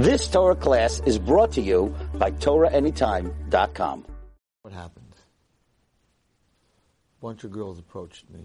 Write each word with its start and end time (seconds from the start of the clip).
This 0.00 0.28
Torah 0.28 0.56
class 0.56 1.02
is 1.04 1.18
brought 1.18 1.52
to 1.52 1.60
you 1.60 1.94
by 2.14 2.30
TorahAnytime.com. 2.30 4.06
What 4.62 4.72
happened? 4.72 5.12
A 7.18 7.22
bunch 7.22 7.44
of 7.44 7.52
girls 7.52 7.78
approached 7.78 8.24
me. 8.30 8.40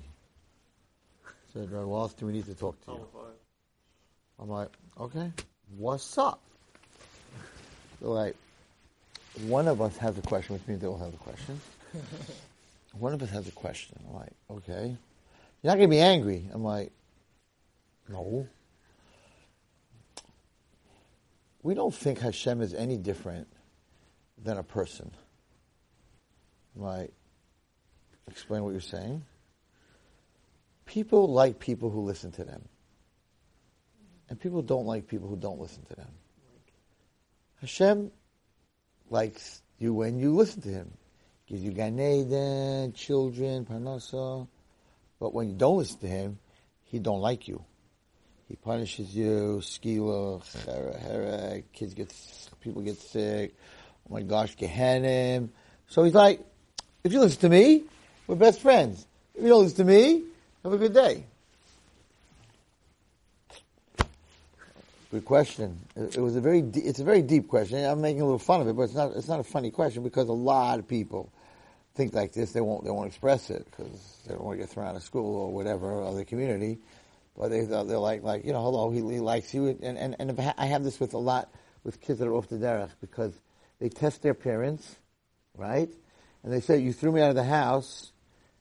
Said, 1.53 1.71
"Rabbi 1.71 1.85
Wallerstein, 1.85 2.23
we 2.23 2.33
need 2.33 2.45
to 2.47 2.55
talk 2.55 2.83
to 2.83 2.91
you. 2.91 3.07
I'm 4.37 4.49
like, 4.49 4.67
okay, 4.99 5.31
what's 5.77 6.17
up? 6.17 6.41
They're 8.01 8.09
like, 8.09 8.35
one 9.43 9.69
of 9.69 9.81
us 9.81 9.95
has 9.95 10.17
a 10.17 10.21
question, 10.23 10.55
which 10.55 10.67
means 10.67 10.81
they 10.81 10.87
all 10.87 10.97
have 10.97 11.13
a 11.13 11.17
question. 11.17 11.61
one 12.99 13.13
of 13.13 13.23
us 13.23 13.29
has 13.29 13.47
a 13.47 13.53
question. 13.53 13.97
I'm 14.09 14.15
like, 14.15 14.33
okay. 14.51 14.87
You're 15.63 15.71
not 15.71 15.77
going 15.77 15.89
to 15.89 15.95
be 15.95 16.01
angry. 16.01 16.49
I'm 16.53 16.65
like, 16.65 16.91
no. 18.09 18.45
We 21.65 21.73
don't 21.73 21.95
think 21.95 22.19
Hashem 22.19 22.61
is 22.61 22.75
any 22.75 22.95
different 22.95 23.47
than 24.37 24.59
a 24.59 24.63
person. 24.63 25.09
Like, 26.75 27.11
explain 28.27 28.63
what 28.63 28.69
you're 28.69 28.81
saying. 28.81 29.25
People 30.85 31.27
like 31.27 31.57
people 31.57 31.89
who 31.89 32.01
listen 32.01 32.31
to 32.33 32.43
them. 32.43 32.61
And 34.29 34.39
people 34.39 34.61
don't 34.61 34.85
like 34.85 35.07
people 35.07 35.27
who 35.27 35.37
don't 35.37 35.59
listen 35.59 35.83
to 35.85 35.95
them. 35.95 36.11
Hashem 37.61 38.11
likes 39.09 39.63
you 39.79 39.91
when 39.91 40.19
you 40.19 40.35
listen 40.35 40.61
to 40.61 40.69
Him. 40.69 40.91
Gives 41.47 41.63
you 41.63 41.71
Gan 41.71 41.99
Eden, 41.99 42.93
children, 42.93 43.65
Parnasa. 43.65 44.47
But 45.19 45.33
when 45.33 45.49
you 45.49 45.55
don't 45.55 45.77
listen 45.77 45.97
to 46.01 46.07
Him, 46.07 46.37
He 46.83 46.99
don't 46.99 47.21
like 47.21 47.47
you. 47.47 47.65
He 48.47 48.55
punishes 48.55 49.15
you, 49.15 49.59
skila, 49.61 50.43
hera, 50.65 50.97
hera, 50.97 51.61
kids 51.73 51.93
get, 51.93 52.13
people 52.61 52.81
get 52.83 52.97
sick. 52.97 53.55
Oh 54.07 54.13
my 54.13 54.21
gosh, 54.21 54.55
Gehenim. 54.55 55.49
So 55.87 56.03
he's 56.03 56.13
like, 56.13 56.41
if 57.03 57.11
you 57.11 57.19
listen 57.19 57.41
to 57.41 57.49
me, 57.49 57.83
we're 58.27 58.35
best 58.35 58.61
friends. 58.61 59.05
If 59.33 59.43
you 59.43 59.49
don't 59.49 59.63
listen 59.63 59.77
to 59.77 59.91
me, 59.91 60.23
have 60.63 60.73
a 60.73 60.77
good 60.77 60.93
day. 60.93 61.25
Good 65.11 65.25
question. 65.25 65.79
It, 65.95 66.17
it 66.17 66.21
was 66.21 66.35
a 66.35 66.41
very, 66.41 66.61
de- 66.61 66.81
it's 66.81 66.99
a 66.99 67.03
very 67.03 67.21
deep 67.21 67.47
question. 67.47 67.83
I'm 67.83 68.01
making 68.01 68.21
a 68.21 68.25
little 68.25 68.37
fun 68.37 68.61
of 68.61 68.67
it, 68.67 68.73
but 68.75 68.83
it's 68.83 68.93
not, 68.93 69.11
it's 69.15 69.27
not 69.27 69.39
a 69.39 69.43
funny 69.43 69.71
question 69.71 70.03
because 70.03 70.29
a 70.29 70.33
lot 70.33 70.77
of 70.77 70.87
people 70.87 71.31
think 71.95 72.13
like 72.13 72.33
this. 72.33 72.51
They 72.51 72.61
won't, 72.61 72.83
they 72.83 72.91
won't 72.91 73.07
express 73.07 73.49
it 73.49 73.65
because 73.71 74.17
they 74.27 74.33
don't 74.33 74.43
want 74.43 74.59
to 74.59 74.63
get 74.63 74.69
thrown 74.69 74.87
out 74.87 74.95
of 74.95 75.03
school 75.03 75.35
or 75.35 75.53
whatever, 75.53 75.91
or 75.91 76.07
other 76.07 76.25
community. 76.25 76.79
But 77.37 77.49
they, 77.49 77.65
they're 77.65 77.83
like, 77.83 78.23
like, 78.23 78.45
you 78.45 78.53
know, 78.53 78.61
hello, 78.61 78.89
he, 78.89 78.99
he 78.99 79.19
likes 79.19 79.53
you. 79.53 79.67
And, 79.67 79.97
and, 79.97 80.15
and 80.19 80.53
I 80.57 80.65
have 80.65 80.83
this 80.83 80.99
with 80.99 81.13
a 81.13 81.17
lot 81.17 81.49
with 81.83 82.01
kids 82.01 82.19
that 82.19 82.27
are 82.27 82.33
off 82.33 82.47
the 82.47 82.55
derech 82.55 82.91
because 83.01 83.33
they 83.79 83.89
test 83.89 84.21
their 84.21 84.33
parents, 84.33 84.95
right? 85.55 85.89
And 86.43 86.53
they 86.53 86.61
say, 86.61 86.79
you 86.79 86.93
threw 86.93 87.11
me 87.11 87.21
out 87.21 87.29
of 87.29 87.35
the 87.35 87.43
house 87.43 88.11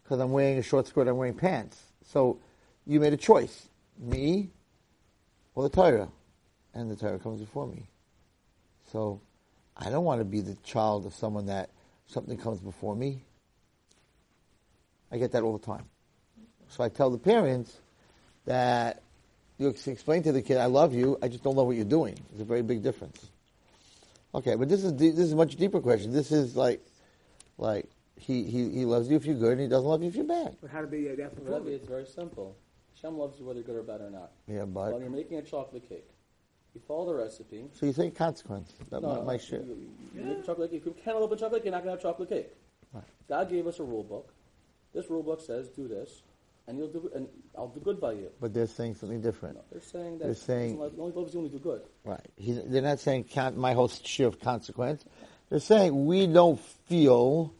because 0.03 0.19
I'm 0.21 0.33
wearing 0.33 0.59
a 0.59 0.63
short 0.63 0.87
skirt, 0.89 1.07
I'm 1.07 1.17
wearing 1.17 1.35
pants. 1.35 1.81
So 2.07 2.41
you 2.87 3.01
made 3.01 3.13
a 3.13 3.19
choice, 3.19 3.69
me 3.99 4.51
or 5.55 5.63
the 5.63 5.69
Torah. 5.69 6.09
And 6.75 6.91
the 6.91 6.97
Torah 6.97 7.21
comes 7.21 7.41
before 7.41 7.69
me. 7.69 7.89
So 8.91 9.21
I 9.77 9.91
don't 9.91 10.05
want 10.05 10.21
to 10.21 10.25
be 10.25 10.41
the 10.41 10.57
child 10.65 11.07
of 11.07 11.15
someone 11.15 11.47
that 11.47 11.71
something 12.07 12.37
comes 12.37 12.61
before 12.61 12.97
me. 12.97 13.25
I 15.13 15.19
get 15.19 15.33
that 15.33 15.45
all 15.45 15.57
the 15.57 15.65
time. 15.65 15.85
So 16.69 16.83
I 16.83 16.89
tell 16.89 17.11
the 17.11 17.19
parents 17.19 17.79
that 18.47 19.03
you 19.59 19.69
explain 19.69 20.23
to 20.25 20.33
the 20.33 20.43
kid, 20.43 20.57
I 20.59 20.67
love 20.67 20.95
you, 20.95 21.19
I 21.23 21.29
just 21.29 21.45
don't 21.45 21.57
know 21.57 21.63
what 21.65 21.77
you're 21.77 21.85
doing. 21.85 22.19
There's 22.31 22.41
a 22.41 22.45
very 22.45 22.63
big 22.63 22.83
difference. 22.83 23.25
Okay, 24.35 24.57
but 24.57 24.69
this 24.69 24.83
is 24.83 24.95
this 24.97 25.17
is 25.19 25.33
a 25.33 25.37
much 25.37 25.57
deeper 25.57 25.81
question. 25.81 26.13
This 26.13 26.33
is 26.33 26.57
like, 26.57 26.81
like 27.57 27.87
he, 28.19 28.43
he, 28.45 28.69
he 28.71 28.85
loves 28.85 29.09
you 29.09 29.17
if 29.17 29.25
you're 29.27 29.37
good, 29.37 29.53
and 29.53 29.61
he 29.61 29.69
doesn't 29.69 29.87
love 29.89 30.03
you 30.03 30.09
if 30.09 30.17
you're 30.17 30.25
bad. 30.27 30.57
But 30.61 30.71
how 30.71 30.81
to 30.81 30.87
be 30.89 31.07
that 31.09 31.33
Rabbi, 31.43 31.69
it's 31.71 31.87
very 31.87 32.05
simple. 32.07 32.57
Hashem 32.97 33.17
loves 33.17 33.39
you 33.39 33.45
whether 33.47 33.61
you're 33.61 33.67
good 33.67 33.77
or 33.77 33.83
bad 33.83 34.01
or 34.01 34.11
not. 34.11 34.33
Yeah, 34.49 34.65
but 34.65 34.93
When 34.93 35.03
you're 35.03 35.11
making 35.11 35.39
a 35.39 35.43
chocolate 35.43 35.89
cake, 35.89 36.09
you 36.75 36.81
follow 36.89 37.07
the 37.07 37.15
recipe. 37.15 37.65
so 37.75 37.87
you 37.87 37.93
think 37.93 38.17
consequence? 38.17 38.73
That 38.91 39.03
No, 39.03 39.17
might, 39.17 39.25
might 39.25 39.43
shit. 39.43 39.63
you, 39.65 39.89
you 40.17 40.23
make 40.25 40.39
a 40.39 40.43
chocolate 40.43 40.71
cake. 40.73 40.81
If 40.81 40.87
you 40.87 40.97
can't 41.05 41.17
open 41.17 41.39
chocolate 41.39 41.61
cake, 41.61 41.67
you're 41.67 41.73
not 41.73 41.85
going 41.85 41.97
to 41.97 42.03
have 42.03 42.15
chocolate 42.15 42.29
cake. 42.29 42.49
Right. 42.93 43.05
God 43.29 43.49
gave 43.51 43.67
us 43.69 43.79
a 43.79 43.85
rule 43.85 44.03
book. 44.03 44.33
This 44.93 45.09
rule 45.11 45.23
book 45.23 45.41
says 45.41 45.69
do 45.69 45.87
this, 45.87 46.23
and 46.67 46.79
you'll 46.79 46.89
do, 46.89 47.11
and 47.15 47.29
I'll 47.57 47.69
do 47.69 47.81
good 47.81 48.01
by 48.01 48.13
you. 48.13 48.31
But 48.41 48.55
they're 48.55 48.67
saying 48.67 48.95
something 48.95 49.21
different. 49.21 49.57
No, 49.57 49.65
they're 49.71 49.81
saying 49.81 50.19
that 50.19 50.25
They're 50.25 50.35
saying- 50.35 50.71
he 50.71 50.77
doesn't 50.77 50.81
love- 50.81 50.93
he 50.95 51.01
only 51.01 51.13
loves 51.15 51.35
you 51.35 51.41
when 51.41 51.51
you 51.51 51.59
do 51.59 51.63
good. 51.63 51.83
Right. 52.05 52.27
He, 52.37 52.53
they're 52.53 52.83
not 52.83 53.01
saying 53.01 53.25
count 53.25 53.57
my 53.57 53.75
whole 53.75 53.89
share 53.89 54.27
of 54.27 54.41
consequence. 54.41 55.05
They're 55.51 55.61
saying 55.61 56.07
we 56.07 56.27
don't 56.27 56.59
feel 56.59 57.55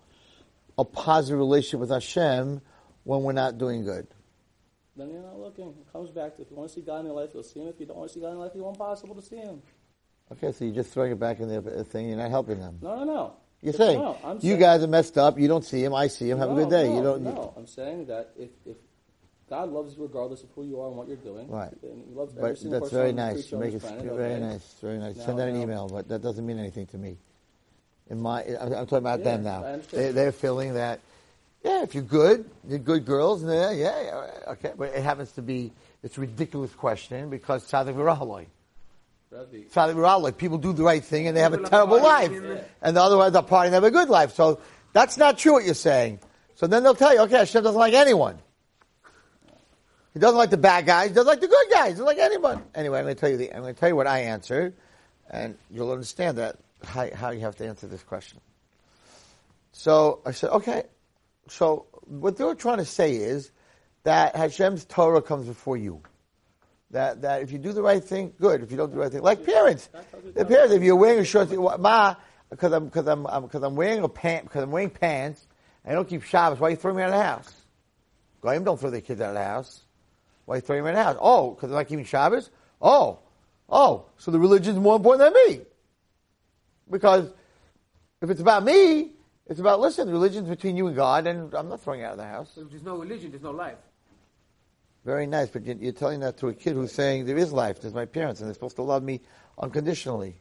a 0.79 0.85
positive 0.85 1.39
relationship 1.39 1.81
with 1.81 1.91
Hashem 1.91 2.61
when 3.05 3.23
we're 3.23 3.33
not 3.33 3.59
doing 3.59 3.85
good. 3.85 4.07
Then 4.97 5.11
you're 5.11 5.23
not 5.23 5.39
looking. 5.39 5.69
It 5.69 5.93
comes 5.93 6.11
back 6.11 6.37
to 6.37 6.43
if 6.43 6.51
you 6.51 6.57
want 6.57 6.71
to 6.71 6.75
see 6.75 6.81
God 6.81 7.01
in 7.01 7.07
your 7.07 7.15
life, 7.15 7.31
you'll 7.35 7.43
see 7.43 7.61
Him. 7.61 7.69
If 7.69 7.81
you 7.81 7.87
don't 7.87 7.97
want 7.97 8.11
to 8.11 8.15
see 8.15 8.21
God 8.21 8.29
in 8.29 8.35
your 8.35 8.45
life, 8.45 8.53
it's 8.55 8.65
impossible 8.65 9.15
to 9.17 9.23
see 9.23 9.37
Him. 9.37 9.61
Okay, 10.33 10.53
so 10.53 10.65
you're 10.65 10.75
just 10.75 10.93
throwing 10.93 11.13
it 11.13 11.19
back 11.19 11.41
in 11.41 11.49
their 11.49 11.61
thing. 11.85 12.09
You're 12.09 12.17
not 12.17 12.31
helping 12.31 12.59
them. 12.59 12.79
No, 12.81 12.97
no, 12.97 13.05
no. 13.05 13.33
You're 13.61 13.73
saying 13.73 13.99
no, 13.99 14.19
I'm 14.23 14.39
you 14.43 14.59
guys 14.59 14.83
are 14.83 14.87
messed 14.87 15.17
up. 15.17 15.39
You 15.39 15.49
don't 15.49 15.65
see 15.65 15.83
him. 15.83 15.95
I 15.95 16.09
see 16.09 16.29
him. 16.29 16.37
Have 16.37 16.51
no, 16.51 16.57
a 16.57 16.61
good 16.61 16.71
day. 16.71 16.89
No, 16.89 16.97
you 16.97 17.03
don't. 17.03 17.23
No, 17.23 17.55
I'm 17.57 17.67
saying 17.67 18.07
that 18.07 18.33
if, 18.37 18.51
if 18.67 18.77
God 19.49 19.71
loves 19.71 19.97
you 19.97 20.03
regardless 20.03 20.43
of 20.43 20.49
who 20.55 20.65
you 20.65 20.81
are 20.81 20.89
and 20.89 20.97
what 20.97 21.07
you're 21.07 21.17
doing, 21.19 21.49
Right. 21.49 21.71
and 21.83 22.05
He 22.09 22.15
loves 22.15 22.35
every 22.37 22.51
But 22.51 22.59
single 22.59 22.81
that's 22.81 22.91
person 22.91 22.99
very 22.99 23.13
nice. 23.13 23.53
You 23.53 23.59
make 23.59 23.75
it 23.75 23.81
planet, 23.83 24.05
very 24.05 24.33
okay? 24.33 24.41
nice. 24.41 24.75
Very 24.81 24.99
nice. 24.99 25.17
Now- 25.17 25.27
Send 25.27 25.41
out 25.41 25.49
an 25.49 25.57
email, 25.61 25.89
but 25.89 26.09
that 26.09 26.23
doesn't 26.23 26.47
mean 26.47 26.59
anything 26.59 26.87
to 26.87 26.99
me. 26.99 27.19
In 28.11 28.21
my, 28.21 28.43
I'm, 28.43 28.73
I'm 28.73 28.87
talking 28.87 28.99
about 28.99 29.23
them 29.25 29.45
now. 29.45 29.79
They, 29.91 30.13
they're 30.13 30.33
feeling 30.33 30.75
that, 30.75 31.01
yeah, 31.63 31.83
if 31.83 31.95
you're 31.95 32.03
good, 32.05 32.49
you're 32.69 32.79
good 32.79 33.05
girls, 33.07 33.43
and 33.43 33.53
yeah, 33.53 33.71
yeah, 33.71 34.03
yeah, 34.03 34.53
okay. 34.53 34.73
But 34.77 34.95
it 34.95 35.03
happens 35.03 35.33
to 35.33 35.43
be 35.43 35.73
it's 36.03 36.19
a 36.19 36.21
ridiculous 36.21 36.73
question 36.75 37.31
because 37.31 37.65
Tzadik 37.71 37.95
V'Rahaloi. 37.95 38.45
Rabbi, 39.31 39.57
Tzadik 39.73 39.95
V'Rahaloi. 39.95 40.37
People 40.37 40.59
do 40.59 40.75
the 40.75 40.83
right 40.85 41.03
thing 41.03 41.27
and 41.29 41.35
they 41.37 41.41
have 41.41 41.55
a 41.55 41.63
terrible 41.67 42.03
life, 42.03 42.31
and 42.83 42.95
the 42.97 43.03
otherwise 43.03 43.35
are 43.35 43.43
partying 43.43 43.67
and 43.67 43.75
have 43.75 43.85
a 43.85 43.91
good 43.91 44.11
life. 44.11 44.35
So 44.35 44.61
that's 44.93 45.17
not 45.17 45.39
true 45.39 45.53
what 45.55 45.65
you're 45.65 45.73
saying. 45.75 46.21
So 46.57 46.67
then 46.67 46.83
they'll 46.83 46.95
tell 46.95 47.15
you, 47.15 47.21
okay, 47.21 47.39
Hashem 47.39 47.63
doesn't 47.65 47.79
like 47.79 47.95
anyone. 47.95 48.39
He 50.15 50.21
doesn't 50.21 50.39
like 50.39 50.51
the 50.51 50.57
bad 50.57 50.87
guys. 50.87 51.09
He 51.09 51.15
doesn't 51.15 51.27
like 51.27 51.41
the 51.41 51.49
good 51.49 51.67
guys. 51.71 51.87
He 51.89 51.93
doesn't 51.93 52.07
like 52.07 52.19
anyone. 52.19 52.63
Anyway, 52.75 52.99
I'm 52.99 53.05
going 53.05 53.17
to 53.17 53.21
tell 53.21 53.31
you 53.31 53.37
the. 53.37 53.53
I'm 53.53 53.63
going 53.63 53.75
to 53.75 53.81
tell 53.81 53.89
you 53.89 53.97
what 53.97 54.07
I 54.07 54.21
answered, 54.21 54.75
and 55.29 55.59
you'll 55.71 55.91
understand 55.91 56.39
that 56.39 56.57
how, 56.85 57.11
how 57.13 57.31
you 57.31 57.41
have 57.41 57.57
to 57.57 57.67
answer 57.67 57.89
this 57.89 58.03
question. 58.05 58.41
So 59.73 60.21
I 60.25 60.31
said, 60.31 60.51
okay. 60.51 60.85
So 61.49 61.87
what 62.07 62.37
they 62.37 62.45
were 62.45 62.55
trying 62.55 62.79
to 62.79 62.85
say 62.85 63.17
is 63.17 63.51
that 64.05 64.37
Hashem's 64.37 64.85
Torah 64.85 65.21
comes 65.21 65.47
before 65.47 65.77
you. 65.77 66.01
That 66.93 67.23
that 67.23 67.43
if 67.43 67.51
you 67.51 67.59
do 67.59 67.73
the 67.73 67.83
right 67.83 68.03
thing, 68.03 68.33
good. 68.41 68.63
If 68.63 68.71
you 68.71 68.77
don't 68.77 68.91
do 68.91 68.95
the 68.95 69.01
right 69.01 69.11
thing, 69.11 69.23
like 69.23 69.45
parents, 69.45 69.89
the 70.35 70.45
parents. 70.45 70.73
If 70.73 70.83
you're 70.83 70.95
wearing 70.95 71.19
a 71.19 71.25
short, 71.25 71.51
ma, 71.81 72.15
because 72.51 72.73
I'm 72.73 72.85
because 72.85 73.09
I'm 73.09 73.25
because 73.43 73.65
I'm 73.65 73.75
wearing 73.75 74.05
a 74.05 74.09
pant 74.09 74.45
because 74.45 74.63
I'm 74.63 74.71
wearing 74.71 74.91
pants. 74.91 75.45
I 75.85 75.93
don't 75.93 76.09
keep 76.09 76.23
Shabbos. 76.23 76.61
Why 76.61 76.69
are 76.69 76.71
you 76.71 76.77
throwing 76.77 76.99
me 76.99 77.03
out 77.03 77.09
of 77.09 77.17
the 77.17 77.23
house? 77.23 77.53
Goyim 78.41 78.63
don't 78.63 78.79
throw 78.79 78.91
their 78.91 79.01
kids 79.01 79.21
out 79.21 79.31
of 79.31 79.35
the 79.35 79.45
house. 79.45 79.84
Why 80.47 80.55
are 80.55 80.59
you 80.59 80.63
throwing 80.63 80.87
out 80.87 80.95
the 80.95 81.03
house? 81.03 81.17
Oh, 81.21 81.51
because 81.53 81.71
they're 81.71 81.79
not 81.79 81.89
keeping 81.89 82.05
Shabbos? 82.05 82.51
Oh, 82.81 83.19
oh, 83.69 84.07
so 84.19 84.31
the 84.31 84.39
religion's 84.39 84.79
more 84.79 84.97
important 84.97 85.33
than 85.35 85.49
me. 85.49 85.65
Because 86.91 87.33
if 88.21 88.31
it's 88.31 88.41
about 88.41 88.65
me, 88.65 89.13
it's 89.47 89.61
about, 89.61 89.81
listen, 89.81 90.07
the 90.07 90.13
religion's 90.13 90.49
between 90.49 90.77
you 90.77 90.87
and 90.87 90.97
God, 90.97 91.27
and 91.27 91.53
I'm 91.55 91.69
not 91.69 91.81
throwing 91.83 92.01
you 92.01 92.07
out 92.07 92.13
of 92.13 92.19
the 92.19 92.25
house. 92.27 92.51
If 92.57 92.71
there's 92.71 92.83
no 92.83 92.97
religion, 92.97 93.31
there's 93.31 93.43
no 93.43 93.51
life. 93.53 93.79
Very 95.05 95.27
nice, 95.27 95.49
but 95.51 95.65
you're, 95.67 95.93
telling 95.93 96.21
that 96.21 96.39
to 96.39 96.49
a 96.49 96.55
kid 96.55 96.75
who's 96.75 96.93
saying 96.93 97.27
there 97.27 97.37
is 97.37 97.53
life. 97.53 97.81
There's 97.81 97.93
my 97.93 98.07
parents, 98.07 98.41
and 98.41 98.49
they're 98.49 98.55
supposed 98.55 98.77
to 98.77 98.83
love 98.83 99.03
me 99.03 99.21
unconditionally. 99.59 100.37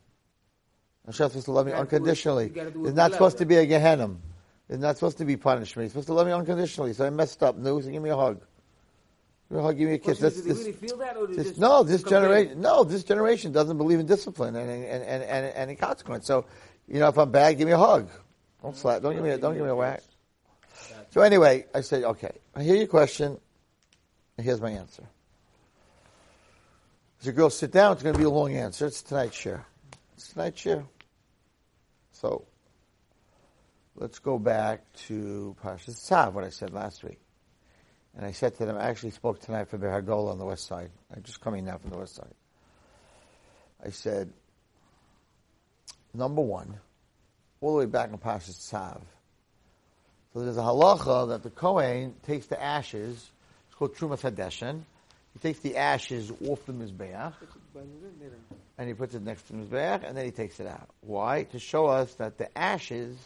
Hashem's 1.06 1.32
supposed 1.32 1.46
to 1.46 1.52
love 1.52 1.66
me 1.66 1.74
You 1.74 1.78
gotta 1.78 1.90
do 1.90 1.96
it- 1.96 2.00
unconditionally. 2.00 2.44
you 2.46 2.50
gotta 2.52 2.72
do 2.72 2.86
it 2.86 2.88
It's 2.88 2.96
not 2.96 3.12
supposed 3.12 3.38
to 3.40 3.46
be 3.46 3.58
a 3.58 3.66
Gehenna. 3.66 4.16
It's 4.70 4.82
not 4.82 4.96
supposed 4.96 5.18
to 5.18 5.26
be 5.26 5.36
punishment. 5.36 5.84
He's 5.86 5.92
supposed 5.92 6.08
to 6.08 6.14
love 6.14 6.28
me 6.28 6.32
unconditionally. 6.34 6.94
So 6.94 7.06
I 7.06 7.10
messed 7.10 7.44
up. 7.44 7.58
No, 7.58 7.76
News, 7.76 7.88
give 7.88 8.02
me 8.02 8.10
a 8.10 8.16
hug. 8.16 8.42
Give 9.54 9.60
me 9.60 9.66
a 9.66 9.68
hug. 9.68 9.78
Give 9.78 9.88
me 9.88 9.94
a 9.94 9.98
kiss. 10.00 10.18
Question 10.18 10.26
is, 10.26 10.36
That's, 10.36 10.36
do 10.36 10.42
they 10.42 10.50
this, 10.50 10.58
really 10.60 10.72
feel 10.74 10.98
that, 10.98 11.16
or 11.16 11.28
they 11.28 11.36
this, 11.36 11.58
no, 11.60 11.84
this 11.84 12.02
generation, 12.02 12.60
no, 12.60 12.84
this 12.84 13.04
generation 13.04 13.52
doesn't 13.52 13.78
believe 13.78 14.00
in 14.00 14.08
discipline 14.08 14.56
and 14.56 14.68
and 14.68 14.84
and 14.84 15.04
and, 15.04 15.24
and 15.24 15.56
any 15.56 15.76
consequence. 15.76 16.26
So, 16.26 16.46
you 16.88 17.00
know, 17.00 17.08
if 17.08 17.18
I'm 17.20 17.30
bad, 17.30 17.60
give 17.60 17.68
me 17.68 17.74
a 17.74 17.78
hug. 17.78 18.10
Don't 18.64 18.76
slap. 18.76 19.04
Don't 19.04 19.14
give 19.14 19.24
me 19.24 19.30
a, 19.30 19.38
don't 19.38 19.54
give 19.54 19.62
me 19.62 19.70
a 19.70 19.76
whack. 19.76 20.02
So 21.12 21.22
anyway, 21.22 21.66
I 21.76 21.82
said, 21.82 22.04
okay, 22.04 22.32
I 22.56 22.64
hear 22.64 22.76
your 22.76 22.88
question. 22.88 23.38
And 24.38 24.46
here's 24.46 24.60
my 24.60 24.72
answer. 24.72 25.04
As 27.20 27.28
you 27.28 27.32
girl 27.34 27.52
sit 27.52 27.72
down, 27.72 27.94
it's 27.94 28.02
going 28.02 28.14
to 28.14 28.20
be 28.20 28.26
a 28.26 28.30
long 28.32 28.56
answer. 28.56 28.88
It's 28.88 29.04
tonight's 29.04 29.36
share. 29.36 29.64
It's 30.16 30.30
tonight's 30.30 30.60
share. 30.60 30.84
So, 32.14 32.46
let's 33.96 34.18
go 34.18 34.40
back 34.40 34.82
to 35.08 35.56
Parshas 35.64 36.10
Tzav, 36.10 36.34
what 36.34 36.44
I 36.44 36.50
said 36.50 36.74
last 36.74 37.04
week. 37.04 37.20
And 38.16 38.26
I 38.26 38.32
said 38.32 38.56
to 38.58 38.66
them, 38.66 38.78
I 38.78 38.90
actually 38.90 39.12
spoke 39.12 39.42
tonight 39.42 39.70
for 39.70 39.78
Be'er 39.78 40.02
Hagolah 40.02 40.32
on 40.32 40.38
the 40.38 40.46
west 40.46 40.68
side. 40.68 40.92
I'm 41.16 41.24
just 41.24 41.42
coming 41.42 41.66
now 41.66 41.78
from 41.78 41.90
the 41.90 41.98
west 41.98 42.16
side. 42.16 42.34
I 43.84 43.90
said, 43.90 44.32
number 46.14 46.42
one, 46.42 46.80
all 47.60 47.74
the 47.74 47.80
way 47.80 47.86
back 47.86 48.10
in 48.10 48.18
Pashas 48.18 48.72
Tzav. 48.72 49.02
So 50.34 50.40
there's 50.40 50.58
a 50.58 50.62
halacha 50.62 51.30
that 51.30 51.44
the 51.44 51.50
Kohen 51.50 52.16
takes 52.26 52.46
the 52.48 52.62
ashes, 52.62 53.30
it's 53.68 53.76
called 53.76 53.96
Trumas 53.96 54.22
Hadeshen, 54.22 54.82
he 55.34 55.40
takes 55.40 55.60
the 55.60 55.78
ashes 55.78 56.32
off 56.48 56.66
the 56.66 56.74
Mizbeach, 56.74 57.34
and 58.78 58.88
he 58.88 58.94
puts 58.94 59.16
it 59.16 59.24
next 59.24 59.48
to 59.48 59.54
the 59.54 59.60
Mizbeach, 59.60 60.08
and 60.08 60.16
then 60.16 60.26
he 60.26 60.32
takes 60.32 60.60
it 60.60 60.68
out. 60.68 60.90
Why? 61.02 61.44
To 61.44 61.60
show 61.60 61.88
us 61.88 62.14
that 62.16 62.38
the 62.38 62.56
ashes 62.58 63.18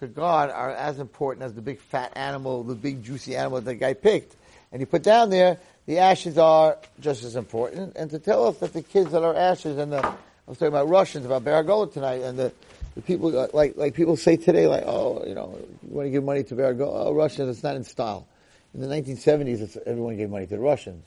to 0.00 0.06
God 0.06 0.50
are 0.50 0.70
as 0.70 0.98
important 0.98 1.44
as 1.44 1.54
the 1.54 1.62
big 1.62 1.80
fat 1.80 2.12
animal, 2.16 2.62
the 2.62 2.74
big 2.74 3.02
juicy 3.02 3.36
animal 3.36 3.60
that 3.60 3.74
guy 3.76 3.94
picked. 3.94 4.36
And 4.72 4.80
he 4.80 4.86
put 4.86 5.02
down 5.02 5.30
there, 5.30 5.58
the 5.86 5.98
ashes 5.98 6.38
are 6.38 6.78
just 7.00 7.24
as 7.24 7.36
important, 7.36 7.96
and 7.96 8.10
to 8.10 8.18
tell 8.18 8.46
us 8.46 8.58
that 8.58 8.72
the 8.72 8.82
kids 8.82 9.12
that 9.12 9.22
are 9.22 9.34
ashes, 9.34 9.78
and 9.78 9.92
the, 9.92 10.04
I 10.04 10.14
was 10.46 10.58
talking 10.58 10.68
about 10.68 10.88
Russians, 10.88 11.24
about 11.24 11.44
Be'er 11.44 11.62
Hagolah 11.62 11.92
tonight, 11.92 12.22
and 12.22 12.38
the, 12.38 12.52
the 12.94 13.02
people, 13.02 13.38
uh, 13.38 13.48
like, 13.54 13.76
like 13.76 13.94
people 13.94 14.16
say 14.16 14.36
today, 14.36 14.66
like, 14.66 14.82
oh, 14.84 15.24
you 15.26 15.34
know, 15.34 15.56
you 15.88 15.94
want 15.94 16.06
to 16.06 16.10
give 16.10 16.24
money 16.24 16.42
to 16.44 16.54
Be'er 16.54 16.74
Hagolah, 16.74 17.06
oh, 17.06 17.14
Russians, 17.14 17.48
it's 17.48 17.62
not 17.62 17.76
in 17.76 17.84
style. 17.84 18.26
In 18.74 18.80
the 18.80 18.88
1970s, 18.88 19.60
it's, 19.60 19.78
everyone 19.86 20.16
gave 20.16 20.28
money 20.28 20.46
to 20.46 20.56
the 20.56 20.60
Russians. 20.60 21.06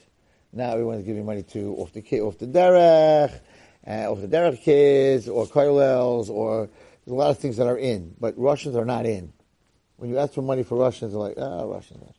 Now 0.51 0.71
everyone's 0.71 1.05
giving 1.05 1.25
money 1.25 1.43
to 1.43 1.75
off 1.75 1.93
the 1.93 2.21
off 2.21 2.39
the 2.39 2.47
derech, 2.47 3.39
uh, 3.85 4.11
off 4.11 4.21
the 4.21 4.27
derech 4.27 4.63
kids, 4.63 5.29
or 5.29 5.45
koilels, 5.45 6.29
or 6.29 6.69
there's 7.09 7.15
a 7.15 7.19
lot 7.19 7.31
of 7.31 7.39
things 7.39 7.57
that 7.57 7.65
are 7.65 7.77
in, 7.77 8.13
but 8.19 8.37
Russians 8.37 8.75
are 8.75 8.85
not 8.85 9.07
in. 9.07 9.33
When 9.97 10.11
you 10.11 10.19
ask 10.19 10.33
for 10.33 10.43
money 10.43 10.61
for 10.61 10.77
Russians, 10.77 11.11
they're 11.11 11.19
like, 11.19 11.37
ah, 11.39 11.63
Russians, 11.63 11.99
Russians. 12.01 12.15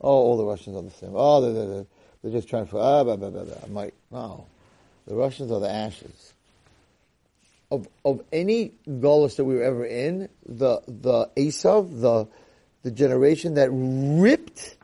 Oh, 0.00 0.10
all 0.10 0.36
the 0.36 0.44
Russians 0.44 0.76
are 0.76 0.82
the 0.82 0.92
same. 0.92 1.10
Oh, 1.12 1.40
they're, 1.40 1.66
they're, 1.66 1.86
they're 2.22 2.30
just 2.30 2.48
trying 2.48 2.68
to, 2.68 2.78
ah, 2.78 3.02
blah, 3.02 3.16
blah, 3.16 3.30
blah, 3.30 3.42
blah. 3.42 3.56
I'm 3.64 3.74
like, 3.74 3.94
no. 4.12 4.46
The 5.08 5.16
Russians 5.16 5.50
are 5.50 5.58
the 5.58 5.68
ashes. 5.68 6.32
Of, 7.72 7.88
of 8.04 8.22
any 8.32 8.74
Golos 8.88 9.34
that 9.36 9.44
we 9.44 9.56
were 9.56 9.64
ever 9.64 9.84
in, 9.84 10.28
the, 10.48 10.82
the 10.86 11.28
Esav, 11.36 12.00
the, 12.00 12.28
the 12.84 12.92
generation 12.92 13.54
that 13.54 13.70
ripped 13.72 14.76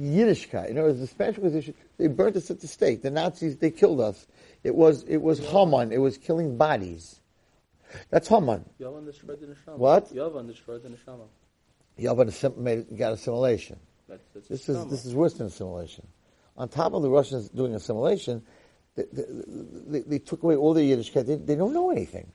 Yiddishkeit. 0.00 0.68
You 0.68 0.74
know, 0.74 0.92
the 0.92 1.08
Spanish 1.08 1.34
Inquisition, 1.34 1.74
they 1.98 2.06
burnt 2.06 2.36
us 2.36 2.48
at 2.48 2.60
the 2.60 2.68
stake. 2.68 3.02
The 3.02 3.10
Nazis, 3.10 3.56
they 3.56 3.72
killed 3.72 4.00
us. 4.00 4.24
It 4.62 4.76
was, 4.76 5.02
it 5.08 5.16
was 5.16 5.40
Haman. 5.40 5.90
It 5.90 5.98
was 5.98 6.16
killing 6.16 6.56
bodies. 6.56 7.19
That's 8.10 8.28
Haman. 8.28 8.64
Yavan 8.80 9.04
destroyed 9.04 9.40
the 9.40 9.46
neshama. 9.46 9.76
What? 9.76 10.12
Yavan 10.14 10.46
destroyed 10.46 10.82
the 10.82 10.90
neshama. 10.90 11.26
Yavan 11.98 12.56
made, 12.56 12.96
got 12.96 13.12
assimilation. 13.12 13.78
That's, 14.08 14.24
that's 14.34 14.48
This 14.48 14.68
is, 14.68 14.86
this 14.86 15.04
is 15.04 15.14
worse 15.14 15.34
than 15.34 15.48
assimilation. 15.48 16.06
On 16.56 16.68
top 16.68 16.92
of 16.94 17.02
the 17.02 17.10
Russians 17.10 17.48
doing 17.48 17.74
assimilation, 17.74 18.42
they, 18.96 19.04
they, 19.12 19.24
they, 19.86 20.00
they 20.00 20.18
took 20.18 20.42
away 20.42 20.56
all 20.56 20.74
the 20.74 20.82
Yiddishkeit. 20.82 21.26
They, 21.26 21.36
they 21.36 21.56
don't 21.56 21.72
know 21.72 21.90
anything. 21.90 22.30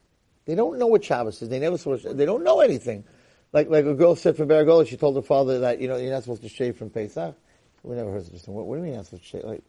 They 0.46 0.56
don't 0.56 0.78
know 0.78 0.88
what 0.88 1.04
Shabbos 1.04 1.42
is. 1.42 1.50
They 1.50 1.60
never 1.60 1.78
saw. 1.78 1.98
They 1.98 2.26
don't 2.26 2.44
know 2.44 2.62
anything. 2.62 3.04
Like 3.52 3.70
like 3.70 3.86
a 3.86 3.94
girl 3.94 4.16
said 4.16 4.38
from 4.38 4.48
Be'er 4.48 4.66
Hagolah, 4.66 4.88
she 4.88 4.98
told 4.98 5.16
her 5.16 5.22
father 5.22 5.60
that 5.60 5.82
you 5.82 5.88
know 5.88 5.98
you're 5.98 6.12
not 6.12 6.24
supposed 6.24 6.44
to 6.44 6.50
shave 6.50 6.78
from 6.78 6.90
Pesach. 6.90 7.36
We 7.84 7.96
never 7.96 8.12
heard 8.12 8.26
such 8.26 8.36
a 8.36 8.40
thing. 8.40 8.54
What, 8.54 8.66
what 8.66 8.76
do 8.76 8.80
you 8.80 8.84
mean 8.84 8.94
you're 8.94 9.00
not 9.00 9.06
supposed 9.06 9.24
to 9.24 9.30
shave? 9.30 9.44
Like 9.44 9.64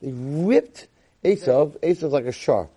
they 0.00 0.12
ripped 0.12 0.88
Esav. 1.24 1.78
Esav's 1.80 2.12
like 2.12 2.24
a 2.24 2.32
shar. 2.32 2.68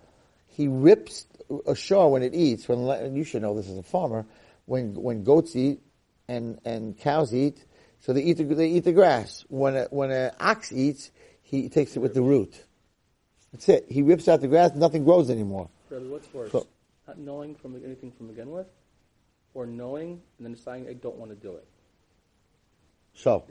He 0.56 0.68
rips 0.68 1.26
a 1.66 1.74
shar 1.74 2.08
when 2.08 2.22
it 2.22 2.34
eats. 2.34 2.66
When 2.66 2.78
and 2.88 3.14
you 3.14 3.24
should 3.24 3.42
know 3.42 3.54
this 3.54 3.68
as 3.68 3.76
a 3.76 3.82
farmer. 3.82 4.24
When 4.64 4.94
when 4.94 5.22
goats 5.22 5.54
eat 5.54 5.80
and 6.28 6.58
and 6.64 6.98
cows 6.98 7.34
eat, 7.34 7.62
so 8.00 8.14
they 8.14 8.22
eat 8.22 8.38
the, 8.38 8.44
they 8.44 8.68
eat 8.68 8.84
the 8.84 8.94
grass. 8.94 9.44
When 9.48 9.76
a, 9.76 9.84
when 9.90 10.10
an 10.10 10.30
ox 10.40 10.72
eats, 10.72 11.10
he 11.42 11.68
takes 11.68 11.94
it 11.94 11.98
with 12.00 12.14
the 12.14 12.22
root. 12.22 12.54
That's 13.52 13.68
it. 13.68 13.84
He 13.90 14.00
rips 14.00 14.28
out 14.28 14.40
the 14.40 14.48
grass. 14.48 14.74
Nothing 14.74 15.04
grows 15.04 15.28
anymore. 15.28 15.68
Rabbi, 15.90 16.06
what's 16.06 16.32
worse? 16.32 16.50
So- 16.52 16.66
Not 17.06 17.18
knowing 17.18 17.54
from 17.54 17.76
anything 17.84 18.10
from 18.12 18.28
begin 18.28 18.50
with, 18.50 18.66
or 19.52 19.66
knowing 19.66 20.22
and 20.38 20.46
then 20.46 20.54
deciding 20.54 20.88
I 20.88 20.94
don't 20.94 21.16
want 21.16 21.32
to 21.32 21.36
do 21.36 21.54
it. 21.56 21.68
So 23.12 23.44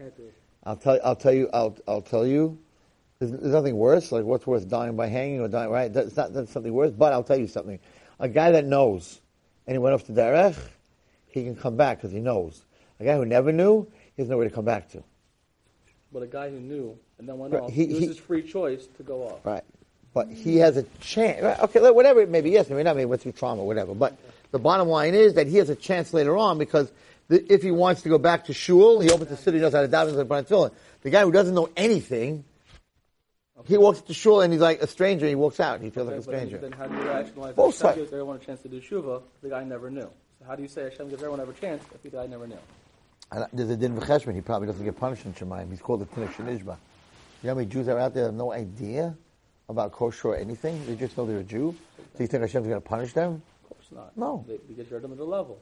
I'll 0.64 0.76
tell 0.76 1.00
I'll 1.04 1.16
tell 1.16 1.34
you 1.34 1.50
I'll 1.54 1.78
I'll 1.88 2.02
tell 2.02 2.26
you. 2.26 2.58
There's, 3.32 3.42
there's 3.42 3.54
nothing 3.54 3.76
worse. 3.78 4.12
Like 4.12 4.24
what's 4.24 4.46
worse, 4.48 4.64
dying 4.66 4.96
by 4.96 5.08
hanging 5.08 5.40
or 5.42 5.48
dying 5.48 5.70
right? 5.72 5.92
That's 5.94 6.16
not 6.16 6.34
that's 6.34 6.52
something 6.52 6.74
worse. 6.74 6.92
But 6.92 7.14
I'll 7.14 7.24
tell 7.24 7.40
you 7.40 7.48
something. 7.48 7.80
A 8.20 8.30
guy 8.30 8.52
that 8.52 8.66
knows 8.66 9.20
and 9.68 9.74
he 9.74 9.78
went 9.80 9.94
off 9.96 10.06
to 10.06 10.12
derech, 10.12 10.58
he 11.28 11.44
can 11.44 11.56
come 11.56 11.76
back 11.76 11.98
because 11.98 12.12
he 12.12 12.20
knows. 12.20 12.64
A 13.00 13.04
guy 13.04 13.16
who 13.16 13.26
never 13.26 13.52
knew, 13.52 13.88
he 14.16 14.22
has 14.22 14.30
nowhere 14.30 14.48
to 14.48 14.54
come 14.54 14.66
back 14.66 14.90
to. 14.92 15.04
But 16.14 16.24
a 16.24 16.28
guy 16.28 16.50
who 16.50 16.60
knew 16.60 16.98
and 17.20 17.28
then 17.28 17.38
went 17.38 17.54
Right, 17.54 17.64
off, 17.64 17.72
he- 17.72 17.84
it 17.84 17.94
was 17.94 18.04
his 18.04 18.18
free 18.18 18.42
choice 18.44 18.88
to 18.98 19.04
go 19.04 19.24
off. 19.24 19.46
Right. 19.46 19.64
But 20.14 20.30
he 20.30 20.58
has 20.58 20.78
a 20.78 20.84
chance. 21.02 21.42
right, 21.44 21.60
Okay, 21.60 21.92
whatever 21.92 22.22
it 22.22 22.30
may 22.30 22.40
be. 22.40 22.52
Yes, 22.52 22.70
maybe 22.70 22.84
not. 22.84 22.96
Maybe 22.96 23.06
went 23.06 23.22
through 23.22 23.34
trauma, 23.34 23.64
whatever. 23.64 23.94
But 23.94 24.18
the 24.52 24.60
bottom 24.60 24.88
line 24.88 25.14
is 25.14 25.34
that 25.34 25.48
he 25.48 25.58
has 25.58 25.70
a 25.70 25.76
chance 25.76 26.14
later 26.14 26.38
on 26.38 26.58
because 26.58 26.90
the, 27.28 27.46
if 27.52 27.62
he 27.62 27.72
wants 27.72 28.04
to 28.04 28.10
go 28.10 28.18
back 28.18 28.46
to 28.46 28.54
shul, 28.54 29.02
he 29.02 29.10
opens 29.12 29.30
the 29.30 29.36
city, 29.36 29.60
knows 29.60 29.74
how 29.74 29.82
to 29.82 29.90
daven, 29.90 30.18
and. 30.18 30.72
The 31.02 31.10
guy 31.10 31.22
who 31.24 31.32
doesn't 31.34 31.54
know 31.54 31.68
anything, 31.76 32.46
he 33.64 33.78
walks 33.78 34.02
to 34.02 34.14
shul 34.14 34.42
and 34.42 34.52
he's 34.52 34.62
like 34.62 34.82
a 34.82 34.88
stranger. 34.88 35.26
and 35.26 35.30
He 35.30 35.36
walks 35.36 35.60
out. 35.60 35.82
He 35.82 35.90
feels 35.90 36.08
like 36.08 36.18
a 36.18 36.20
Okay, 36.20 36.26
but 36.26 36.32
then- 36.32 36.48
stranger. 36.48 36.58
Then, 36.58 36.72
how 36.74 36.88
do 36.88 36.96
you 36.96 37.10
rationalize 37.10 37.56
Both 37.56 37.82
Hashem 37.82 38.00
gives 38.00 38.12
everyone 38.12 38.36
a 38.36 38.40
chance 38.40 38.62
to 38.62 38.68
do 38.68 38.82
tshuva? 38.82 39.22
The 39.42 39.50
guy 39.50 39.64
never 39.64 39.90
knew. 39.90 40.10
So 40.40 40.46
how 40.46 40.56
do 40.56 40.62
you 40.62 40.68
say 40.68 40.84
Hashem 40.84 41.10
gives 41.10 41.24
everyone 41.24 41.40
a 41.40 41.54
chance 41.54 41.84
if 41.94 42.02
the 42.04 42.10
guy 42.10 42.28
never 42.28 42.48
knew? 42.48 42.58
And 43.32 43.44
uh, 43.46 43.48
there's 43.54 43.70
a 43.70 43.78
din 43.78 43.96
v'cheshbon. 44.00 44.36
He 44.36 44.42
probably 44.42 44.68
doesn't 44.68 44.84
get 44.84 44.98
punished 44.98 45.26
in 45.26 45.34
Shemaim. 45.34 45.70
He's 45.72 45.82
called 45.82 46.02
the 46.02 46.06
Tinuk 46.06 46.34
Shenishba. 46.34 46.78
You 47.42 47.48
know 47.48 47.50
how 47.52 47.56
many 47.56 47.66
Jews 47.68 47.88
are 47.88 47.98
out 47.98 48.14
there 48.14 48.24
that 48.24 48.30
have 48.30 48.36
no 48.36 48.52
idea 48.52 49.16
about 49.70 49.92
kosher 49.94 50.30
or 50.30 50.36
anything? 50.36 50.86
They 50.86 50.96
just 50.96 51.18
know 51.18 51.26
they're 51.26 51.40
a 51.40 51.44
Jew. 51.44 51.76
So 52.16 52.24
you 52.24 52.28
think 52.28 52.42
Hashem's 52.42 52.68
going 52.68 52.82
to 52.82 52.88
punish 52.88 53.14
them? 53.14 53.42
Of 53.64 53.70
course 53.70 53.88
not. 53.92 54.18
No. 54.18 54.46
They, 54.48 54.58
because 54.68 54.90
you're 54.90 55.00
at 55.00 55.06
another 55.06 55.24
level. 55.24 55.60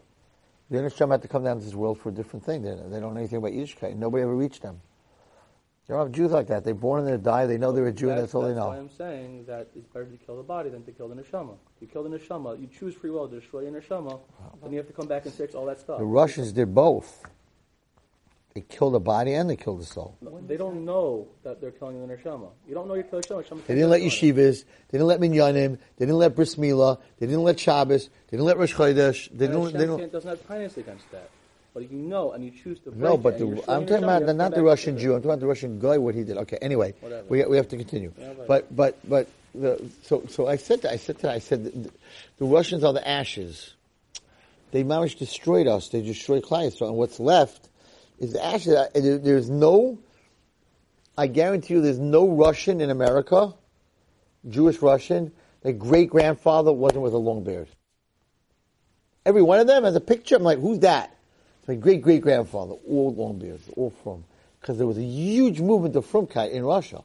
The 0.70 0.82
Hashem 0.82 1.10
had 1.12 1.22
to 1.22 1.28
come 1.28 1.44
down 1.44 1.60
to 1.60 1.64
this 1.66 1.74
world 1.76 2.00
for 2.00 2.10
a 2.10 2.12
different 2.12 2.46
thing. 2.46 2.64
They, 2.64 2.72
they 2.72 3.00
don't 3.00 3.14
know 3.14 3.20
anything 3.20 3.38
about 3.38 3.52
Yiddishkeit. 3.52 3.96
Nobody 3.96 4.24
ever 4.24 4.36
reached 4.36 4.62
them. 4.62 4.82
Don't 5.88 6.00
have 6.00 6.12
Jews 6.12 6.32
like 6.32 6.48
that. 6.48 6.64
They're 6.64 6.74
born 6.74 7.06
and 7.06 7.10
they 7.10 7.18
die. 7.22 7.46
They 7.46 7.58
know 7.58 7.74
they're 7.74 7.88
a 7.88 7.92
Jew, 7.92 8.10
and 8.10 8.18
that's 8.18 8.34
all 8.34 8.44
they 8.44 8.50
know. 8.56 8.72
That's 8.72 8.78
why. 8.78 8.78
I'm 8.78 8.90
saying 8.90 9.46
that 9.48 9.68
it's 9.76 9.88
better 9.88 10.06
to 10.06 10.18
kill 10.26 10.38
the 10.38 10.44
body 10.44 10.70
than 10.70 10.84
to 10.86 10.92
kill 10.94 11.10
the 11.10 11.16
neshama. 11.16 11.58
You 11.82 11.88
kill 11.88 12.04
the 12.04 12.18
neshama, 12.18 12.60
you 12.60 12.68
choose 12.68 12.96
free 12.96 13.10
will 13.10 13.28
to 13.28 13.40
destroy 13.40 13.62
your 13.62 13.72
neshama, 13.72 14.20
then 14.62 14.72
you 14.72 14.78
have 14.78 14.88
to 14.88 14.94
come 14.94 15.08
back 15.08 15.26
and 15.26 15.34
fix 15.34 15.54
all 15.54 15.66
that 15.66 15.80
stuff. 15.82 16.00
The 16.00 16.06
Russians 16.06 16.54
did 16.54 16.74
both. 16.74 17.24
They 18.54 18.62
killed 18.62 18.94
the 18.94 19.00
body 19.00 19.34
and 19.34 19.50
they 19.50 19.56
killed 19.56 19.82
the 19.82 19.86
soul. 19.86 20.16
No, 20.22 20.40
They 20.48 20.58
don't 20.58 20.86
know 20.86 21.28
that 21.44 21.60
they're 21.60 21.72
killing 21.72 22.08
the 22.08 22.16
neshama. 22.16 22.50
You 22.68 22.76
don't 22.76 22.88
know 22.88 22.94
you're 22.94 23.04
killing 23.04 23.24
neshama. 23.24 23.44
neshama 23.44 23.66
They 23.66 23.74
didn't 23.74 23.90
let 23.90 24.00
the 24.02 24.08
yeshivas. 24.08 24.64
They 24.90 24.98
didn't 25.00 25.08
let 25.08 25.20
minyanim. 25.20 25.80
They 25.98 26.06
didn't 26.06 26.20
let 26.20 26.36
bris 26.36 26.56
milah. 26.56 27.00
They 27.18 27.26
didn't 27.26 27.44
let 27.44 27.60
Shabbos. 27.60 28.06
They 28.28 28.38
didn't 28.38 28.46
let 28.46 28.58
Rosh 28.58 28.74
Chodesh. 28.74 29.30
They 29.32 29.46
And 29.48 29.54
didn't. 29.54 29.64
Hashem 29.64 29.80
They 29.80 29.86
didn't 29.98 30.12
doesn't 30.14 30.30
have 30.30 30.48
kindness 30.48 30.78
against 30.78 31.12
that. 31.12 31.30
But 31.74 31.92
you 31.92 31.98
know, 31.98 32.34
and 32.34 32.44
you 32.46 32.52
choose 32.52 32.80
to 32.82 32.96
no, 32.98 33.18
but 33.18 33.40
the, 33.40 33.46
I'm 33.68 33.86
talking 33.88 34.04
about 34.04 34.26
the, 34.28 34.34
not 34.34 34.54
the 34.54 34.62
Russian 34.62 34.98
Jew. 34.98 35.14
I'm 35.14 35.22
talking 35.22 35.32
about 35.32 35.40
the 35.40 35.48
Russian 35.48 35.80
guy. 35.80 35.98
What 35.98 36.14
he 36.14 36.24
did. 36.24 36.38
Okay. 36.38 36.58
Anyway, 36.62 36.94
Whatever. 37.00 37.26
we 37.28 37.44
we 37.46 37.58
have 37.58 37.68
to 37.70 37.78
continue. 37.78 38.14
Yeah, 38.18 38.34
but- 38.48 38.76
But 38.76 39.10
but 39.10 39.28
the, 39.56 39.84
so 40.04 40.24
so 40.30 40.48
I 40.48 40.58
said 40.58 40.84
that 40.84 40.92
I 40.92 40.98
said 40.98 41.18
that 41.20 41.32
I 41.32 41.40
said 41.40 41.64
the, 41.64 41.92
the 42.38 42.46
Russians 42.46 42.84
are 42.84 42.94
the 42.94 43.08
ashes. 43.08 43.74
They 44.72 44.84
managed 44.84 45.18
to 45.20 45.26
destroyed 45.26 45.68
us. 45.68 45.90
They 45.90 46.02
destroyed 46.02 46.44
Klal 46.44 46.68
Yisrael, 46.68 46.90
and 46.90 46.98
what's 46.98 47.20
left 47.20 47.70
is 48.20 48.34
the 48.34 48.44
ashes. 48.46 48.76
There's 48.94 49.50
no. 49.50 49.98
I 51.18 51.28
guarantee 51.28 51.76
you, 51.76 51.82
there's 51.82 52.00
no 52.00 52.28
Russian 52.28 52.82
in 52.82 52.90
America, 52.90 53.54
Jewish 54.50 54.82
Russian, 54.82 55.32
their 55.62 55.74
great 55.74 56.10
grandfather 56.10 56.72
wasn't 56.74 57.04
with 57.04 57.14
a 57.14 57.20
long 57.20 57.44
beard. 57.44 57.68
Every 59.26 59.44
one 59.44 59.60
of 59.60 59.68
them 59.68 59.84
has 59.84 59.96
a 59.96 60.02
picture. 60.02 60.36
I'm 60.36 60.44
like, 60.44 60.60
who's 60.60 60.80
that? 60.80 61.13
My 61.68 61.76
great 61.76 62.02
great 62.02 62.22
grandfather, 62.22 62.74
all 62.88 63.14
long 63.14 63.40
beards, 63.40 63.70
all 63.78 63.92
from. 64.04 64.26
Because 64.60 64.78
there 64.78 64.88
was 64.88 64.98
a 64.98 65.04
huge 65.04 65.60
movement 65.60 65.96
of 65.96 66.06
Frumkeit 66.06 66.52
in 66.52 66.64
Russia. 66.64 67.04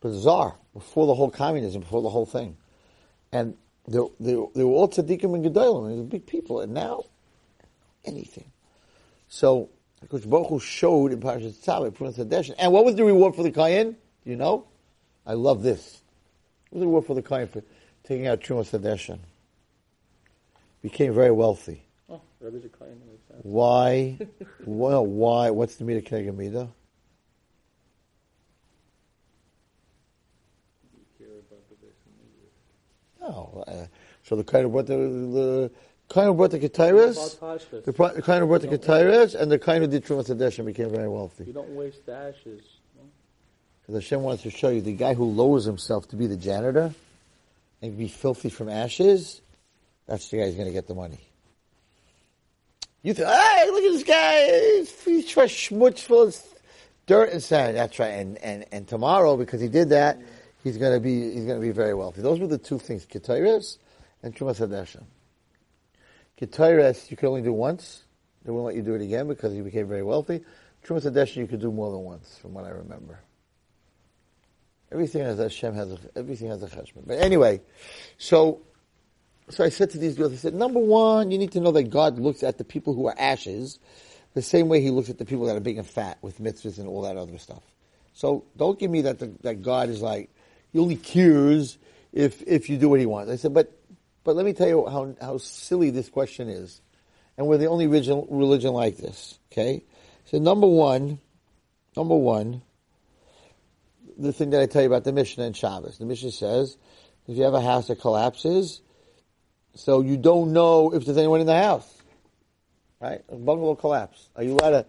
Bizarre. 0.00 0.56
Before 0.72 1.06
the 1.06 1.14
whole 1.14 1.30
communism, 1.30 1.82
before 1.82 2.02
the 2.02 2.10
whole 2.10 2.26
thing. 2.26 2.56
And 3.32 3.56
they, 3.86 3.98
they, 4.18 4.32
they 4.32 4.64
were 4.64 4.72
all 4.72 4.88
tzaddikim 4.88 5.34
and 5.34 5.44
gedolim, 5.44 5.92
and 5.92 6.08
big 6.08 6.26
people. 6.26 6.60
And 6.60 6.74
now, 6.74 7.04
anything. 8.04 8.50
So, 9.28 9.68
because 10.00 10.24
Baruch 10.24 10.62
showed 10.62 11.12
in 11.12 11.20
Parashat 11.20 11.54
Tzav, 11.64 11.92
Punas 11.94 12.16
Hadeshin. 12.16 12.54
And 12.58 12.72
what 12.72 12.84
was 12.84 12.94
the 12.94 13.04
reward 13.04 13.36
for 13.36 13.42
the 13.42 13.50
Kayan? 13.50 13.92
Do 13.92 14.30
you 14.30 14.36
know? 14.36 14.66
I 15.26 15.34
love 15.34 15.62
this. 15.62 16.00
What 16.70 16.78
was 16.78 16.80
the 16.80 16.86
reward 16.86 17.06
for 17.06 17.14
the 17.14 17.22
Kayan 17.22 17.48
for 17.48 17.62
taking 18.04 18.26
out 18.26 18.40
Trumas 18.40 18.70
Hadeshin? 18.70 19.18
Became 20.82 21.14
very 21.14 21.30
wealthy. 21.30 21.84
Oh, 22.10 22.20
Rebbe's 22.40 22.64
a 22.64 22.68
Kayan, 22.68 22.98
that 22.98 23.06
makes 23.06 23.28
sense. 23.28 23.40
Why? 23.42 24.18
well, 24.66 25.06
why? 25.06 25.50
What's 25.50 25.76
the 25.76 25.84
Mida 25.84 26.02
Kenega 26.02 26.36
Mida? 26.36 26.68
No. 33.20 33.64
Uh, 33.66 33.86
so 34.24 34.36
the 34.36 34.44
kind 34.44 34.64
of 34.64 34.72
brought 34.72 34.86
the, 34.86 34.96
the 34.96 35.70
kind 36.08 36.28
of 36.28 36.36
brought 36.36 36.50
the 36.50 36.58
Ketairas, 36.58 37.38
Pashtus. 37.38 37.84
the 37.84 37.92
kind 37.92 38.42
of 38.42 38.48
brought 38.48 38.62
the 38.62 38.68
Ketairas, 38.68 39.34
and 39.34 39.50
the 39.50 39.58
kind 39.58 39.84
of 39.84 39.90
did 39.90 40.04
Trumas 40.04 40.28
Hadeshin 40.28 40.64
became 40.64 40.90
very 40.90 41.08
wealthy. 41.08 41.44
You 41.44 41.52
don't 41.52 41.70
waste 41.70 42.06
the 42.06 42.14
ashes. 42.14 42.62
no? 42.96 43.04
Because 43.82 44.02
Hashem 44.02 44.22
wants 44.22 44.42
to 44.44 44.50
show 44.50 44.70
you 44.70 44.80
the 44.80 44.94
guy 44.94 45.14
who 45.14 45.24
lowers 45.24 45.64
himself 45.64 46.08
to 46.08 46.16
be 46.16 46.26
the 46.26 46.36
janitor 46.36 46.92
and 47.82 47.96
be 47.96 48.08
filthy 48.08 48.50
from 48.50 48.68
ashes, 48.68 49.40
that's 50.06 50.28
the 50.28 50.38
guy 50.38 50.46
who's 50.46 50.54
going 50.54 50.66
to 50.66 50.72
get 50.72 50.88
the 50.88 50.94
money. 50.94 51.20
You 53.02 53.14
think, 53.14 53.28
hey, 53.28 53.70
look 53.70 53.84
at 53.84 53.92
this 53.92 54.04
guy. 54.04 54.44
He's, 55.04 55.26
schmutz 55.26 56.00
full 56.00 56.22
of 56.22 56.36
dirt 57.06 57.32
and 57.32 57.42
sand. 57.42 57.76
That's 57.76 57.98
right. 57.98 58.08
And, 58.08 58.38
and, 58.38 58.66
and 58.72 58.86
tomorrow, 58.86 59.36
because 59.36 59.60
he 59.60 59.68
did 59.68 59.88
that, 59.90 60.20
he's 60.62 60.76
going 60.76 60.92
to 60.92 61.00
be, 61.00 61.32
he's 61.32 61.44
going 61.44 61.60
to 61.60 61.66
be 61.66 61.72
very 61.72 61.94
wealthy. 61.94 62.20
Those 62.20 62.40
were 62.40 62.46
the 62.46 62.58
two 62.58 62.78
things, 62.78 63.06
Ketairis 63.06 63.78
and 64.22 64.34
Trumas 64.34 64.60
Hadesha. 64.60 65.02
Ketairis, 66.40 67.10
you 67.10 67.16
could 67.16 67.28
only 67.28 67.42
do 67.42 67.52
once. 67.52 68.04
They 68.44 68.52
won't 68.52 68.66
let 68.66 68.74
you 68.74 68.82
do 68.82 68.94
it 68.94 69.02
again 69.02 69.28
because 69.28 69.54
you 69.54 69.62
became 69.62 69.88
very 69.88 70.02
wealthy. 70.02 70.42
Trumas 70.84 71.10
Hadesha, 71.10 71.36
you 71.36 71.46
could 71.46 71.60
do 71.60 71.72
more 71.72 71.90
than 71.90 72.00
once, 72.00 72.38
from 72.40 72.52
what 72.52 72.64
I 72.64 72.70
remember. 72.70 73.20
Everything 74.92 75.22
has 75.22 75.38
Hashem 75.38 75.74
has 75.74 75.92
a, 75.92 75.98
everything 76.16 76.48
has 76.48 76.62
a 76.62 76.66
cheshbon. 76.66 77.06
But 77.06 77.18
anyway, 77.18 77.60
so 78.18 78.60
so 79.50 79.64
I 79.64 79.68
said 79.68 79.90
to 79.90 79.98
these 79.98 80.16
girls, 80.16 80.32
I 80.32 80.36
said, 80.36 80.54
number 80.54 80.80
one, 80.80 81.30
you 81.30 81.38
need 81.38 81.52
to 81.52 81.60
know 81.60 81.72
that 81.72 81.84
God 81.90 82.18
looks 82.18 82.42
at 82.42 82.58
the 82.58 82.64
people 82.64 82.94
who 82.94 83.06
are 83.06 83.14
ashes 83.18 83.78
the 84.34 84.42
same 84.42 84.68
way 84.68 84.80
He 84.80 84.90
looks 84.90 85.10
at 85.10 85.18
the 85.18 85.24
people 85.24 85.46
that 85.46 85.56
are 85.56 85.60
big 85.60 85.78
and 85.78 85.86
fat 85.86 86.18
with 86.22 86.40
mitzvahs 86.40 86.78
and 86.78 86.88
all 86.88 87.02
that 87.02 87.16
other 87.16 87.38
stuff. 87.38 87.62
So 88.12 88.44
don't 88.56 88.78
give 88.78 88.90
me 88.90 89.02
that 89.02 89.18
the, 89.18 89.32
that 89.42 89.62
God 89.62 89.88
is 89.88 90.02
like 90.02 90.30
He 90.72 90.78
only 90.78 90.96
cures 90.96 91.78
if 92.12 92.42
if 92.46 92.68
you 92.68 92.78
do 92.78 92.88
what 92.88 93.00
He 93.00 93.06
wants. 93.06 93.30
I 93.30 93.36
said, 93.36 93.54
but 93.54 93.72
but 94.24 94.36
let 94.36 94.44
me 94.44 94.52
tell 94.52 94.68
you 94.68 94.86
how 94.86 95.14
how 95.20 95.38
silly 95.38 95.90
this 95.90 96.08
question 96.08 96.48
is, 96.48 96.80
and 97.36 97.46
we're 97.46 97.58
the 97.58 97.66
only 97.66 97.86
religion 97.86 98.26
religion 98.30 98.72
like 98.72 98.96
this. 98.96 99.38
Okay, 99.52 99.84
so 100.26 100.38
number 100.38 100.66
one, 100.66 101.18
number 101.96 102.16
one 102.16 102.62
the 104.20 104.32
thing 104.32 104.50
that 104.50 104.60
I 104.60 104.66
tell 104.66 104.82
you 104.82 104.88
about 104.88 105.04
the 105.04 105.12
Mishnah 105.12 105.44
and 105.44 105.56
Shabbos. 105.56 105.98
The 105.98 106.04
Mishnah 106.04 106.32
says, 106.32 106.76
if 107.26 107.36
you 107.36 107.44
have 107.44 107.54
a 107.54 107.60
house 107.60 107.88
that 107.88 108.00
collapses, 108.00 108.82
so 109.74 110.00
you 110.00 110.16
don't 110.16 110.52
know 110.52 110.92
if 110.94 111.04
there's 111.04 111.16
anyone 111.16 111.40
in 111.40 111.46
the 111.46 111.60
house. 111.60 111.88
Right? 113.00 113.22
A 113.28 113.36
bungalow 113.36 113.74
collapse. 113.74 114.28
Are 114.36 114.42
you 114.42 114.52
allowed 114.52 114.70
to 114.70 114.86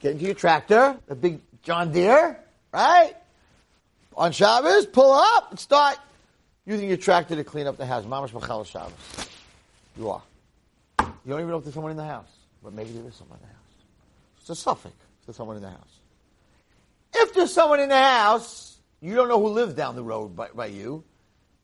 get 0.00 0.12
into 0.12 0.26
your 0.26 0.34
tractor, 0.34 0.96
a 1.08 1.14
big 1.14 1.40
John 1.62 1.92
Deere, 1.92 2.38
right? 2.72 3.14
On 4.16 4.32
Shabbos, 4.32 4.86
pull 4.86 5.12
up 5.12 5.50
and 5.50 5.58
start 5.58 5.98
using 6.66 6.88
your 6.88 6.96
tractor 6.96 7.34
to 7.36 7.44
clean 7.44 7.66
up 7.66 7.76
the 7.76 7.86
house. 7.86 8.04
Mamash 8.04 8.32
Machal 8.32 8.64
Shabbos. 8.64 8.92
You 9.96 10.10
are. 10.10 10.22
You 11.00 11.06
don't 11.28 11.40
even 11.40 11.50
know 11.50 11.58
if 11.58 11.64
there's 11.64 11.74
someone 11.74 11.90
in 11.90 11.96
the 11.96 12.04
house, 12.04 12.30
but 12.62 12.72
maybe 12.72 12.90
there 12.90 13.06
is 13.06 13.14
someone 13.14 13.38
in 13.38 13.42
the 13.42 13.52
house. 13.52 13.56
It's 14.40 14.50
a 14.50 14.54
suffix. 14.54 14.94
There's 15.26 15.36
someone 15.36 15.56
in 15.56 15.62
the 15.62 15.70
house. 15.70 15.98
If 17.14 17.34
there's 17.34 17.52
someone 17.52 17.80
in 17.80 17.88
the 17.88 17.96
house, 17.96 18.78
you 19.00 19.14
don't 19.14 19.28
know 19.28 19.40
who 19.40 19.48
lives 19.48 19.74
down 19.74 19.96
the 19.96 20.02
road 20.02 20.36
by, 20.36 20.48
by 20.54 20.66
you. 20.66 21.04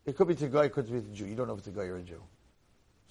It 0.07 0.17
could 0.17 0.29
be 0.29 0.35
a 0.35 0.49
guy, 0.49 0.65
it 0.65 0.73
could 0.73 0.91
be 0.91 0.99
a 0.99 1.01
Jew. 1.01 1.27
You 1.27 1.35
don't 1.35 1.47
know 1.47 1.55
if 1.55 1.61
it's 1.61 1.69
a 1.69 1.71
guy 1.71 1.85
or 1.85 1.97
a 1.97 2.03
Jew. 2.03 2.21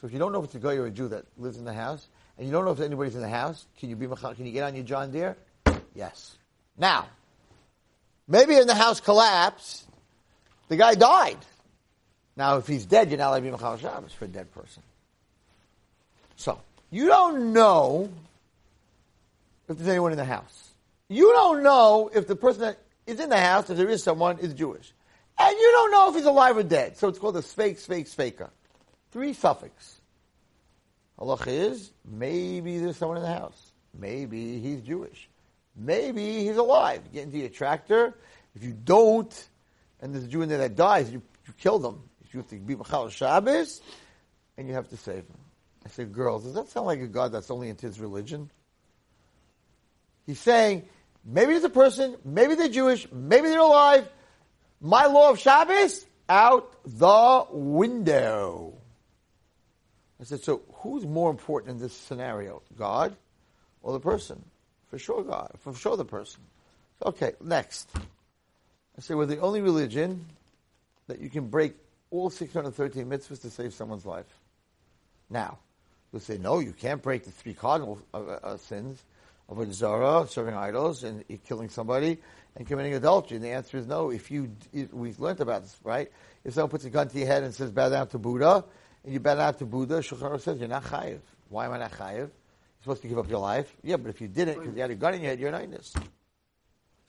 So 0.03 0.07
if 0.07 0.11
you 0.11 0.19
don't 0.19 0.33
know 0.33 0.39
if 0.39 0.45
it's 0.47 0.55
a 0.55 0.59
guy 0.59 0.75
or 0.75 0.85
a 0.85 0.91
Jew 0.91 1.07
that 1.07 1.23
lives 1.37 1.55
in 1.55 1.63
the 1.63 1.71
house, 1.71 2.05
and 2.37 2.45
you 2.45 2.51
don't 2.51 2.65
know 2.65 2.71
if 2.71 2.81
anybody's 2.81 3.15
in 3.15 3.21
the 3.21 3.29
house, 3.29 3.65
can 3.79 3.89
you 3.89 3.95
be 3.95 4.05
can 4.05 4.45
you 4.45 4.51
get 4.51 4.65
on 4.65 4.75
your 4.75 4.83
John 4.83 5.11
Deere? 5.11 5.37
Yes. 5.95 6.35
Now, 6.77 7.07
maybe 8.27 8.57
in 8.57 8.67
the 8.67 8.75
house 8.75 8.99
collapsed, 8.99 9.87
the 10.67 10.75
guy 10.75 10.95
died. 10.95 11.37
Now, 12.35 12.57
if 12.57 12.67
he's 12.67 12.85
dead, 12.85 13.11
you're 13.11 13.17
not 13.17 13.29
allowed 13.29 13.37
to 13.37 13.41
be 13.43 13.51
Machal 13.51 13.77
Shabbos 13.77 14.11
for 14.11 14.25
a 14.25 14.27
dead 14.27 14.51
person. 14.51 14.83
So, 16.35 16.59
you 16.91 17.07
don't 17.07 17.53
know 17.53 18.09
if 19.69 19.77
there's 19.77 19.87
anyone 19.87 20.11
in 20.11 20.17
the 20.17 20.25
house. 20.25 20.71
You 21.07 21.31
don't 21.31 21.63
know 21.63 22.11
if 22.13 22.27
the 22.27 22.35
person 22.35 22.63
that 22.63 22.77
is 23.07 23.21
in 23.21 23.29
the 23.29 23.39
house, 23.39 23.69
if 23.69 23.77
there 23.77 23.87
is 23.87 24.03
someone, 24.03 24.39
is 24.39 24.53
Jewish. 24.53 24.91
And 25.39 25.57
you 25.57 25.71
don't 25.71 25.91
know 25.91 26.09
if 26.09 26.15
he's 26.15 26.25
alive 26.25 26.57
or 26.57 26.63
dead. 26.63 26.97
So 26.97 27.07
it's 27.07 27.19
called 27.19 27.37
a 27.37 27.41
fake, 27.41 27.79
fake, 27.79 28.09
faker. 28.09 28.49
Three 29.13 29.33
suffix. 29.33 30.01
Halacha 31.19 31.47
is, 31.47 31.91
maybe 32.03 32.79
there's 32.79 32.97
someone 32.97 33.17
in 33.17 33.23
the 33.23 33.29
house. 33.29 33.71
Maybe 33.97 34.59
he's 34.59 34.81
Jewish. 34.81 35.29
Maybe 35.75 36.43
he's 36.43 36.57
alive. 36.57 37.01
Get 37.13 37.23
into 37.25 37.37
your 37.37 37.49
tractor. 37.49 38.15
If 38.55 38.63
you 38.63 38.73
don't, 38.73 39.31
and 40.01 40.13
there's 40.13 40.25
a 40.25 40.27
Jew 40.27 40.41
in 40.41 40.49
there 40.49 40.57
that 40.57 40.75
dies, 40.75 41.11
you, 41.11 41.21
you 41.45 41.53
kill 41.59 41.77
them. 41.77 42.01
You 42.31 42.39
have 42.39 42.49
to 42.49 42.55
be 42.55 42.75
Machal 42.75 43.09
Shabbos, 43.09 43.81
and 44.57 44.67
you 44.67 44.73
have 44.73 44.89
to 44.89 44.97
save 44.97 45.17
him. 45.17 45.37
I 45.85 45.89
said, 45.89 46.11
girls, 46.11 46.45
does 46.45 46.55
that 46.55 46.69
sound 46.69 46.87
like 46.87 46.99
a 46.99 47.07
God 47.07 47.31
that's 47.31 47.51
only 47.51 47.69
into 47.69 47.85
his 47.85 47.99
religion? 47.99 48.49
He's 50.25 50.39
saying, 50.39 50.89
maybe 51.23 51.51
there's 51.51 51.63
a 51.63 51.69
person, 51.69 52.17
maybe 52.25 52.55
they're 52.55 52.69
Jewish, 52.69 53.07
maybe 53.11 53.49
they're 53.49 53.59
alive. 53.59 54.09
My 54.81 55.05
law 55.05 55.29
of 55.29 55.37
Shabbos, 55.37 56.03
out 56.27 56.75
the 56.83 57.45
window. 57.51 58.73
I 60.23 60.25
said, 60.25 60.41
so 60.41 60.61
who's 60.75 61.05
more 61.05 61.29
important 61.29 61.71
in 61.71 61.79
this 61.79 61.91
scenario, 61.91 62.61
God 62.77 63.13
or 63.81 63.91
the 63.91 63.99
person? 63.99 64.41
For 64.87 64.97
sure, 64.97 65.21
God. 65.21 65.51
For 65.59 65.73
sure, 65.73 65.97
the 65.97 66.05
person. 66.05 66.39
Okay, 67.05 67.33
next. 67.43 67.89
I 67.97 69.01
say, 69.01 69.15
we're 69.15 69.25
the 69.25 69.39
only 69.39 69.59
religion 69.59 70.23
that 71.07 71.19
you 71.19 71.29
can 71.29 71.49
break 71.49 71.75
all 72.09 72.29
613 72.29 73.05
mitzvahs 73.05 73.41
to 73.41 73.49
save 73.49 73.73
someone's 73.73 74.05
life. 74.05 74.27
Now, 75.29 75.57
you'll 76.13 76.21
say, 76.21 76.37
no, 76.37 76.59
you 76.59 76.71
can't 76.71 77.01
break 77.01 77.25
the 77.25 77.31
three 77.31 77.53
cardinal 77.53 77.99
uh, 78.13 78.19
uh, 78.19 78.55
sins 78.55 79.03
of 79.49 79.73
zara, 79.73 80.25
serving 80.29 80.55
idols, 80.55 81.03
and 81.03 81.25
killing 81.43 81.67
somebody, 81.67 82.17
and 82.55 82.65
committing 82.65 82.93
adultery? 82.93 83.35
And 83.35 83.43
the 83.43 83.49
answer 83.49 83.75
is 83.75 83.87
no. 83.87 84.09
If 84.09 84.31
you, 84.31 84.55
if 84.71 84.93
we've 84.93 85.19
learned 85.19 85.41
about 85.41 85.63
this, 85.63 85.75
right? 85.83 86.09
If 86.45 86.53
someone 86.53 86.69
puts 86.69 86.85
a 86.85 86.89
gun 86.89 87.09
to 87.09 87.17
your 87.17 87.27
head 87.27 87.43
and 87.43 87.53
says, 87.53 87.71
bow 87.71 87.89
down 87.89 88.07
to 88.09 88.17
Buddha, 88.17 88.63
and 89.03 89.13
you 89.13 89.19
bow 89.19 89.35
down 89.35 89.55
to 89.55 89.65
Buddha, 89.65 89.99
Shulchan 89.99 90.39
says, 90.41 90.59
you're 90.59 90.67
not 90.67 90.83
chayiv. 90.83 91.19
Why 91.49 91.65
am 91.65 91.73
I 91.73 91.79
not 91.79 91.91
chayiv? 91.91 92.17
You're 92.17 92.29
supposed 92.81 93.01
to 93.03 93.07
give 93.07 93.17
up 93.17 93.29
your 93.29 93.39
life. 93.39 93.73
Yeah, 93.83 93.97
but 93.97 94.09
if 94.09 94.21
you 94.21 94.27
didn't, 94.27 94.59
because 94.59 94.75
you 94.75 94.81
had 94.81 94.91
a 94.91 94.95
gun 94.95 95.13
in 95.13 95.21
your 95.21 95.29
head, 95.29 95.39
you're 95.39 95.53
an 95.53 95.71
inus. 95.71 95.93
So 95.93 96.01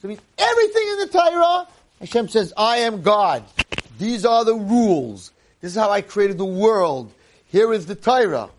it 0.04 0.08
means 0.08 0.20
everything 0.38 0.88
in 0.88 0.98
the 0.98 1.08
Torah, 1.08 1.68
Hashem 2.00 2.28
says, 2.28 2.52
I 2.56 2.78
am 2.78 3.02
God. 3.02 3.44
These 3.98 4.24
are 4.24 4.44
the 4.44 4.54
rules. 4.54 5.32
This 5.60 5.72
is 5.72 5.78
how 5.78 5.90
I 5.90 6.02
created 6.02 6.36
the 6.36 6.44
world. 6.44 7.12
Here 7.46 7.72
is 7.72 7.86
the 7.86 7.94
Torah. 7.94 8.50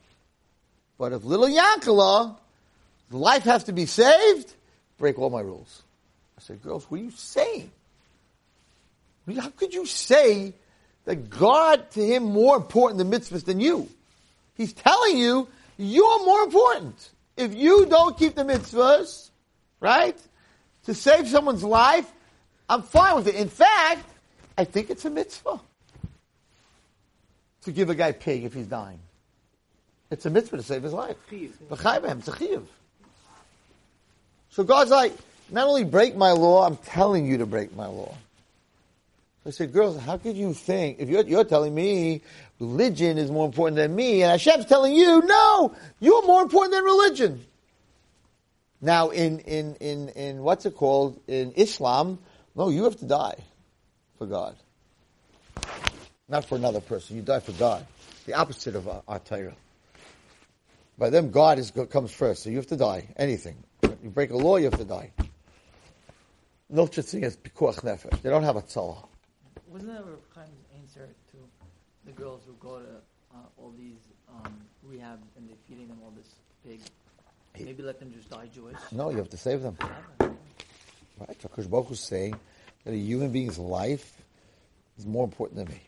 But 0.98 1.14
if 1.14 1.24
little 1.24 1.48
Yankala 1.48 2.38
life 3.12 3.44
has 3.44 3.66
to 3.66 3.74
be 3.74 3.86
saved, 3.86 4.54
break 4.98 5.20
all 5.20 5.30
my 5.30 5.42
rules. 5.42 5.84
I 6.38 6.42
said, 6.42 6.62
girls, 6.62 6.90
what 6.90 7.00
are 7.00 7.04
you 7.04 7.12
saying? 7.12 7.70
How 9.38 9.50
could 9.50 9.74
you 9.74 9.86
say 9.86 10.54
that 11.06 11.30
God 11.30 11.90
to 11.92 12.06
him 12.06 12.24
more 12.24 12.58
important 12.58 12.98
than 12.98 13.12
mitzvahs 13.12 13.46
than 13.46 13.60
you? 13.60 13.90
He's 14.56 14.74
telling 14.74 15.18
you 15.18 15.48
you're 15.78 16.26
more 16.26 16.42
important. 16.44 17.12
If 17.38 17.54
you 17.54 17.86
don't 17.86 18.18
keep 18.18 18.36
the 18.36 18.44
mitzvahs, 18.44 19.30
right, 19.80 20.18
to 20.86 20.94
save 20.94 21.28
someone's 21.28 21.64
life, 21.64 22.12
I'm 22.70 22.82
fine 22.82 23.16
with 23.16 23.28
it. 23.28 23.36
In 23.36 23.50
fact, 23.50 24.06
I 24.58 24.64
think 24.64 24.90
it's 24.90 25.06
a 25.06 25.10
mitzvah 25.10 25.60
to 27.64 27.72
give 27.72 27.90
a 27.90 27.96
guy 27.96 28.12
pig 28.12 28.44
if 28.44 28.54
he's 28.54 28.68
dying. 28.68 29.00
It's 30.12 30.26
a 30.26 30.30
mitzvah 30.30 30.58
to 30.58 30.64
save 30.64 30.84
his 30.84 30.94
life. 30.94 31.18
So 34.50 34.64
God's 34.64 34.92
like, 34.92 35.14
not 35.52 35.68
only 35.68 35.84
break 35.84 36.16
my 36.16 36.32
law, 36.32 36.66
I'm 36.66 36.78
telling 36.78 37.26
you 37.26 37.40
to 37.40 37.46
break 37.46 37.76
my 37.76 37.88
law. 37.88 38.16
I 39.48 39.52
said, 39.52 39.74
girls, 39.74 40.00
how 40.00 40.18
could 40.18 40.36
you 40.36 40.54
think, 40.54 41.00
if 41.00 41.08
you're, 41.08 41.24
you're 41.24 41.44
telling 41.44 41.76
me 41.76 42.22
religion 42.60 43.20
is 43.20 43.30
more 43.30 43.46
important 43.46 43.76
than 43.76 43.96
me, 43.96 44.24
and 44.24 44.32
Hashem's 44.32 44.66
telling 44.66 44.96
you, 44.96 45.22
no, 45.22 45.76
you're 46.00 46.26
more 46.26 46.42
important 46.42 46.74
than 46.74 46.84
religion. 46.84 47.46
Now, 48.82 49.10
in, 49.10 49.40
in, 49.40 49.76
in, 49.76 50.10
in 50.10 50.44
what's 50.44 50.66
it 50.66 50.76
called? 50.76 51.20
In 51.28 51.52
Islam, 51.54 52.18
no, 52.56 52.70
you 52.70 52.86
have 52.86 52.98
to 52.98 53.06
die 53.06 53.38
for 54.18 54.26
God. 54.26 54.56
Not 56.28 56.46
for 56.46 56.56
another 56.56 56.82
person. 56.82 57.16
You 57.16 57.22
die 57.22 57.40
for 57.40 57.52
God. 57.54 57.86
The 58.26 58.34
opposite 58.34 58.76
of 58.76 58.88
our, 59.08 59.20
Torah. 59.20 59.56
By 60.98 61.12
them, 61.12 61.30
God 61.30 61.60
is, 61.60 61.72
comes 61.92 62.12
first, 62.12 62.44
so 62.44 62.50
you 62.50 62.56
have 62.58 62.68
to 62.68 62.78
die. 62.78 63.08
Anything. 63.18 63.58
You 63.84 64.10
break 64.10 64.32
a 64.32 64.38
law, 64.38 64.58
you 64.58 64.66
have 64.66 64.80
to 64.80 64.86
die. 64.86 65.12
No 66.70 66.88
such 66.88 67.06
pikuach 67.06 67.82
nefesh. 67.82 68.22
They 68.24 68.30
don't 68.30 68.44
have 68.44 68.56
a 68.56 68.64
tzala. 68.64 69.06
Wasn't 69.68 69.92
that 69.92 70.06
Rav 70.06 70.20
Chaim's 70.34 70.66
answer 70.80 71.08
to 71.32 71.38
the 72.06 72.12
girls 72.12 72.42
who 72.46 72.54
go 72.60 72.80
to 72.80 72.86
uh, 73.34 73.38
all 73.58 73.74
these 73.78 73.98
um, 74.30 74.54
rehab 74.84 75.20
and 75.36 75.50
they're 75.50 75.56
feeding 75.68 75.88
them 75.88 75.98
all 76.04 76.14
this 76.16 76.36
pig? 76.64 76.82
Maybe 77.60 77.84
let 77.84 78.00
them 78.00 78.14
just 78.14 78.30
die 78.30 78.50
Jewish. 78.54 78.78
No, 78.92 79.10
you 79.10 79.18
have 79.18 79.30
to 79.30 79.38
save 79.38 79.62
them. 79.62 79.78
Right? 80.20 81.42
Because 81.42 81.68
Baruch 81.68 81.92
is 81.92 82.00
saying 82.02 82.38
that 82.84 82.94
a 82.94 82.98
human 82.98 83.32
being's 83.32 83.58
life 83.58 84.22
is 84.98 85.06
more 85.06 85.24
important 85.24 85.58
than 85.66 85.70
me. 85.70 85.82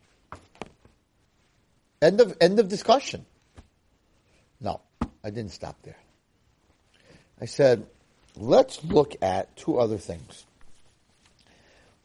End 2.01 2.21
of 2.21 2.37
end 2.39 2.59
of 2.59 2.69
discussion. 2.69 3.25
No, 4.61 4.81
I 5.23 5.29
didn't 5.29 5.51
stop 5.51 5.75
there. 5.83 5.97
I 7.39 7.45
said, 7.45 7.85
let's 8.35 8.83
look 8.83 9.15
at 9.21 9.55
two 9.55 9.77
other 9.77 9.97
things. 9.97 10.45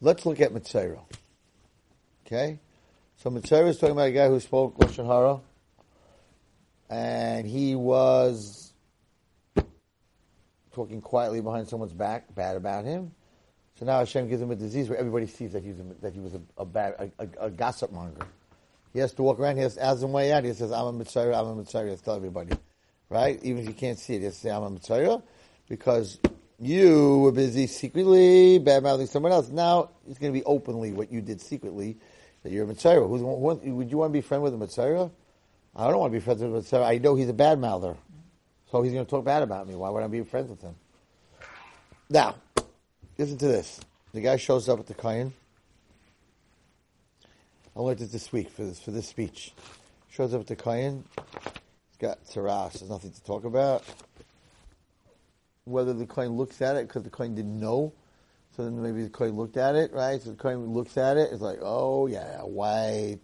Let's 0.01 0.25
look 0.25 0.41
at 0.41 0.53
Metzora. 0.53 0.99
Okay? 2.25 2.59
So 3.17 3.29
Metzora 3.29 3.69
is 3.69 3.77
talking 3.77 3.93
about 3.93 4.07
a 4.07 4.11
guy 4.11 4.27
who 4.27 4.39
spoke 4.39 4.77
Lashon 4.77 5.05
Hara, 5.05 5.39
and 6.89 7.47
he 7.47 7.75
was 7.75 8.73
talking 10.73 11.01
quietly 11.01 11.41
behind 11.41 11.67
someone's 11.67 11.93
back, 11.93 12.33
bad 12.33 12.57
about 12.57 12.85
him. 12.85 13.11
So 13.79 13.85
now 13.85 13.99
Hashem 13.99 14.27
gives 14.27 14.41
him 14.41 14.51
a 14.51 14.55
disease 14.55 14.89
where 14.89 14.97
everybody 14.97 15.27
sees 15.27 15.53
that, 15.53 15.63
he's 15.63 15.79
a, 15.79 15.83
that 16.01 16.13
he 16.13 16.19
was 16.19 16.33
a, 16.35 16.41
a 16.57 16.65
bad, 16.65 17.11
a, 17.19 17.27
a, 17.39 17.49
gossip 17.49 17.91
monger. 17.91 18.25
He 18.93 18.99
has 18.99 19.13
to 19.13 19.23
walk 19.23 19.39
around. 19.39 19.55
He 19.57 19.63
has 19.63 19.75
to, 19.75 19.83
as 19.83 20.03
him 20.03 20.11
way 20.11 20.31
out. 20.31 20.43
He 20.43 20.53
says, 20.53 20.71
"I'm 20.71 20.85
a 20.85 20.93
metzora. 20.93 21.35
I'm 21.35 21.59
a 21.59 21.63
metzora." 21.63 21.85
He 21.85 21.89
has 21.89 21.99
to 21.99 22.05
tell 22.05 22.15
everybody, 22.15 22.55
right? 23.09 23.39
Even 23.41 23.63
if 23.63 23.67
you 23.67 23.73
can't 23.73 23.97
see 23.97 24.15
it, 24.15 24.19
he 24.19 24.25
has 24.25 24.35
to 24.35 24.41
say, 24.41 24.51
"I'm 24.51 24.61
a 24.61 24.69
metzora," 24.69 25.23
because 25.67 26.19
you 26.59 27.19
were 27.19 27.31
busy 27.31 27.65
secretly 27.65 28.59
bad 28.59 28.83
mouthing 28.83 29.07
someone 29.07 29.31
else. 29.31 29.49
Now 29.49 29.89
it's 30.07 30.19
going 30.19 30.31
to 30.31 30.39
be 30.39 30.45
openly 30.45 30.91
what 30.93 31.11
you 31.11 31.21
did 31.21 31.41
secretly 31.41 31.97
that 32.43 32.51
you're 32.51 32.69
a 32.69 32.73
metzora. 32.73 33.07
Would 33.07 33.89
you 33.89 33.97
want 33.97 34.09
to 34.11 34.13
be 34.13 34.21
friends 34.21 34.43
with 34.43 34.53
a 34.53 34.57
metzora? 34.57 35.09
I 35.75 35.89
don't 35.89 35.99
want 35.99 36.13
to 36.13 36.19
be 36.19 36.23
friends 36.23 36.41
with 36.41 36.53
a 36.53 36.59
metzora. 36.59 36.85
I 36.85 36.97
know 36.99 37.15
he's 37.15 37.29
a 37.29 37.33
bad 37.33 37.59
mouther, 37.59 37.95
so 38.71 38.81
he's 38.81 38.93
going 38.93 39.05
to 39.05 39.09
talk 39.09 39.25
bad 39.25 39.43
about 39.43 39.67
me. 39.67 39.75
Why 39.75 39.89
would 39.89 40.03
I 40.03 40.07
be 40.07 40.21
friends 40.23 40.49
with 40.49 40.61
him? 40.61 40.75
Now, 42.09 42.35
listen 43.17 43.37
to 43.39 43.47
this. 43.47 43.79
The 44.13 44.21
guy 44.21 44.35
shows 44.35 44.69
up 44.69 44.79
at 44.79 44.85
the 44.87 44.93
Kayan. 44.93 45.33
I 47.75 47.79
learned 47.79 48.01
it 48.01 48.11
this 48.11 48.31
week 48.31 48.51
for 48.51 48.63
this 48.63 48.79
for 48.79 48.91
this 48.91 49.07
speech. 49.07 49.51
Shows 50.11 50.35
up 50.35 50.41
at 50.41 50.47
the 50.47 50.55
Kayan. 50.55 51.03
He's 51.15 51.97
got 51.97 52.23
Tzaras. 52.25 52.73
There's 52.73 52.91
nothing 52.91 53.11
to 53.11 53.23
talk 53.23 53.45
about. 53.45 53.83
Whether 55.65 55.93
the 55.93 56.05
Kayan 56.05 56.33
looks 56.33 56.61
at 56.61 56.75
it 56.75 56.87
because 56.87 57.01
the 57.01 57.09
Kayan 57.09 57.33
didn't 57.33 57.59
know, 57.59 57.93
so 58.55 58.63
then 58.63 58.81
maybe 58.81 59.03
the 59.03 59.09
coin 59.09 59.31
looked 59.31 59.57
at 59.57 59.75
it, 59.75 59.91
right? 59.93 60.21
So 60.21 60.31
the 60.31 60.35
coin 60.35 60.65
looks 60.67 60.97
at 60.97 61.17
it. 61.17 61.29
It's 61.31 61.41
like, 61.41 61.59
oh 61.61 62.07
yeah, 62.07 62.41
white. 62.41 63.21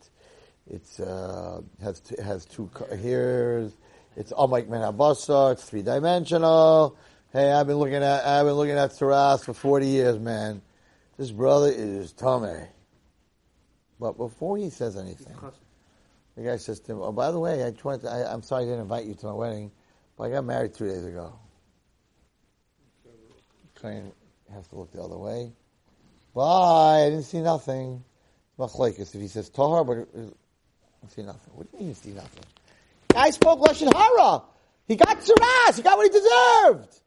It's 0.67 1.00
uh, 1.00 1.62
has 1.81 2.00
t- 2.00 2.21
has 2.21 2.45
two 2.45 2.69
co- 2.74 2.95
hairs. 2.95 3.74
It's 4.15 4.31
Amak 4.33 4.67
Men 4.67 4.81
Habasa. 4.81 5.53
It's 5.53 5.63
three 5.63 5.81
dimensional. 5.81 6.98
Hey, 7.31 7.51
I've 7.51 7.67
been 7.67 7.77
looking 7.77 7.95
at 7.95 8.25
I've 8.25 8.45
been 8.45 8.55
looking 8.55 8.77
at 8.77 8.91
Tzaras 8.91 9.43
for 9.45 9.53
forty 9.53 9.88
years, 9.88 10.19
man. 10.19 10.62
This 11.17 11.31
brother 11.31 11.71
is 11.71 12.13
Tomei. 12.13 12.67
But 14.00 14.17
before 14.17 14.57
he 14.57 14.69
says 14.69 14.95
anything, 14.95 15.36
the 16.36 16.43
guy 16.43 16.57
says 16.57 16.79
to 16.81 16.93
him, 16.93 17.01
"Oh, 17.01 17.12
by 17.12 17.31
the 17.31 17.39
way, 17.39 17.65
I 17.65 17.71
tried 17.71 18.01
to, 18.01 18.09
I, 18.09 18.31
I'm 18.31 18.41
sorry 18.41 18.63
I 18.63 18.65
didn't 18.65 18.81
invite 18.81 19.05
you 19.05 19.13
to 19.15 19.25
my 19.27 19.33
wedding, 19.33 19.71
but 20.17 20.25
I 20.25 20.29
got 20.31 20.45
married 20.45 20.74
two 20.74 20.88
days 20.88 21.05
ago." 21.05 21.33
Kain 24.50 24.56
has 24.56 24.68
to 24.68 24.75
look 24.75 24.91
the 24.91 25.01
other 25.01 25.18
way. 25.18 25.51
Bye. 26.34 27.03
I 27.06 27.10
didn't 27.10 27.25
see 27.25 27.41
nothing. 27.41 28.03
Machlekes. 28.58 29.00
If 29.00 29.22
he 29.22 29.27
says 29.27 29.50
Tahar, 29.50 29.84
but 29.84 30.08
I 30.15 31.08
see 31.10 31.22
nothing. 31.24 31.53
What 31.53 31.72
do 31.72 31.77
you 31.77 31.79
mean 31.79 31.89
you 31.89 31.94
see 31.96 32.12
nothing? 32.12 32.44
Guy 33.10 33.29
spoke 33.32 33.60
lashon 33.60 33.94
hara. 33.94 34.44
He 34.88 34.96
got 34.96 35.20
tzuras. 35.20 35.75
He 35.75 35.82
got 35.82 35.98
what 35.98 36.12
he 36.12 36.20
deserved. 36.20 37.00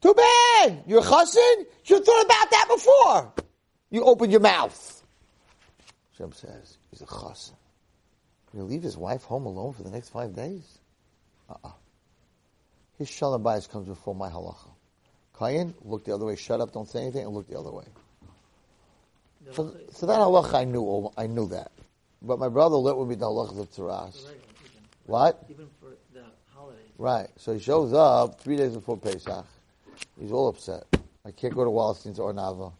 Too 0.00 0.14
bad. 0.14 0.82
You're 0.86 1.00
a 1.00 1.02
chassid. 1.02 1.66
You 1.84 1.96
have 1.96 2.04
thought 2.04 2.24
about 2.24 2.50
that 2.50 2.66
before. 2.68 3.32
You 3.90 4.04
opened 4.04 4.32
your 4.32 4.40
mouth. 4.40 5.02
Shem 6.16 6.32
says 6.32 6.78
he's 6.90 7.02
a 7.02 7.06
chassid. 7.06 7.52
He'll 8.52 8.64
leave 8.64 8.82
his 8.82 8.96
wife 8.96 9.24
home 9.24 9.46
alone 9.46 9.72
for 9.72 9.82
the 9.82 9.90
next 9.90 10.10
five 10.10 10.34
days. 10.34 10.78
Uh-uh. 11.48 11.70
His 12.98 13.08
shalom 13.08 13.42
bayis 13.42 13.68
comes 13.68 13.88
before 13.88 14.14
my 14.14 14.28
halacha. 14.28 14.71
Look 15.84 16.04
the 16.04 16.14
other 16.14 16.24
way. 16.24 16.36
Shut 16.36 16.60
up. 16.60 16.72
Don't 16.72 16.88
say 16.88 17.02
anything, 17.02 17.24
and 17.24 17.34
look 17.34 17.48
the 17.48 17.58
other 17.58 17.70
way. 17.70 17.84
So, 19.52 19.76
so 19.90 20.06
that 20.06 20.18
halacha 20.18 20.54
I 20.54 20.64
knew. 20.64 21.10
I 21.16 21.26
knew 21.26 21.48
that. 21.48 21.72
But 22.22 22.38
my 22.38 22.48
brother 22.48 22.76
let 22.76 22.96
with 22.96 23.08
me 23.08 23.16
the 23.16 23.26
halachas 23.26 23.58
of 23.58 23.68
even- 24.28 24.38
What? 25.06 25.44
Even 25.50 25.68
for 25.80 25.90
the 26.14 26.22
holidays. 26.54 26.86
Right. 26.96 27.28
So 27.36 27.54
he 27.54 27.58
shows 27.58 27.92
up 27.92 28.40
three 28.40 28.56
days 28.56 28.74
before 28.74 28.96
Pesach. 28.96 29.44
He's 30.18 30.30
all 30.30 30.48
upset. 30.48 30.84
I 31.24 31.30
can't 31.30 31.54
go 31.54 31.64
to 31.64 31.70
Wallerstein's 31.70 32.18
or 32.18 32.32
Nava 32.32 32.72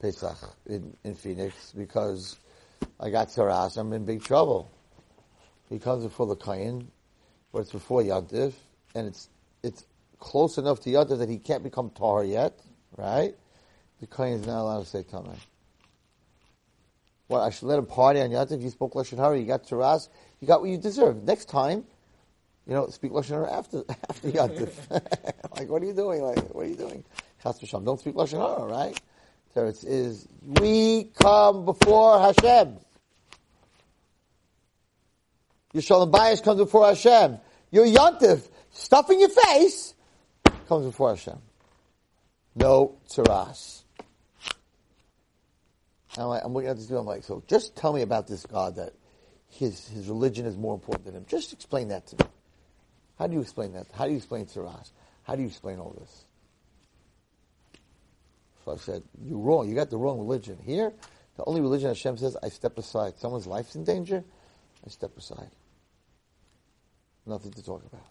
Pesach 0.00 0.36
in, 0.66 0.96
in 1.04 1.14
Phoenix 1.14 1.72
because 1.76 2.36
I 2.98 3.10
got 3.10 3.28
Tzaras. 3.28 3.76
I'm 3.76 3.92
in 3.92 4.04
big 4.04 4.22
trouble. 4.22 4.70
He 5.68 5.78
comes 5.78 6.04
before 6.04 6.26
the 6.26 6.36
Kayin, 6.36 6.86
but 7.52 7.60
it's 7.60 7.72
before 7.72 8.02
Yantif, 8.02 8.52
and 8.94 9.06
it's 9.06 9.28
it's 9.62 9.84
close 10.22 10.56
enough 10.56 10.80
to 10.80 10.90
Yantif 10.90 11.18
that 11.18 11.28
he 11.28 11.38
can't 11.38 11.64
become 11.64 11.90
Tar 11.90 12.22
yet, 12.22 12.58
right? 12.96 13.34
The 14.00 14.06
Kayin 14.06 14.40
is 14.40 14.46
not 14.46 14.62
allowed 14.62 14.80
to 14.80 14.86
say 14.86 15.02
Tameh. 15.02 15.36
What, 17.26 17.40
I 17.40 17.50
should 17.50 17.66
let 17.66 17.78
him 17.78 17.86
party 17.86 18.20
on 18.20 18.30
Yantif? 18.30 18.62
You 18.62 18.70
spoke 18.70 18.94
Lashon 18.94 19.18
Hara, 19.18 19.38
you 19.38 19.46
got 19.46 19.64
Tzaras, 19.64 20.08
you 20.40 20.46
got 20.46 20.60
what 20.60 20.70
you 20.70 20.78
deserve. 20.78 21.24
Next 21.24 21.48
time, 21.48 21.84
you 22.66 22.74
know, 22.74 22.86
speak 22.88 23.10
lashon 23.10 23.30
hara 23.30 23.52
after 23.52 23.82
after 24.08 24.28
yontif. 24.30 24.72
like, 25.58 25.68
what 25.68 25.82
are 25.82 25.86
you 25.86 25.92
doing? 25.92 26.22
Like, 26.22 26.38
what 26.54 26.66
are 26.66 26.68
you 26.68 26.76
doing? 26.76 27.04
V'shalom. 27.44 27.84
Don't 27.84 27.98
speak 27.98 28.14
lashon 28.14 28.38
hara, 28.38 28.70
right? 28.70 29.00
So 29.54 29.64
is 29.66 30.28
we 30.60 31.10
come 31.20 31.64
before 31.64 32.20
Hashem. 32.20 32.76
Your 35.72 35.82
shalom 35.82 36.12
bayis 36.12 36.42
comes 36.42 36.58
before 36.58 36.86
Hashem. 36.86 37.38
Your 37.70 37.86
yontif, 37.86 38.48
stuff 38.70 39.10
in 39.10 39.18
your 39.18 39.30
face, 39.30 39.94
comes 40.66 40.86
before 40.86 41.10
Hashem. 41.10 41.38
No 42.54 42.98
tzaras. 43.08 43.82
I'm, 46.16 46.26
like, 46.26 46.42
I'm 46.44 46.52
looking 46.52 46.68
at 46.68 46.76
this 46.76 46.86
dude. 46.86 46.98
I'm 46.98 47.06
like, 47.06 47.24
so 47.24 47.42
just 47.46 47.74
tell 47.74 47.92
me 47.92 48.02
about 48.02 48.26
this 48.26 48.44
God 48.44 48.76
that 48.76 48.92
his 49.48 49.88
his 49.88 50.08
religion 50.08 50.46
is 50.46 50.56
more 50.56 50.74
important 50.74 51.06
than 51.06 51.14
him. 51.14 51.24
Just 51.26 51.52
explain 51.52 51.88
that 51.88 52.06
to 52.08 52.16
me. 52.16 52.30
How 53.18 53.26
do 53.26 53.34
you 53.34 53.40
explain 53.40 53.72
that? 53.74 53.86
How 53.92 54.06
do 54.06 54.10
you 54.10 54.16
explain 54.16 54.46
Tzaras? 54.46 54.90
How 55.22 55.36
do 55.36 55.42
you 55.42 55.48
explain 55.48 55.78
all 55.78 55.94
this? 55.98 56.24
So 58.64 58.72
I 58.72 58.76
said, 58.76 59.02
you're 59.24 59.38
wrong. 59.38 59.68
You 59.68 59.74
got 59.74 59.90
the 59.90 59.96
wrong 59.96 60.18
religion. 60.18 60.58
Here, 60.64 60.92
the 61.36 61.44
only 61.44 61.60
religion 61.60 61.88
Hashem 61.88 62.16
says, 62.16 62.36
I 62.42 62.48
step 62.48 62.78
aside. 62.78 63.18
Someone's 63.18 63.46
life's 63.46 63.74
in 63.76 63.84
danger, 63.84 64.24
I 64.84 64.88
step 64.88 65.16
aside. 65.16 65.50
Nothing 67.26 67.52
to 67.52 67.62
talk 67.62 67.84
about. 67.84 68.06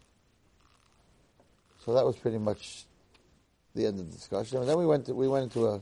So 1.85 1.93
that 1.93 2.05
was 2.05 2.15
pretty 2.15 2.37
much 2.37 2.85
the 3.73 3.85
end 3.85 3.99
of 3.99 4.05
the 4.07 4.15
discussion. 4.15 4.59
And 4.59 4.69
then 4.69 4.77
we 4.77 4.85
went 4.85 5.05
to, 5.07 5.13
we 5.13 5.27
went 5.27 5.43
into 5.45 5.67
a, 5.67 5.81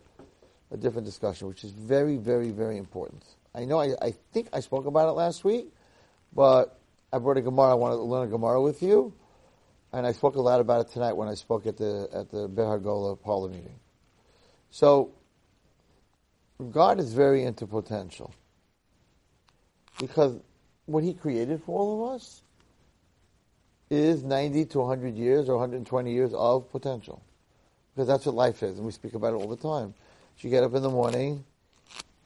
a 0.71 0.77
different 0.77 1.05
discussion, 1.05 1.47
which 1.47 1.63
is 1.63 1.71
very, 1.71 2.17
very, 2.17 2.51
very 2.51 2.77
important. 2.77 3.23
I 3.53 3.65
know 3.65 3.79
I, 3.79 3.93
I 4.01 4.13
think 4.31 4.47
I 4.53 4.59
spoke 4.59 4.85
about 4.85 5.09
it 5.09 5.13
last 5.13 5.43
week, 5.43 5.73
but 6.33 6.79
I 7.11 7.17
brought 7.17 7.37
a 7.37 7.41
Gemara. 7.41 7.71
I 7.71 7.73
wanted 7.73 7.95
to 7.95 8.03
learn 8.03 8.27
a 8.27 8.31
Gemara 8.31 8.61
with 8.61 8.81
you, 8.81 9.13
and 9.91 10.05
I 10.05 10.11
spoke 10.11 10.35
a 10.35 10.41
lot 10.41 10.61
about 10.61 10.87
it 10.87 10.93
tonight 10.93 11.13
when 11.13 11.27
I 11.27 11.33
spoke 11.33 11.65
at 11.65 11.77
the 11.77 12.07
at 12.13 12.29
the 12.29 12.47
Be'er 12.47 12.79
Hagolah 12.79 13.19
Parlor 13.19 13.49
meeting. 13.49 13.79
So, 14.69 15.11
God 16.71 16.99
is 16.99 17.13
very 17.13 17.43
into 17.43 17.65
potential 17.65 18.33
because 19.99 20.39
what 20.85 21.03
He 21.03 21.15
created 21.15 21.63
for 21.63 21.79
all 21.79 22.05
of 22.05 22.13
us 22.13 22.43
is 23.89 24.23
90 24.23 24.65
to 24.65 24.79
100 24.79 25.15
years 25.15 25.49
or 25.49 25.53
120 25.53 26.11
years 26.11 26.33
of 26.33 26.71
potential. 26.71 27.21
Because 27.93 28.07
that's 28.07 28.25
what 28.25 28.35
life 28.35 28.63
is, 28.63 28.77
and 28.77 28.85
we 28.85 28.91
speak 28.91 29.13
about 29.13 29.33
it 29.33 29.37
all 29.37 29.47
the 29.47 29.57
time. 29.57 29.93
You 30.39 30.49
get 30.49 30.63
up 30.63 30.73
in 30.73 30.83
the 30.83 30.89
morning, 30.89 31.43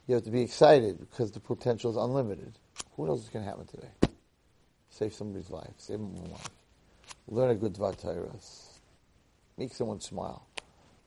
you 0.08 0.15
have 0.15 0.23
to 0.26 0.30
be 0.30 0.41
excited 0.41 0.99
because 0.99 1.32
the 1.32 1.39
potential 1.39 1.89
is 1.89 1.97
unlimited. 1.97 2.54
Who 2.95 3.08
knows 3.08 3.19
what's 3.19 3.30
going 3.30 3.45
to 3.45 3.49
happen 3.49 3.65
today? 3.65 3.89
Save 4.89 5.13
somebody's 5.13 5.49
life, 5.49 5.73
save 5.78 5.99
my 5.99 6.19
life. 6.30 6.49
Learn 7.28 7.49
a 7.49 7.56
good 7.56 7.73
Dvar. 7.73 7.95
Make 9.58 9.73
someone 9.73 9.99
smile. 9.99 10.45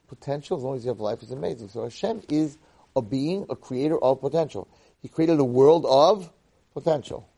Potential, 0.08 0.56
as 0.56 0.62
long 0.64 0.76
as 0.76 0.84
you 0.84 0.88
have 0.88 1.00
life, 1.00 1.22
is 1.22 1.30
amazing. 1.30 1.68
So 1.68 1.82
Hashem 1.82 2.22
is 2.28 2.58
a 2.96 3.02
being, 3.02 3.46
a 3.50 3.56
creator 3.56 4.02
of 4.02 4.20
potential. 4.20 4.66
He 5.02 5.08
created 5.08 5.38
a 5.38 5.44
world 5.44 5.84
of 5.86 6.32
potential. 6.72 7.28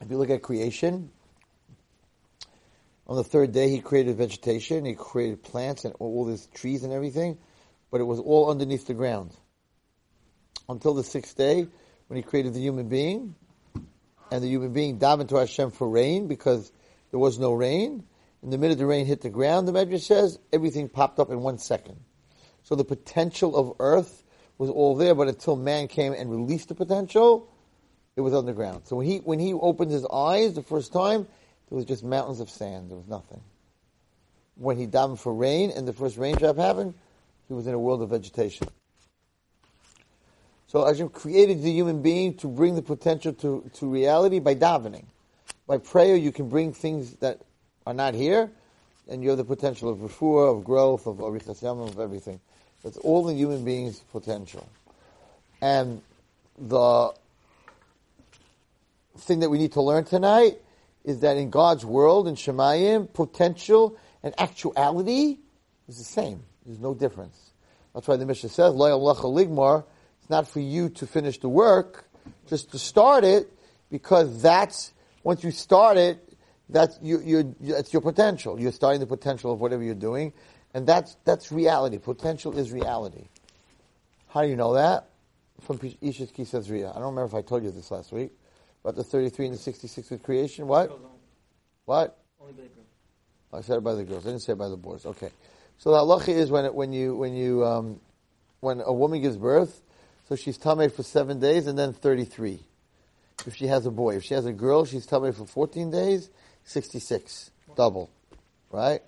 If 0.00 0.10
you 0.10 0.18
look 0.18 0.30
at 0.30 0.42
creation, 0.42 1.10
on 3.06 3.16
the 3.16 3.24
third 3.24 3.52
day 3.52 3.70
he 3.70 3.80
created 3.80 4.16
vegetation, 4.16 4.84
he 4.84 4.94
created 4.94 5.42
plants 5.42 5.84
and 5.84 5.94
all 5.98 6.24
these 6.24 6.46
trees 6.46 6.84
and 6.84 6.92
everything, 6.92 7.38
but 7.90 8.00
it 8.00 8.04
was 8.04 8.20
all 8.20 8.50
underneath 8.50 8.86
the 8.86 8.94
ground. 8.94 9.32
Until 10.68 10.94
the 10.94 11.04
sixth 11.04 11.36
day, 11.36 11.66
when 12.08 12.16
he 12.16 12.22
created 12.22 12.54
the 12.54 12.60
human 12.60 12.88
being, 12.88 13.34
and 14.30 14.42
the 14.42 14.48
human 14.48 14.72
being 14.72 14.98
davened 14.98 15.28
to 15.28 15.36
Hashem 15.36 15.70
for 15.70 15.88
rain 15.88 16.26
because 16.26 16.72
there 17.10 17.20
was 17.20 17.38
no 17.38 17.52
rain. 17.52 18.04
And 18.42 18.52
the 18.52 18.58
minute 18.58 18.78
the 18.78 18.86
rain 18.86 19.06
hit 19.06 19.20
the 19.20 19.30
ground, 19.30 19.66
the 19.66 19.72
Medrash 19.72 20.02
says, 20.02 20.38
everything 20.52 20.88
popped 20.88 21.18
up 21.18 21.30
in 21.30 21.40
one 21.40 21.58
second. 21.58 21.96
So 22.64 22.74
the 22.74 22.84
potential 22.84 23.56
of 23.56 23.76
earth 23.78 24.24
was 24.58 24.70
all 24.70 24.96
there, 24.96 25.14
but 25.14 25.28
until 25.28 25.56
man 25.56 25.88
came 25.88 26.12
and 26.12 26.30
released 26.30 26.68
the 26.68 26.74
potential, 26.74 27.48
it 28.16 28.22
was 28.22 28.32
underground. 28.32 28.82
So 28.84 28.96
when 28.96 29.06
he 29.06 29.18
when 29.18 29.38
he 29.38 29.52
opened 29.52 29.90
his 29.90 30.06
eyes 30.06 30.54
the 30.54 30.62
first 30.62 30.92
time, 30.92 31.26
there 31.68 31.76
was 31.76 31.84
just 31.84 32.02
mountains 32.02 32.40
of 32.40 32.48
sand. 32.48 32.90
There 32.90 32.96
was 32.96 33.06
nothing. 33.06 33.40
When 34.56 34.78
he 34.78 34.86
davened 34.86 35.18
for 35.18 35.34
rain 35.34 35.70
and 35.70 35.86
the 35.86 35.92
first 35.92 36.16
raindrop 36.16 36.56
happened, 36.56 36.94
he 37.46 37.54
was 37.54 37.66
in 37.66 37.74
a 37.74 37.78
world 37.78 38.00
of 38.00 38.08
vegetation. 38.08 38.68
So 40.68 40.84
Hashem 40.84 41.10
created 41.10 41.62
the 41.62 41.70
human 41.70 42.02
being 42.02 42.34
to 42.38 42.48
bring 42.48 42.74
the 42.74 42.82
potential 42.82 43.34
to, 43.34 43.70
to 43.74 43.86
reality 43.86 44.40
by 44.40 44.54
davening. 44.54 45.04
By 45.66 45.78
prayer, 45.78 46.16
you 46.16 46.32
can 46.32 46.48
bring 46.48 46.72
things 46.72 47.12
that 47.16 47.40
are 47.86 47.94
not 47.94 48.14
here, 48.14 48.50
and 49.08 49.22
you 49.22 49.28
have 49.28 49.38
the 49.38 49.44
potential 49.44 49.90
of 49.90 49.98
refuah, 49.98 50.56
of 50.56 50.64
growth, 50.64 51.06
of 51.06 51.18
arichas 51.18 51.62
yamim, 51.62 51.88
of 51.88 52.00
everything. 52.00 52.40
That's 52.82 52.96
all 52.98 53.24
the 53.24 53.34
human 53.34 53.64
being's 53.64 54.00
potential. 54.00 54.68
And 55.60 56.02
the 56.58 57.12
thing 59.18 59.40
that 59.40 59.50
we 59.50 59.58
need 59.58 59.72
to 59.72 59.82
learn 59.82 60.04
tonight 60.04 60.58
is 61.04 61.20
that 61.20 61.36
in 61.36 61.50
God's 61.50 61.84
world, 61.84 62.26
in 62.28 62.34
Shemayim, 62.34 63.12
potential 63.12 63.96
and 64.22 64.34
actuality 64.38 65.38
is 65.88 65.98
the 65.98 66.04
same. 66.04 66.42
There's 66.64 66.80
no 66.80 66.94
difference. 66.94 67.52
That's 67.94 68.08
why 68.08 68.16
the 68.16 68.26
Mishnah 68.26 68.50
says, 68.50 68.74
ligmar, 68.74 69.84
it's 70.20 70.30
not 70.30 70.48
for 70.48 70.60
you 70.60 70.88
to 70.90 71.06
finish 71.06 71.38
the 71.38 71.48
work, 71.48 72.08
just 72.48 72.72
to 72.72 72.78
start 72.78 73.24
it, 73.24 73.50
because 73.90 74.42
that's, 74.42 74.92
once 75.22 75.44
you 75.44 75.52
start 75.52 75.96
it, 75.96 76.20
that's, 76.68 76.98
you, 77.00 77.20
you, 77.20 77.54
your 77.60 78.02
potential. 78.02 78.58
You're 78.58 78.72
starting 78.72 79.00
the 79.00 79.06
potential 79.06 79.52
of 79.52 79.60
whatever 79.60 79.82
you're 79.82 79.94
doing, 79.94 80.32
and 80.74 80.86
that's, 80.86 81.16
that's 81.24 81.52
reality. 81.52 81.98
Potential 81.98 82.58
is 82.58 82.72
reality. 82.72 83.28
How 84.28 84.42
do 84.42 84.48
you 84.48 84.56
know 84.56 84.74
that? 84.74 85.08
From 85.62 85.78
Ishis 85.78 86.32
Kisazriya. 86.34 86.90
I 86.90 86.94
don't 86.94 87.14
remember 87.14 87.26
if 87.26 87.34
I 87.34 87.42
told 87.42 87.62
you 87.62 87.70
this 87.70 87.90
last 87.90 88.12
week, 88.12 88.32
about 88.86 88.94
the 88.94 89.02
33 89.02 89.46
and 89.46 89.54
the 89.56 89.58
66 89.58 90.10
with 90.10 90.22
creation. 90.22 90.68
What? 90.68 90.96
What? 91.86 92.18
Only 92.40 92.52
by 92.52 92.62
the 92.62 92.68
girl. 92.68 92.84
I 93.52 93.60
said 93.60 93.78
it 93.78 93.80
by 93.80 93.94
the 93.94 94.04
girls. 94.04 94.24
I 94.24 94.28
didn't 94.28 94.42
say 94.42 94.52
it 94.52 94.58
by 94.58 94.68
the 94.68 94.76
boys. 94.76 95.04
Okay. 95.04 95.30
So 95.78 95.90
the 95.90 95.96
halacha 95.96 96.28
is 96.28 96.52
when 96.52 96.64
it, 96.64 96.72
when 96.72 96.92
you 96.92 97.16
when 97.16 97.34
you 97.34 97.64
um, 97.64 98.00
when 98.60 98.80
a 98.80 98.92
woman 98.92 99.20
gives 99.20 99.36
birth, 99.36 99.82
so 100.28 100.36
she's 100.36 100.56
tamei 100.56 100.90
for 100.90 101.02
seven 101.02 101.40
days 101.40 101.66
and 101.66 101.76
then 101.76 101.94
thirty 101.94 102.24
three. 102.24 102.60
If 103.44 103.56
she 103.56 103.66
has 103.66 103.86
a 103.86 103.90
boy, 103.90 104.16
if 104.16 104.22
she 104.22 104.34
has 104.34 104.46
a 104.46 104.52
girl, 104.52 104.84
she's 104.84 105.04
tamei 105.04 105.34
for 105.34 105.46
fourteen 105.46 105.90
days, 105.90 106.30
sixty 106.62 107.00
six, 107.00 107.50
double, 107.74 108.08
right? 108.70 109.00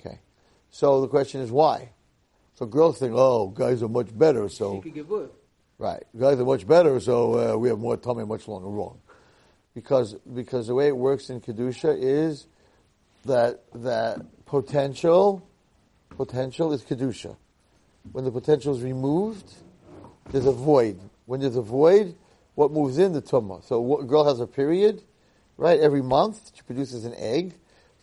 Okay. 0.00 0.20
So 0.70 1.02
the 1.02 1.08
question 1.08 1.42
is 1.42 1.50
why? 1.50 1.90
So 2.54 2.64
girls 2.64 2.98
think, 2.98 3.12
oh, 3.14 3.48
guys 3.48 3.82
are 3.82 3.88
much 3.88 4.16
better, 4.16 4.48
She 4.48 4.56
so 4.56 4.80
give 4.80 5.06
birth. 5.06 5.30
Right. 5.78 6.02
Guys 6.18 6.40
are 6.40 6.46
much 6.46 6.66
better, 6.66 6.98
so 6.98 7.54
uh, 7.54 7.56
we 7.56 7.68
have 7.68 7.78
more 7.78 7.96
tummy 7.98 8.24
much 8.24 8.48
longer. 8.48 8.68
Wrong. 8.68 8.98
Because 9.78 10.14
because 10.34 10.66
the 10.66 10.74
way 10.74 10.88
it 10.88 10.96
works 10.96 11.30
in 11.30 11.40
Kedusha 11.40 11.96
is 11.96 12.48
that 13.26 13.62
that 13.74 14.44
potential 14.44 15.48
potential 16.16 16.72
is 16.72 16.82
Kedusha. 16.82 17.36
When 18.10 18.24
the 18.24 18.32
potential 18.32 18.74
is 18.74 18.82
removed, 18.82 19.54
there's 20.32 20.46
a 20.46 20.52
void. 20.52 20.98
When 21.26 21.38
there's 21.38 21.54
a 21.54 21.62
void, 21.62 22.16
what 22.56 22.72
moves 22.72 22.98
in? 22.98 23.12
The 23.12 23.22
tumah. 23.22 23.64
So 23.64 24.00
a 24.00 24.04
girl 24.04 24.24
has 24.24 24.40
a 24.40 24.48
period, 24.48 25.00
right? 25.56 25.78
Every 25.78 26.02
month, 26.02 26.50
she 26.56 26.62
produces 26.62 27.04
an 27.04 27.14
egg. 27.16 27.54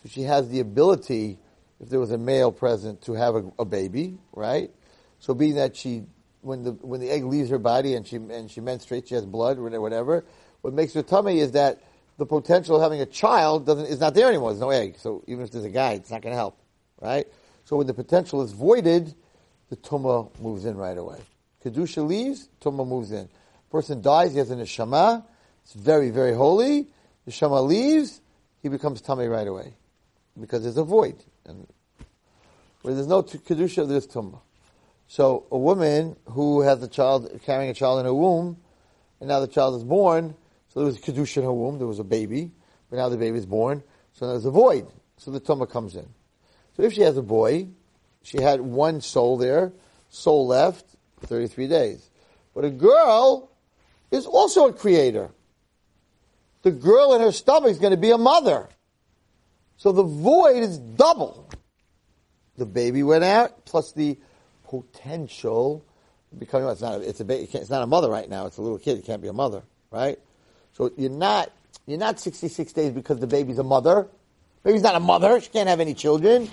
So 0.02 0.08
she 0.08 0.22
has 0.22 0.48
the 0.48 0.62
ability, 0.62 1.38
if 1.82 1.90
there 1.90 2.00
was 2.00 2.12
a 2.12 2.18
male 2.18 2.54
present, 2.54 3.02
to 3.02 3.16
have 3.16 3.36
a, 3.36 3.52
a 3.60 3.66
baby, 3.66 4.18
right? 4.32 4.72
So 5.20 5.34
being 5.34 5.56
that 5.56 5.76
she, 5.76 6.04
when 6.40 6.64
the 6.64 6.72
when 6.72 7.02
the 7.02 7.10
egg 7.10 7.26
leaves 7.26 7.50
her 7.50 7.60
body 7.60 7.96
and 7.96 8.08
she 8.08 8.16
and 8.16 8.50
she 8.50 8.62
menstruates, 8.62 9.10
she 9.10 9.16
has 9.16 9.26
blood 9.26 9.58
or 9.58 9.82
whatever. 9.82 10.24
What 10.66 10.74
makes 10.74 10.96
her 10.96 11.04
tummy 11.04 11.42
is 11.42 11.52
that 11.52 11.84
the 12.18 12.26
potential 12.26 12.76
of 12.76 12.82
having 12.82 13.00
a 13.00 13.06
child 13.06 13.68
doesn't 13.68 13.86
is 13.86 14.00
not 14.00 14.16
there 14.16 14.30
anymore. 14.30 14.50
There's 14.50 14.62
no 14.62 14.72
egg. 14.72 14.96
So 14.98 15.24
even 15.28 15.44
if 15.44 15.52
there's 15.52 15.64
a 15.64 15.70
guy, 15.70 15.92
it's 15.92 16.10
not 16.10 16.24
going 16.24 16.34
to 16.34 16.38
help, 16.38 16.58
right? 17.00 17.28
So 17.66 17.76
when 17.78 17.86
the 17.86 17.94
potential 17.94 18.42
is 18.42 18.52
voided, 18.52 19.14
the 19.70 19.76
tumah 19.76 20.32
moves 20.40 20.66
in 20.66 20.76
right 20.76 20.98
away. 20.98 21.20
Kedusha 21.64 22.04
leaves, 22.04 22.50
tumah 22.62 22.88
moves 22.88 23.12
in. 23.12 23.30
Person 23.70 24.02
dies, 24.02 24.32
he 24.32 24.40
has 24.40 24.50
an 24.50 24.58
neshama. 24.58 25.24
It's 25.62 25.74
very 25.74 26.10
very 26.10 26.34
holy. 26.34 26.88
The 27.26 27.32
neshama 27.32 27.64
leaves, 27.64 28.22
he 28.64 28.68
becomes 28.68 29.02
tummy 29.02 29.28
right 29.28 29.48
away 29.48 29.76
because 30.42 30.64
there's 30.64 30.78
a 30.78 30.84
void. 30.84 31.24
And 31.46 31.68
where 32.82 32.96
there's 32.96 33.06
no 33.06 33.22
t- 33.22 33.38
kedusha, 33.38 33.88
there's 33.88 34.08
tumah. 34.08 34.40
So 35.08 35.46
a 35.52 35.60
woman 35.60 36.16
who 36.32 36.62
has 36.62 36.82
a 36.82 36.88
child 36.88 37.40
carrying 37.46 37.70
a 37.70 37.76
child 37.76 38.00
in 38.00 38.06
her 38.06 38.16
womb, 38.16 38.58
and 39.20 39.30
now 39.30 39.40
the 39.40 39.48
child 39.48 39.76
is 39.76 39.84
born, 39.84 40.34
so 40.76 40.82
there 40.82 40.88
was 40.88 41.00
kedusha 41.00 41.38
in 41.38 41.44
her 41.44 41.54
womb, 41.54 41.78
there 41.78 41.88
was 41.88 42.00
a 42.00 42.04
baby, 42.04 42.52
but 42.90 42.98
now 42.98 43.08
the 43.08 43.16
baby 43.16 43.38
is 43.38 43.46
born, 43.46 43.82
so 44.12 44.28
there's 44.28 44.44
a 44.44 44.52
void. 44.52 44.86
So 45.16 45.32
the 45.32 45.40
tumah 45.40 45.70
comes 45.70 45.96
in. 45.96 46.06
So 46.76 46.84
if 46.84 46.92
she 46.92 47.02
has 47.02 47.16
a 47.16 47.22
boy, 47.22 47.70
she 48.24 48.42
had 48.42 48.60
one 48.60 49.00
soul 49.00 49.38
there, 49.38 49.72
soul 50.10 50.48
left, 50.48 50.86
33 51.22 51.68
days. 51.70 52.10
But 52.54 52.66
a 52.66 52.70
girl 52.70 53.50
is 54.12 54.26
also 54.26 54.68
a 54.68 54.74
creator. 54.74 55.30
The 56.64 56.72
girl 56.72 57.14
in 57.14 57.22
her 57.22 57.32
stomach 57.32 57.72
is 57.72 57.80
going 57.80 57.92
to 57.92 57.98
be 57.98 58.12
a 58.12 58.18
mother. 58.18 58.68
So 59.78 59.94
the 59.94 60.04
void 60.04 60.58
is 60.58 60.78
double. 60.78 61.50
The 62.58 62.66
baby 62.66 63.02
went 63.02 63.24
out, 63.24 63.64
plus 63.66 63.94
the 63.94 64.18
potential 64.68 65.86
becoming. 66.38 66.68
It's 66.68 66.82
not. 66.82 67.02
It's 67.02 67.22
a. 67.22 67.58
It's 67.62 67.70
not 67.70 67.84
a 67.84 67.88
mother 67.88 68.10
right 68.10 68.30
now. 68.30 68.46
It's 68.46 68.58
a 68.58 68.62
little 68.62 68.80
kid. 68.80 68.98
It 68.98 69.06
can't 69.06 69.22
be 69.22 69.28
a 69.28 69.34
mother, 69.34 69.64
right? 69.92 70.18
So 70.76 70.92
you're 70.98 71.10
not. 71.10 71.52
You're 71.88 72.00
not 72.00 72.20
66 72.20 72.74
days 72.74 72.92
because 72.92 73.20
the 73.20 73.28
baby's 73.28 73.60
a 73.60 73.64
mother. 73.64 74.08
Baby's 74.64 74.82
not 74.82 74.96
a 74.96 75.00
mother. 75.00 75.40
She 75.40 75.50
can't 75.50 75.70
have 75.70 75.80
any 75.80 75.94
children. 75.94 76.50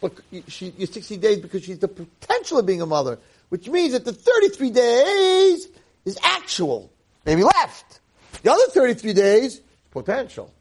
But 0.00 0.12
she, 0.46 0.72
you're 0.78 0.86
60 0.86 1.16
days 1.16 1.38
because 1.38 1.64
she's 1.64 1.80
the 1.80 1.88
potential 1.88 2.58
of 2.58 2.66
being 2.66 2.80
a 2.80 2.86
mother, 2.86 3.18
which 3.48 3.68
means 3.68 3.92
that 3.92 4.04
the 4.04 4.12
33 4.12 4.70
days 4.70 5.68
is 6.04 6.16
actual. 6.22 6.92
Baby 7.24 7.42
left. 7.42 7.98
The 8.44 8.52
other 8.52 8.62
33 8.68 9.12
days, 9.12 9.60
potential. 9.90 10.54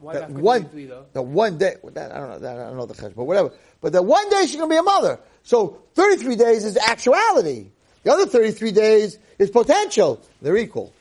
Why 0.00 0.14
That 0.14 0.32
not 0.32 0.42
one, 0.42 0.70
though? 0.72 1.06
the 1.12 1.22
one 1.22 1.56
day, 1.56 1.76
that, 1.92 2.10
I 2.10 2.18
don't 2.18 2.30
know, 2.30 2.38
that, 2.40 2.58
I 2.58 2.64
don't 2.64 2.76
know 2.76 2.86
the 2.86 2.94
chesh, 2.94 3.12
but 3.14 3.24
whatever. 3.24 3.52
But 3.80 3.92
that 3.92 4.04
one 4.04 4.28
day 4.28 4.42
she's 4.46 4.56
going 4.56 4.68
to 4.68 4.74
be 4.74 4.78
a 4.78 4.82
mother. 4.82 5.20
So 5.44 5.82
33 5.94 6.34
days 6.34 6.64
is 6.64 6.76
actuality. 6.76 7.70
The 8.02 8.12
other 8.12 8.26
33 8.26 8.72
days 8.72 9.18
is 9.38 9.50
potential. 9.50 10.20
They're 10.42 10.56
equal. 10.56 10.92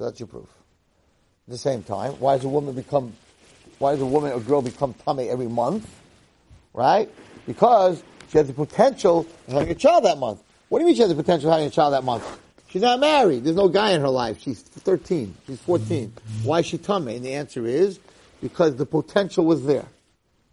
So 0.00 0.06
that's 0.06 0.18
your 0.18 0.28
proof. 0.28 0.48
At 1.46 1.52
the 1.52 1.58
same 1.58 1.82
time, 1.82 2.12
why 2.12 2.34
does 2.34 2.46
a 2.46 2.48
woman 2.48 2.74
become, 2.74 3.12
why 3.78 3.92
does 3.92 4.00
a 4.00 4.06
woman 4.06 4.32
or 4.32 4.40
girl 4.40 4.62
become 4.62 4.94
tummy 4.94 5.28
every 5.28 5.46
month? 5.46 5.94
Right? 6.72 7.10
Because 7.46 8.02
she 8.30 8.38
has 8.38 8.46
the 8.46 8.54
potential 8.54 9.26
of 9.46 9.52
having 9.52 9.68
a 9.68 9.74
child 9.74 10.06
that 10.06 10.16
month. 10.16 10.42
What 10.70 10.78
do 10.78 10.84
you 10.84 10.86
mean 10.86 10.94
she 10.94 11.02
has 11.02 11.10
the 11.10 11.22
potential 11.22 11.50
of 11.50 11.52
having 11.52 11.66
a 11.66 11.70
child 11.70 11.92
that 11.92 12.04
month? 12.04 12.24
She's 12.70 12.80
not 12.80 12.98
married. 12.98 13.44
There's 13.44 13.56
no 13.56 13.68
guy 13.68 13.90
in 13.90 14.00
her 14.00 14.08
life. 14.08 14.40
She's 14.40 14.62
13. 14.62 15.34
She's 15.46 15.60
14. 15.60 16.14
Why 16.44 16.60
is 16.60 16.66
she 16.66 16.78
tummy? 16.78 17.16
And 17.16 17.24
the 17.24 17.34
answer 17.34 17.66
is 17.66 18.00
because 18.40 18.76
the 18.76 18.86
potential 18.86 19.44
was 19.44 19.66
there. 19.66 19.84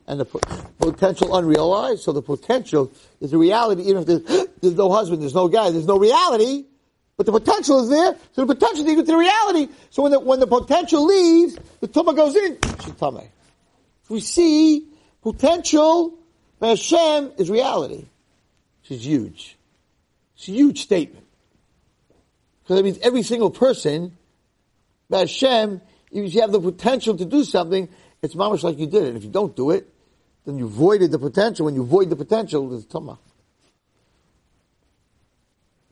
And 0.08 0.20
the 0.20 0.26
po- 0.26 0.42
potential 0.78 1.38
unrealized, 1.38 2.02
so 2.02 2.12
the 2.12 2.22
potential 2.22 2.92
is 3.22 3.32
the 3.32 3.38
reality, 3.38 3.84
even 3.84 4.02
if 4.02 4.08
there's, 4.08 4.48
there's 4.62 4.76
no 4.76 4.92
husband, 4.92 5.22
there's 5.22 5.36
no 5.36 5.48
guy, 5.48 5.72
there's 5.72 5.88
no 5.88 5.98
reality, 5.98 6.66
but 7.18 7.26
the 7.26 7.32
potential 7.32 7.82
is 7.82 7.90
there, 7.90 8.16
so 8.34 8.46
the 8.46 8.54
potential 8.54 8.86
is 8.86 8.92
equal 8.92 9.04
to 9.04 9.12
the 9.12 9.18
reality. 9.18 9.74
So 9.90 10.04
when 10.04 10.12
the, 10.12 10.20
when 10.20 10.40
the 10.40 10.46
potential 10.46 11.04
leaves, 11.04 11.58
the 11.80 11.88
tumah 11.88 12.16
goes 12.16 12.36
in, 12.36 12.60
she's 12.84 12.94
tummy. 12.94 13.28
We 14.08 14.20
see 14.20 14.88
potential 15.24 16.14
by 16.60 16.70
Hashem 16.70 17.32
is 17.38 17.50
reality. 17.50 18.06
Is 18.90 19.06
huge. 19.06 19.58
It's 20.38 20.48
a 20.48 20.52
huge 20.52 20.82
statement. 20.82 21.26
Because 22.64 22.78
that 22.78 22.84
means 22.84 23.00
every 23.00 23.22
single 23.22 23.52
person, 23.52 24.16
by 25.10 25.20
Hashem, 25.20 25.82
if 26.10 26.34
you 26.34 26.40
have 26.42 26.54
the 26.54 26.62
potential 26.62 27.18
to 27.18 27.26
do 27.26 27.44
something, 27.44 27.90
it's 28.22 28.34
mamash 28.34 28.64
like 28.64 28.78
you 28.78 28.88
did 28.88 29.04
it. 29.04 29.16
If 29.18 29.26
you 29.26 29.30
don't 29.30 29.56
do 29.56 29.72
it, 29.72 29.94
then 30.46 30.58
you 30.58 30.70
voided 30.70 31.12
the 31.12 31.20
potential. 31.20 31.66
When 31.66 31.76
you 31.76 31.84
void 31.84 32.10
the 32.10 32.16
potential, 32.16 32.70
there's 32.70 32.86
tumah. 32.86 33.18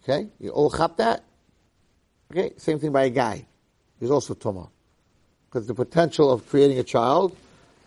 Okay? 0.07 0.27
You 0.39 0.51
all 0.51 0.69
chap 0.69 0.97
that? 0.97 1.23
Okay? 2.31 2.53
Same 2.57 2.79
thing 2.79 2.91
by 2.91 3.05
a 3.05 3.09
guy. 3.09 3.45
He's 3.99 4.11
also 4.11 4.35
tumah. 4.35 4.69
Because 5.49 5.67
the 5.67 5.73
potential 5.73 6.31
of 6.31 6.47
creating 6.47 6.77
a 6.77 6.83
child, 6.83 7.35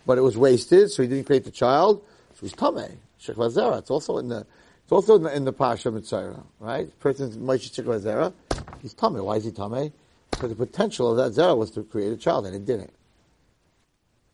but 0.05 0.17
it 0.17 0.21
was 0.21 0.37
wasted, 0.37 0.91
so 0.91 1.01
he 1.01 1.07
didn't 1.07 1.25
create 1.25 1.45
the 1.45 1.51
child, 1.51 2.03
so 2.33 2.41
he's 2.41 2.53
tameh. 2.53 2.91
Shekla 3.21 3.51
Zera. 3.53 3.79
It's 3.79 3.91
also 3.91 4.17
in 4.17 4.27
the, 4.27 4.45
it's 4.83 4.91
also 4.91 5.15
in 5.15 5.23
the, 5.23 5.35
in 5.35 5.45
the 5.45 5.53
Pasha 5.53 5.91
Metzora, 5.91 6.43
right? 6.59 6.87
The 6.87 6.95
person's 6.97 7.37
Moshe 7.37 7.71
Shekla 7.71 7.99
Zera, 8.01 8.33
he's 8.81 8.93
tameh. 8.93 9.23
Why 9.23 9.35
is 9.35 9.45
he 9.45 9.51
tameh? 9.51 9.91
Because 10.31 10.49
the 10.49 10.55
potential 10.55 11.11
of 11.11 11.17
that 11.17 11.39
Zera 11.39 11.55
was 11.55 11.71
to 11.71 11.83
create 11.83 12.11
a 12.11 12.17
child, 12.17 12.45
and 12.47 12.55
it 12.55 12.65
didn't. 12.65 12.93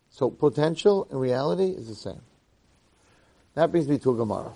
So 0.09 0.29
potential 0.29 1.07
and 1.11 1.19
reality 1.19 1.71
is 1.71 1.87
the 1.87 1.95
same. 1.95 2.21
That 3.55 3.71
brings 3.71 3.87
me 3.87 3.97
to 3.99 4.11
a 4.11 4.15
Gemara. 4.15 4.51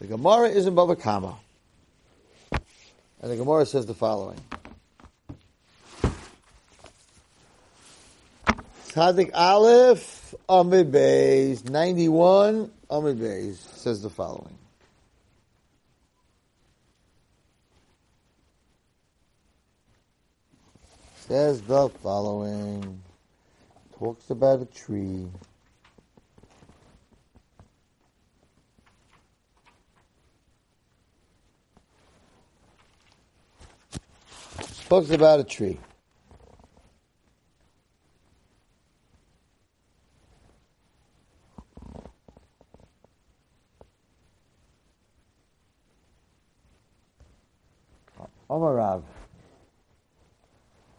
The 0.00 0.06
Gemara 0.06 0.48
is 0.48 0.66
in 0.66 0.74
Bava 0.74 1.00
Kama. 1.00 1.36
And 3.22 3.30
the 3.30 3.36
Gemara 3.36 3.66
says 3.66 3.84
the 3.84 3.94
following. 3.94 4.40
Tzadik 8.88 9.30
Aleph 9.34 10.34
Amid 10.48 10.90
Beis, 10.90 11.68
91 11.68 12.72
Amid 12.88 13.18
Beis, 13.18 13.56
says 13.76 14.02
the 14.02 14.10
following. 14.10 14.56
Says 21.16 21.60
the 21.62 21.88
following. 22.02 23.00
Talks 23.98 24.30
about 24.30 24.62
a 24.62 24.64
tree. 24.64 25.28
Talks 34.90 35.10
about 35.10 35.38
a 35.38 35.44
tree. 35.44 35.78
Omar 48.50 48.74
Rav. 48.74 49.04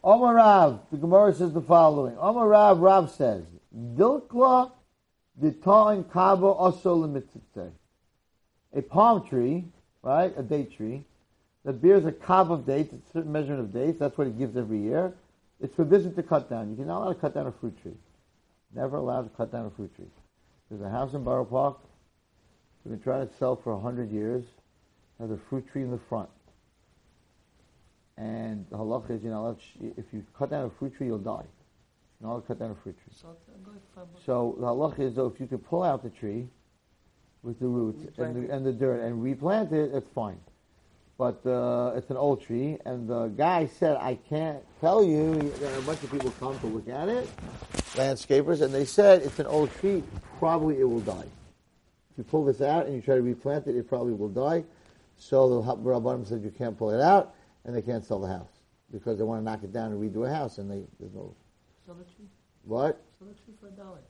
Omar 0.01 0.35
Rav, 0.35 0.79
the 0.89 0.95
Gemara 0.95 1.33
says 1.33 1.51
the 1.51 1.59
following. 1.59 2.15
Omar 2.17 2.47
Rav, 2.47 3.11
says, 3.11 3.43
Dilkla 3.75 4.71
kava 6.09 6.47
also 6.47 6.95
limitzitze. 6.95 7.71
A 8.73 8.81
palm 8.83 9.27
tree, 9.27 9.65
right, 10.01 10.33
a 10.37 10.43
date 10.43 10.71
tree, 10.77 11.03
that 11.63 11.81
bears 11.81 12.05
a 12.05 12.11
kav 12.11 12.51
of 12.51 12.65
dates, 12.65 12.93
a 12.93 13.13
certain 13.13 13.31
measurement 13.31 13.61
of 13.61 13.73
dates, 13.73 13.99
that's 13.99 14.17
what 14.17 14.27
it 14.27 14.37
gives 14.37 14.57
every 14.57 14.79
year. 14.79 15.13
It's 15.59 15.75
forbidden 15.75 16.15
to 16.15 16.23
cut 16.23 16.49
down. 16.49 16.75
You're 16.75 16.87
not 16.87 17.03
allowed 17.03 17.13
to 17.13 17.19
cut 17.19 17.35
down 17.35 17.47
a 17.47 17.51
fruit 17.51 17.79
tree. 17.81 17.97
Never 18.73 18.97
allowed 18.97 19.23
to 19.23 19.29
cut 19.29 19.51
down 19.51 19.67
a 19.67 19.69
fruit 19.69 19.95
tree. 19.95 20.09
There's 20.69 20.81
a 20.81 20.89
house 20.89 21.13
in 21.13 21.23
Borough 21.23 21.45
Park. 21.45 21.77
We've 22.83 22.93
been 22.93 23.03
trying 23.03 23.27
to 23.27 23.33
sell 23.37 23.57
for 23.57 23.75
100 23.75 24.09
years. 24.11 24.43
Has 25.19 25.29
a 25.29 25.37
fruit 25.49 25.67
tree 25.71 25.83
in 25.83 25.91
the 25.91 25.99
front. 26.09 26.29
And 28.17 28.65
the 28.71 28.77
halacha 28.77 29.11
is, 29.11 29.23
you 29.23 29.29
know, 29.29 29.55
if 29.97 30.05
you 30.11 30.25
cut 30.37 30.49
down 30.49 30.65
a 30.65 30.69
fruit 30.79 30.95
tree, 30.95 31.07
you'll 31.07 31.19
die. 31.19 31.45
You're 32.19 32.29
not 32.29 32.31
allowed 32.31 32.41
to 32.41 32.47
cut 32.47 32.59
down 32.59 32.71
a 32.71 32.75
fruit 32.75 32.95
tree. 33.03 33.13
So, 33.21 33.29
uh, 33.29 33.33
go 33.63 33.71
five 33.95 34.11
bucks. 34.11 34.25
So 34.25 34.55
the 34.59 34.65
halacha 34.65 34.99
is, 34.99 35.15
though, 35.15 35.27
if 35.27 35.39
you 35.39 35.45
could 35.45 35.63
pull 35.65 35.83
out 35.83 36.01
the 36.01 36.09
tree 36.09 36.47
with 37.43 37.59
the 37.59 37.67
roots 37.67 38.03
and 38.17 38.47
the, 38.47 38.53
and 38.53 38.65
the 38.65 38.73
dirt 38.73 39.01
and 39.01 39.21
replant 39.21 39.71
it, 39.73 39.91
it's 39.93 40.09
fine. 40.15 40.39
But 41.21 41.45
uh, 41.45 41.93
it's 41.95 42.09
an 42.09 42.17
old 42.17 42.41
tree, 42.41 42.79
and 42.83 43.07
the 43.07 43.27
guy 43.27 43.67
said, 43.67 43.95
I 43.97 44.15
can't 44.27 44.57
tell 44.79 45.03
you. 45.03 45.35
There 45.59 45.71
are 45.71 45.77
a 45.77 45.81
bunch 45.83 46.01
of 46.01 46.11
people 46.11 46.31
come 46.39 46.57
to 46.57 46.65
look 46.65 46.89
at 46.89 47.09
it, 47.09 47.29
landscapers, 47.93 48.63
and 48.63 48.73
they 48.73 48.85
said 48.85 49.21
it's 49.21 49.37
an 49.37 49.45
old 49.45 49.71
tree. 49.79 50.01
Probably 50.39 50.79
it 50.79 50.83
will 50.83 51.01
die. 51.01 51.27
If 52.09 52.17
you 52.17 52.23
pull 52.23 52.43
this 52.43 52.59
out 52.59 52.87
and 52.87 52.95
you 52.95 53.03
try 53.03 53.13
to 53.13 53.21
replant 53.21 53.67
it, 53.67 53.75
it 53.75 53.87
probably 53.87 54.13
will 54.13 54.29
die. 54.29 54.63
So 55.15 55.61
the 55.61 55.75
Rabbanim 55.75 56.27
said 56.27 56.41
you 56.41 56.49
can't 56.49 56.75
pull 56.75 56.89
it 56.89 57.01
out, 57.01 57.35
and 57.65 57.75
they 57.75 57.83
can't 57.83 58.03
sell 58.03 58.19
the 58.19 58.27
house 58.27 58.57
because 58.91 59.19
they 59.19 59.23
want 59.23 59.41
to 59.41 59.45
knock 59.45 59.63
it 59.63 59.71
down 59.71 59.91
and 59.91 60.01
redo 60.01 60.27
a 60.27 60.33
house, 60.33 60.57
and 60.57 60.71
they 60.71 60.87
there's 60.99 61.13
no 61.13 61.35
Sell 61.85 61.93
the 61.93 62.03
tree. 62.03 62.25
what? 62.63 62.99
Sell 63.19 63.27
the 63.27 63.35
tree 63.35 63.53
for 63.59 63.67
a 63.67 63.71
dollar. 63.73 64.01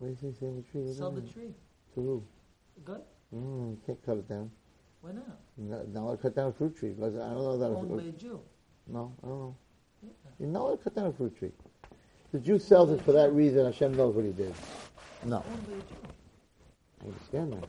What 0.00 0.08
do 0.08 0.26
you 0.26 0.32
say? 0.32 0.36
Sell 0.40 0.50
the 0.50 0.62
tree? 0.62 0.80
What 0.80 0.96
Sell 0.96 1.12
the 1.12 1.20
you 1.20 1.32
tree. 1.32 1.54
To 1.94 2.00
who? 2.00 2.24
Good. 2.84 3.02
Mm, 3.32 3.70
you 3.70 3.78
can't 3.86 4.04
cut 4.04 4.16
it 4.16 4.28
down. 4.28 4.50
Why 5.02 5.10
not? 5.12 5.38
No, 5.58 5.82
not 5.92 6.00
allowed 6.00 6.22
cut 6.22 6.34
down 6.36 6.48
a 6.48 6.52
fruit 6.52 6.76
tree. 6.76 6.92
I 6.96 7.00
don't 7.00 7.14
know 7.16 7.58
that. 7.58 7.66
Owned 7.66 7.88
by 7.96 8.02
A, 8.04 8.06
a 8.06 8.12
Jew. 8.12 8.40
no, 8.86 9.12
I 9.22 9.26
don't 9.26 9.38
know. 9.38 9.56
Yeah. 10.02 10.10
You're 10.38 10.48
not 10.48 10.60
allowed 10.62 10.76
to 10.76 10.84
cut 10.84 10.94
down 10.94 11.06
a 11.06 11.12
fruit 11.12 11.36
tree. 11.38 11.52
The 12.32 12.38
Jew 12.38 12.58
sells 12.58 12.90
it 12.90 13.02
for 13.02 13.12
that 13.12 13.32
reason. 13.32 13.64
Hashem 13.66 13.94
knows 13.96 14.14
what 14.14 14.24
he 14.24 14.32
did. 14.32 14.54
No, 15.24 15.36
Owned 15.36 15.66
a 15.66 15.70
Jew. 15.70 15.96
I 17.02 17.06
understand 17.08 17.52
that. 17.54 17.68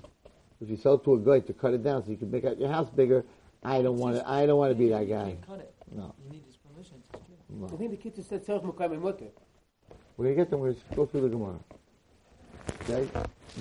If 0.62 0.70
you 0.70 0.78
sell 0.78 0.94
it 0.94 1.04
to 1.04 1.16
a 1.16 1.20
guy 1.20 1.40
to 1.46 1.54
cut 1.54 1.74
it 1.74 1.84
down 1.84 2.06
so 2.06 2.12
you 2.12 2.18
can 2.18 2.32
make 2.32 2.46
out 2.46 2.58
your 2.60 2.70
house 2.70 2.90
bigger, 2.90 3.26
I 3.64 3.82
don't 3.82 3.98
want 3.98 4.16
to. 4.18 4.30
I 4.30 4.46
don't 4.46 4.58
want 4.58 4.72
to 4.72 4.76
be 4.78 4.90
that 4.90 5.10
guy. 5.10 5.36
cut 5.46 5.60
it. 5.60 5.74
No, 5.92 6.14
You 6.24 6.32
need 6.32 6.44
his 6.46 6.56
permission. 6.58 7.02
No. 7.50 7.68
I 7.68 7.76
think 7.78 7.92
the 7.92 7.98
kid 7.98 8.24
said 8.24 8.46
tzarich 8.46 8.64
mukam 8.64 9.00
mutter. 9.02 9.26
We're 10.18 10.26
gonna 10.26 10.36
get 10.36 10.50
them. 10.52 10.60
We're 10.60 10.74
gonna 10.74 10.96
go 10.96 11.06
through 11.08 11.22
the 11.22 11.30
Gemara. 11.30 11.60
Okay? 12.84 13.08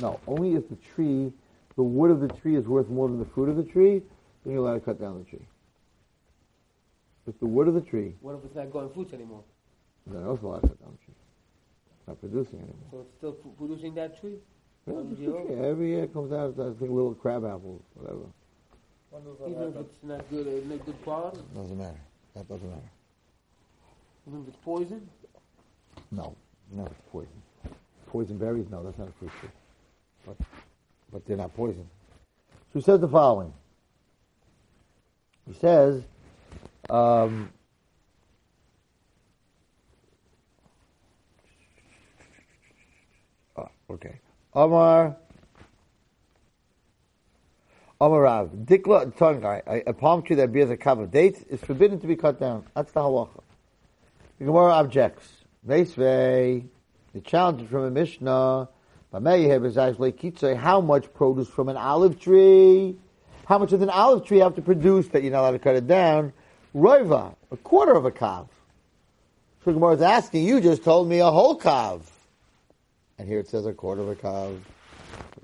No, 0.00 0.20
only 0.26 0.54
if 0.54 0.68
the 0.68 0.76
tree, 0.76 1.32
the 1.76 1.82
wood 1.82 2.10
of 2.10 2.20
the 2.20 2.28
tree 2.28 2.56
is 2.56 2.66
worth 2.66 2.88
more 2.88 3.08
than 3.08 3.18
the 3.18 3.24
fruit 3.26 3.48
of 3.48 3.56
the 3.56 3.64
tree, 3.64 4.02
then 4.44 4.52
you're 4.52 4.64
allowed 4.66 4.74
to 4.74 4.80
cut 4.80 5.00
down 5.00 5.18
the 5.18 5.24
tree. 5.24 5.46
If 7.26 7.38
the 7.38 7.46
wood 7.46 7.68
of 7.68 7.74
the 7.74 7.80
tree, 7.80 8.14
What 8.20 8.34
if 8.36 8.44
it's 8.44 8.54
not 8.54 8.70
growing 8.70 8.90
fruits 8.92 9.12
anymore? 9.14 9.44
then 10.06 10.24
also 10.26 10.46
allowed 10.48 10.62
to 10.62 10.68
cut 10.68 10.80
down 10.80 10.92
the 10.98 11.04
tree. 11.04 11.14
It's 11.98 12.08
not 12.08 12.20
producing 12.20 12.58
anymore. 12.58 12.88
So 12.90 13.00
it's 13.00 13.14
still 13.16 13.32
p- 13.32 13.50
producing 13.56 13.94
that 13.94 14.20
tree? 14.20 14.36
Yeah, 14.86 14.94
One 14.94 15.12
it's 15.12 15.20
a 15.20 15.24
zero? 15.24 15.44
tree. 15.46 15.54
Every 15.54 15.88
year 15.90 16.04
it 16.04 16.12
comes 16.12 16.32
out, 16.32 16.58
I 16.58 16.64
think, 16.78 16.90
little 16.90 17.14
crab 17.14 17.44
apples, 17.44 17.82
whatever. 17.94 18.26
Even 19.46 19.62
if 19.68 19.76
it's 19.76 20.02
not 20.02 20.28
good, 20.30 20.46
uh, 20.48 20.66
not 20.74 20.84
good 20.86 21.02
quality? 21.04 21.38
Doesn't 21.54 21.78
matter. 21.78 22.00
That 22.34 22.48
doesn't 22.48 22.68
matter. 22.68 22.90
Even 24.26 24.42
if 24.42 24.48
it's 24.48 24.56
poison? 24.64 25.08
No, 26.10 26.34
no, 26.72 26.86
it's 26.86 26.94
poison. 27.12 27.42
Poison 28.08 28.38
berries? 28.38 28.66
No, 28.70 28.82
that's 28.82 28.98
not 28.98 29.08
a 29.08 29.12
fruit 29.12 29.30
tree. 29.40 29.50
But, 30.26 30.36
but 31.12 31.26
they're 31.26 31.36
not 31.36 31.54
poison. 31.54 31.88
So 32.72 32.78
he 32.78 32.82
says 32.82 33.00
the 33.00 33.08
following. 33.08 33.52
He 35.46 35.54
says, 35.54 36.02
um, 36.88 37.50
oh, 43.56 43.68
okay. 43.90 44.20
Omar, 44.54 45.16
Omar 48.00 48.20
Rav, 48.22 48.50
Dikla 48.50 49.12
Tongai, 49.14 49.62
a, 49.66 49.90
a 49.90 49.92
palm 49.92 50.22
tree 50.22 50.36
that 50.36 50.52
bears 50.52 50.70
a 50.70 50.76
cup 50.76 50.98
of 50.98 51.10
dates 51.10 51.42
is 51.50 51.60
forbidden 51.60 52.00
to 52.00 52.06
be 52.06 52.16
cut 52.16 52.40
down. 52.40 52.64
That's 52.74 52.92
the 52.92 53.00
halacha. 53.00 53.42
The 54.38 54.46
Gemara 54.46 54.72
objects. 54.72 55.28
Meisvei, 55.66 56.66
the 57.12 57.20
challenge 57.20 57.68
from 57.68 57.84
a 57.84 57.90
Mishnah, 57.90 58.68
how 59.12 60.80
much 60.80 61.12
produce 61.12 61.48
from 61.48 61.68
an 61.68 61.76
olive 61.76 62.18
tree? 62.18 62.96
How 63.44 63.58
much 63.58 63.70
does 63.70 63.82
an 63.82 63.90
olive 63.90 64.24
tree 64.24 64.38
have 64.38 64.54
to 64.54 64.62
produce 64.62 65.08
that 65.08 65.22
you're 65.22 65.32
not 65.32 65.40
allowed 65.40 65.50
to 65.50 65.58
cut 65.58 65.76
it 65.76 65.86
down? 65.86 66.32
Roiva, 66.74 67.34
a 67.50 67.56
quarter 67.58 67.92
of 67.92 68.06
a 68.06 68.10
kav. 68.10 68.48
So 69.64 69.72
Gemara 69.72 69.96
is 69.96 70.02
asking, 70.02 70.46
you 70.46 70.60
just 70.60 70.82
told 70.82 71.08
me 71.08 71.18
a 71.18 71.30
whole 71.30 71.60
kav. 71.60 72.00
And 73.18 73.28
here 73.28 73.38
it 73.38 73.48
says 73.48 73.66
a 73.66 73.72
quarter 73.72 74.00
of 74.00 74.08
a 74.08 74.14
kav. 74.14 74.58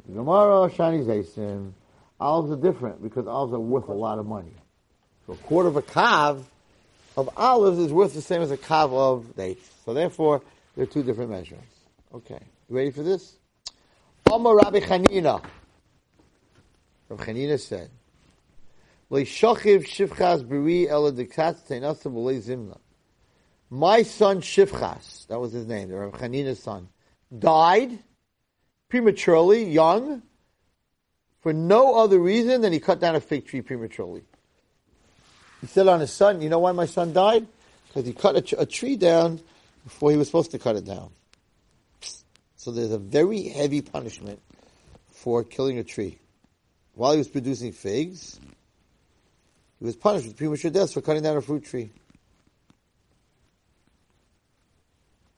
Gemara, 0.06 0.70
Shani 0.70 1.04
Zaysim, 1.04 1.72
olives 2.18 2.50
are 2.50 2.56
different 2.56 3.02
because 3.02 3.26
olives 3.26 3.52
are 3.52 3.60
worth 3.60 3.88
a 3.88 3.92
lot 3.92 4.18
of 4.18 4.26
money. 4.26 4.54
So 5.26 5.34
a 5.34 5.36
quarter 5.36 5.68
of 5.68 5.76
a 5.76 5.82
kav 5.82 6.42
of 7.18 7.28
olives 7.36 7.78
is 7.78 7.92
worth 7.92 8.14
the 8.14 8.22
same 8.22 8.40
as 8.40 8.50
a 8.50 8.56
kav 8.56 8.92
of 8.92 9.36
dates. 9.36 9.68
So 9.84 9.92
therefore, 9.92 10.40
they're 10.74 10.86
two 10.86 11.02
different 11.02 11.30
measurements. 11.30 11.74
Okay. 12.14 12.40
You 12.70 12.76
ready 12.76 12.90
for 12.90 13.02
this? 13.02 13.37
Omar 14.30 14.56
Rabbi 14.56 14.80
Chanina. 14.80 15.42
Rabbi 17.08 17.24
Chanina 17.24 17.58
said. 17.58 17.90
My 19.10 19.24
son 24.02 24.40
Shivchas, 24.42 25.26
that 25.28 25.40
was 25.40 25.52
his 25.52 25.66
name, 25.66 25.88
the 25.88 25.96
Rabbi 25.96 26.18
Chanina's 26.18 26.62
son, 26.62 26.88
died 27.36 27.98
prematurely, 28.88 29.64
young, 29.64 30.22
for 31.40 31.52
no 31.52 31.98
other 31.98 32.18
reason 32.18 32.60
than 32.60 32.72
he 32.72 32.80
cut 32.80 33.00
down 33.00 33.14
a 33.14 33.20
fig 33.20 33.46
tree 33.46 33.62
prematurely. 33.62 34.24
He 35.60 35.66
said 35.66 35.88
on 35.88 36.00
his 36.00 36.12
son, 36.12 36.42
"You 36.42 36.48
know 36.48 36.58
why 36.58 36.72
my 36.72 36.86
son 36.86 37.12
died? 37.12 37.46
Because 37.86 38.06
he 38.06 38.12
cut 38.12 38.36
a, 38.36 38.60
a 38.60 38.66
tree 38.66 38.96
down 38.96 39.40
before 39.84 40.10
he 40.10 40.16
was 40.16 40.28
supposed 40.28 40.50
to 40.50 40.58
cut 40.58 40.76
it 40.76 40.84
down." 40.84 41.10
So 42.68 42.72
there's 42.72 42.92
a 42.92 42.98
very 42.98 43.44
heavy 43.44 43.80
punishment 43.80 44.42
for 45.10 45.42
killing 45.42 45.78
a 45.78 45.84
tree. 45.84 46.18
While 46.92 47.12
he 47.12 47.18
was 47.18 47.26
producing 47.26 47.72
figs, 47.72 48.38
he 49.78 49.86
was 49.86 49.96
punished 49.96 50.26
with 50.26 50.36
premature 50.36 50.70
death 50.70 50.92
for 50.92 51.00
cutting 51.00 51.22
down 51.22 51.38
a 51.38 51.40
fruit 51.40 51.64
tree. 51.64 51.88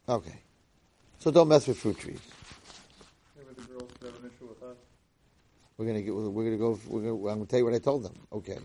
Okay. 0.09 0.35
So 1.21 1.31
don't 1.31 1.47
mess 1.47 1.69
with 1.69 1.79
fruit 1.79 2.01
trees. 2.01 2.19
Maybe 3.37 3.55
the 3.55 3.63
girls 3.75 3.93
have 4.03 4.09
an 4.09 4.29
issue 4.35 4.49
with 4.49 4.59
that. 4.59 4.75
We're 5.77 5.87
gonna 5.87 6.03
get. 6.03 6.13
We're 6.13 6.45
gonna 6.47 6.57
go. 6.57 6.81
We're 6.89 7.01
gonna, 7.01 7.15
I'm 7.29 7.39
gonna 7.39 7.47
tell 7.47 7.61
you 7.61 7.65
what 7.65 7.75
I 7.75 7.79
told 7.79 8.03
them. 8.03 8.19
Okay. 8.33 8.59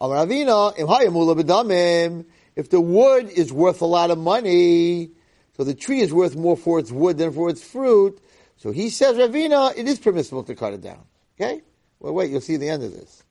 Amar 0.00 0.24
Ravina, 0.24 0.78
im 0.78 0.86
hayamula. 0.86 2.24
If 2.54 2.70
the 2.70 2.80
wood 2.80 3.28
is 3.30 3.52
worth 3.52 3.80
a 3.80 3.86
lot 3.86 4.12
of 4.12 4.18
money, 4.18 5.10
so 5.58 5.64
the 5.64 5.74
tree 5.74 6.00
is 6.00 6.14
worth 6.14 6.36
more 6.36 6.56
for 6.56 6.78
its 6.78 6.92
wood 6.92 7.18
than 7.18 7.32
for 7.32 7.50
its 7.50 7.64
fruit. 7.64 8.20
So 8.58 8.70
he 8.70 8.90
says, 8.90 9.16
Ravina, 9.16 9.76
it 9.76 9.88
is 9.88 9.98
permissible 9.98 10.44
to 10.44 10.54
cut 10.54 10.72
it 10.72 10.80
down. 10.80 11.00
Okay? 11.34 11.62
Well, 11.98 12.14
wait, 12.14 12.30
you'll 12.30 12.40
see 12.40 12.56
the 12.56 12.68
end 12.68 12.84
of 12.84 12.92
this. 12.92 13.24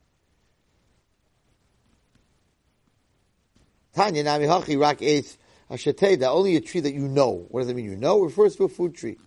Tanya 3.95 4.23
nami 4.23 4.45
hachi 4.45 4.77
rak 4.77 4.99
eitz 4.99 5.37
asheteda. 5.71 6.23
Only 6.23 6.57
a 6.57 6.61
tree 6.61 6.81
that 6.81 6.93
you 6.93 7.07
know. 7.07 7.47
What 7.47 7.61
does 7.61 7.69
it 7.69 7.77
mean? 7.77 7.85
You 7.85 7.95
know 7.95 8.21
it 8.23 8.25
refers 8.25 8.57
to 8.57 8.65
a 8.65 8.69
fruit 8.69 8.93
tree. 8.93 9.17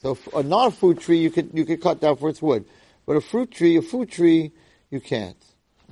So 0.00 0.16
a 0.34 0.44
non-fruit 0.44 1.00
tree 1.00 1.18
you 1.18 1.30
could 1.30 1.50
you 1.52 1.64
could 1.64 1.80
cut 1.80 2.00
down 2.00 2.16
for 2.16 2.28
its 2.28 2.40
wood, 2.40 2.64
but 3.04 3.16
a 3.16 3.20
fruit 3.20 3.50
tree, 3.50 3.76
a 3.76 3.82
fruit 3.82 4.10
tree, 4.10 4.52
you 4.90 5.00
can't. 5.00 5.36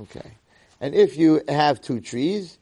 Okay. 0.00 0.32
And 0.80 0.94
if 0.94 1.16
you 1.16 1.42
have 1.48 1.80
two 1.80 2.00
trees, 2.00 2.58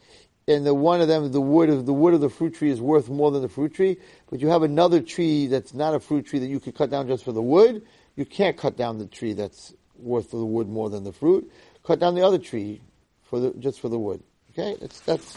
and 0.49 0.65
the 0.65 0.73
one 0.73 1.03
of 1.03 1.09
them, 1.09 1.31
the 1.31 1.41
wood 1.41 1.69
of 1.69 1.85
the 1.85 1.93
wood 1.93 2.15
of 2.15 2.23
the 2.23 2.31
fruit 2.31 2.55
tree 2.55 2.71
is 2.71 2.81
worth 2.81 3.11
more 3.11 3.31
than 3.31 3.43
the 3.43 3.49
fruit 3.49 3.75
tree, 3.75 3.99
but 4.31 4.41
you 4.41 4.49
have 4.49 4.63
another 4.63 5.01
tree 5.01 5.47
that's 5.47 5.75
not 5.75 5.95
a 5.95 6.01
fruit 6.01 6.27
tree 6.27 6.39
that 6.39 6.47
you 6.47 6.59
could 6.59 6.75
cut 6.75 6.89
down 6.91 7.07
just 7.07 7.23
for 7.23 7.33
the 7.33 7.43
wood, 7.43 7.83
you 8.17 8.25
can't 8.25 8.57
cut 8.57 8.77
down 8.77 8.99
the 8.99 9.07
tree 9.07 9.35
that's 9.35 9.75
worth 9.99 10.31
the 10.31 10.45
wood 10.45 10.67
more 10.69 10.89
than 10.89 11.05
the 11.05 11.13
fruit. 11.13 11.53
Cut 11.85 12.01
down 12.01 12.15
the 12.15 12.23
other 12.23 12.39
tree 12.39 12.81
for 13.23 13.39
the 13.41 13.51
just 13.59 13.79
for 13.79 13.91
the 13.91 13.99
wood. 13.99 14.23
Okay, 14.53 14.75
that's 14.81 15.01
that's 15.01 15.37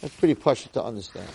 that's 0.00 0.14
pretty 0.16 0.34
push 0.34 0.66
to 0.66 0.82
understand. 0.82 1.28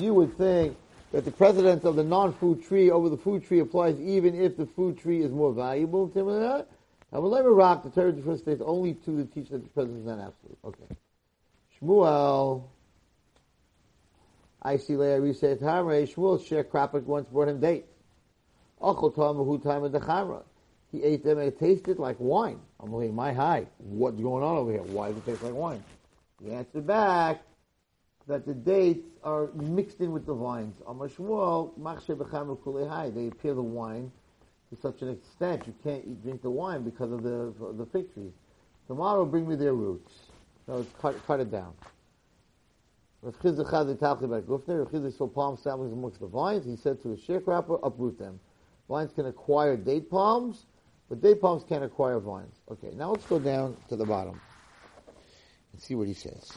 You 0.00 0.14
would 0.14 0.38
think 0.38 0.76
that 1.14 1.24
the 1.24 1.30
precedence 1.30 1.84
of 1.84 1.94
the 1.94 2.02
non-food 2.02 2.66
tree 2.66 2.90
over 2.90 3.08
the 3.08 3.16
food 3.16 3.46
tree 3.46 3.60
applies 3.60 4.00
even 4.00 4.34
if 4.34 4.56
the 4.56 4.66
food 4.66 4.98
tree 4.98 5.22
is 5.22 5.30
more 5.30 5.52
valuable. 5.52 6.08
Timothy, 6.08 6.64
However, 7.12 7.54
rock 7.54 7.84
the 7.84 7.90
Torah 7.90 8.10
different 8.10 8.40
states 8.40 8.60
only 8.66 8.94
to 8.94 9.12
the 9.12 9.24
teach 9.24 9.50
that 9.50 9.62
the 9.62 9.68
precedence 9.68 10.00
is 10.00 10.06
not 10.06 10.18
absolute. 10.18 10.58
Okay. 10.64 10.96
Shmuel. 11.80 12.64
I 14.60 14.76
see 14.76 14.96
later 14.96 15.22
we 15.22 15.34
say 15.34 15.54
Tamre. 15.54 16.12
Shmuel 16.12 16.40
sharecropper 16.40 17.04
once 17.04 17.28
brought 17.28 17.46
him 17.46 17.60
dates. 17.60 17.86
Tamahu 18.82 19.62
time 19.62 19.84
of 19.84 19.92
the 19.92 20.00
Chamra. 20.00 20.42
He 20.90 21.04
ate 21.04 21.22
them 21.22 21.38
and 21.38 21.46
it 21.46 21.60
tasted 21.60 22.00
like 22.00 22.16
wine. 22.18 22.58
I'm 22.80 22.92
like, 22.92 23.12
my 23.12 23.32
high. 23.32 23.68
What's 23.78 24.20
going 24.20 24.42
on 24.42 24.56
over 24.56 24.72
here? 24.72 24.82
Why 24.82 25.10
does 25.10 25.18
it 25.18 25.26
taste 25.26 25.44
like 25.44 25.54
wine? 25.54 25.84
He 26.42 26.50
answered 26.50 26.88
back 26.88 27.40
that 28.26 28.46
the 28.46 28.54
dates 28.54 29.06
are 29.22 29.50
mixed 29.54 30.00
in 30.00 30.12
with 30.12 30.26
the 30.26 30.34
vines. 30.34 30.76
They 33.14 33.26
appear 33.26 33.54
the 33.54 33.62
wine 33.62 34.10
to 34.70 34.76
such 34.80 35.02
an 35.02 35.10
extent 35.10 35.66
you 35.66 35.74
can't 35.82 36.22
drink 36.22 36.42
the 36.42 36.50
wine 36.50 36.82
because 36.82 37.12
of 37.12 37.22
the 37.22 37.52
the 37.76 37.86
fig 37.86 38.12
trees. 38.14 38.32
Tomorrow, 38.86 39.24
bring 39.24 39.48
me 39.48 39.56
their 39.56 39.74
roots. 39.74 40.12
No, 40.68 40.84
cut, 41.00 41.14
cut 41.26 41.40
it 41.40 41.50
down. 41.50 41.72
Rav 43.22 43.38
Chizah 43.38 45.16
saw 45.16 45.26
palm 45.26 45.56
saplings 45.56 45.92
amongst 45.92 46.20
the 46.20 46.26
vines. 46.26 46.66
He 46.66 46.76
said 46.76 47.00
to 47.02 47.12
a 47.12 47.16
sharecropper, 47.16 47.80
uproot 47.82 48.18
them. 48.18 48.38
Vines 48.88 49.12
can 49.14 49.26
acquire 49.26 49.78
date 49.78 50.10
palms, 50.10 50.66
but 51.08 51.22
date 51.22 51.40
palms 51.40 51.64
can't 51.66 51.82
acquire 51.84 52.18
vines. 52.18 52.56
Okay, 52.70 52.90
now 52.94 53.12
let's 53.12 53.24
go 53.24 53.38
down 53.38 53.76
to 53.88 53.96
the 53.96 54.04
bottom 54.04 54.38
and 55.72 55.80
see 55.80 55.94
what 55.94 56.06
he 56.06 56.12
says. 56.12 56.52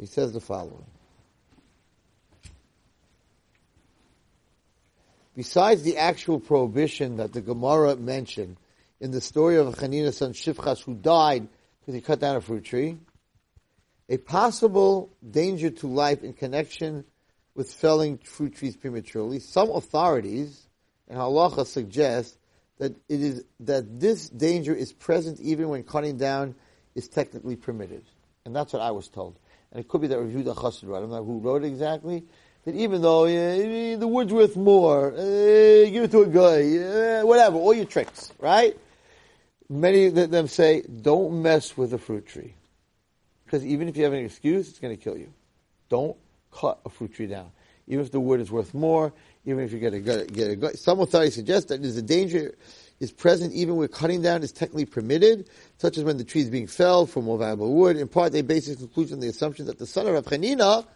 He 0.00 0.06
says 0.06 0.32
the 0.32 0.40
following. 0.40 0.86
Besides 5.36 5.82
the 5.82 5.98
actual 5.98 6.40
prohibition 6.40 7.18
that 7.18 7.34
the 7.34 7.42
Gemara 7.42 7.96
mentioned 7.96 8.56
in 8.98 9.10
the 9.10 9.20
story 9.20 9.58
of 9.58 9.74
Chanina's 9.74 10.16
son 10.16 10.32
Shifchas 10.32 10.82
who 10.82 10.94
died 10.94 11.46
because 11.80 11.94
he 11.94 12.00
cut 12.00 12.18
down 12.18 12.36
a 12.36 12.40
fruit 12.40 12.64
tree, 12.64 12.96
a 14.08 14.16
possible 14.16 15.10
danger 15.30 15.68
to 15.68 15.86
life 15.86 16.24
in 16.24 16.32
connection 16.32 17.04
with 17.54 17.72
felling 17.72 18.18
fruit 18.18 18.56
trees 18.56 18.76
prematurely, 18.76 19.38
some 19.38 19.70
authorities 19.70 20.66
and 21.08 21.18
halacha 21.18 21.66
suggest 21.66 22.38
that 22.78 22.92
it 23.08 23.20
is 23.20 23.44
that 23.60 24.00
this 24.00 24.30
danger 24.30 24.74
is 24.74 24.94
present 24.94 25.40
even 25.40 25.68
when 25.68 25.82
cutting 25.82 26.16
down 26.16 26.54
is 26.94 27.06
technically 27.06 27.56
permitted, 27.56 28.02
and 28.46 28.56
that's 28.56 28.72
what 28.72 28.80
I 28.80 28.92
was 28.92 29.08
told 29.08 29.36
and 29.72 29.80
it 29.80 29.88
could 29.88 30.00
be 30.00 30.06
that 30.08 30.18
Rav 30.18 30.28
Yehuda 30.28 30.54
Chassid 30.54 30.88
wrote. 30.88 30.96
I 30.96 31.00
don't 31.00 31.10
know 31.10 31.24
who 31.24 31.38
wrote 31.38 31.64
it 31.64 31.68
exactly. 31.68 32.24
That 32.64 32.74
even 32.74 33.00
though 33.00 33.24
uh, 33.24 33.96
the 33.96 34.08
wood's 34.08 34.32
worth 34.32 34.56
more, 34.56 35.12
uh, 35.12 35.16
give 35.16 36.04
it 36.04 36.10
to 36.10 36.22
a 36.22 36.26
guy, 36.26 37.20
uh, 37.20 37.26
whatever, 37.26 37.56
all 37.56 37.72
your 37.72 37.86
tricks, 37.86 38.32
right? 38.38 38.76
Many 39.68 40.06
of 40.06 40.30
them 40.30 40.48
say, 40.48 40.82
don't 40.82 41.42
mess 41.42 41.76
with 41.76 41.94
a 41.94 41.98
fruit 41.98 42.26
tree. 42.26 42.54
Because 43.44 43.64
even 43.64 43.88
if 43.88 43.96
you 43.96 44.04
have 44.04 44.12
an 44.12 44.24
excuse, 44.24 44.68
it's 44.68 44.78
going 44.78 44.96
to 44.96 45.02
kill 45.02 45.16
you. 45.16 45.32
Don't 45.88 46.16
cut 46.52 46.80
a 46.84 46.90
fruit 46.90 47.14
tree 47.14 47.26
down. 47.26 47.50
Even 47.86 48.04
if 48.04 48.12
the 48.12 48.20
wood 48.20 48.40
is 48.40 48.50
worth 48.50 48.74
more, 48.74 49.12
even 49.46 49.64
if 49.64 49.72
you 49.72 49.78
get 49.78 49.94
a, 49.94 50.00
get 50.00 50.30
a, 50.38 50.76
some 50.76 51.00
authorities 51.00 51.34
suggest 51.34 51.68
that 51.68 51.80
there's 51.80 51.96
a 51.96 52.02
danger 52.02 52.54
is 53.00 53.10
present 53.10 53.52
even 53.54 53.76
where 53.76 53.88
cutting 53.88 54.22
down 54.22 54.42
is 54.42 54.52
technically 54.52 54.84
permitted, 54.84 55.48
such 55.80 55.96
as 55.96 56.04
when 56.04 56.18
the 56.18 56.24
tree 56.24 56.42
is 56.42 56.50
being 56.50 56.66
felled 56.66 57.08
for 57.08 57.22
more 57.22 57.38
valuable 57.38 57.72
wood. 57.72 57.96
In 57.96 58.06
part, 58.06 58.32
they 58.32 58.42
base 58.42 58.66
this 58.66 58.76
conclusion 58.76 59.14
on 59.14 59.20
the 59.20 59.28
assumption 59.28 59.64
that 59.64 59.78
the 59.78 59.86
son 59.86 60.06
of 60.06 60.12
Rav 60.12 60.86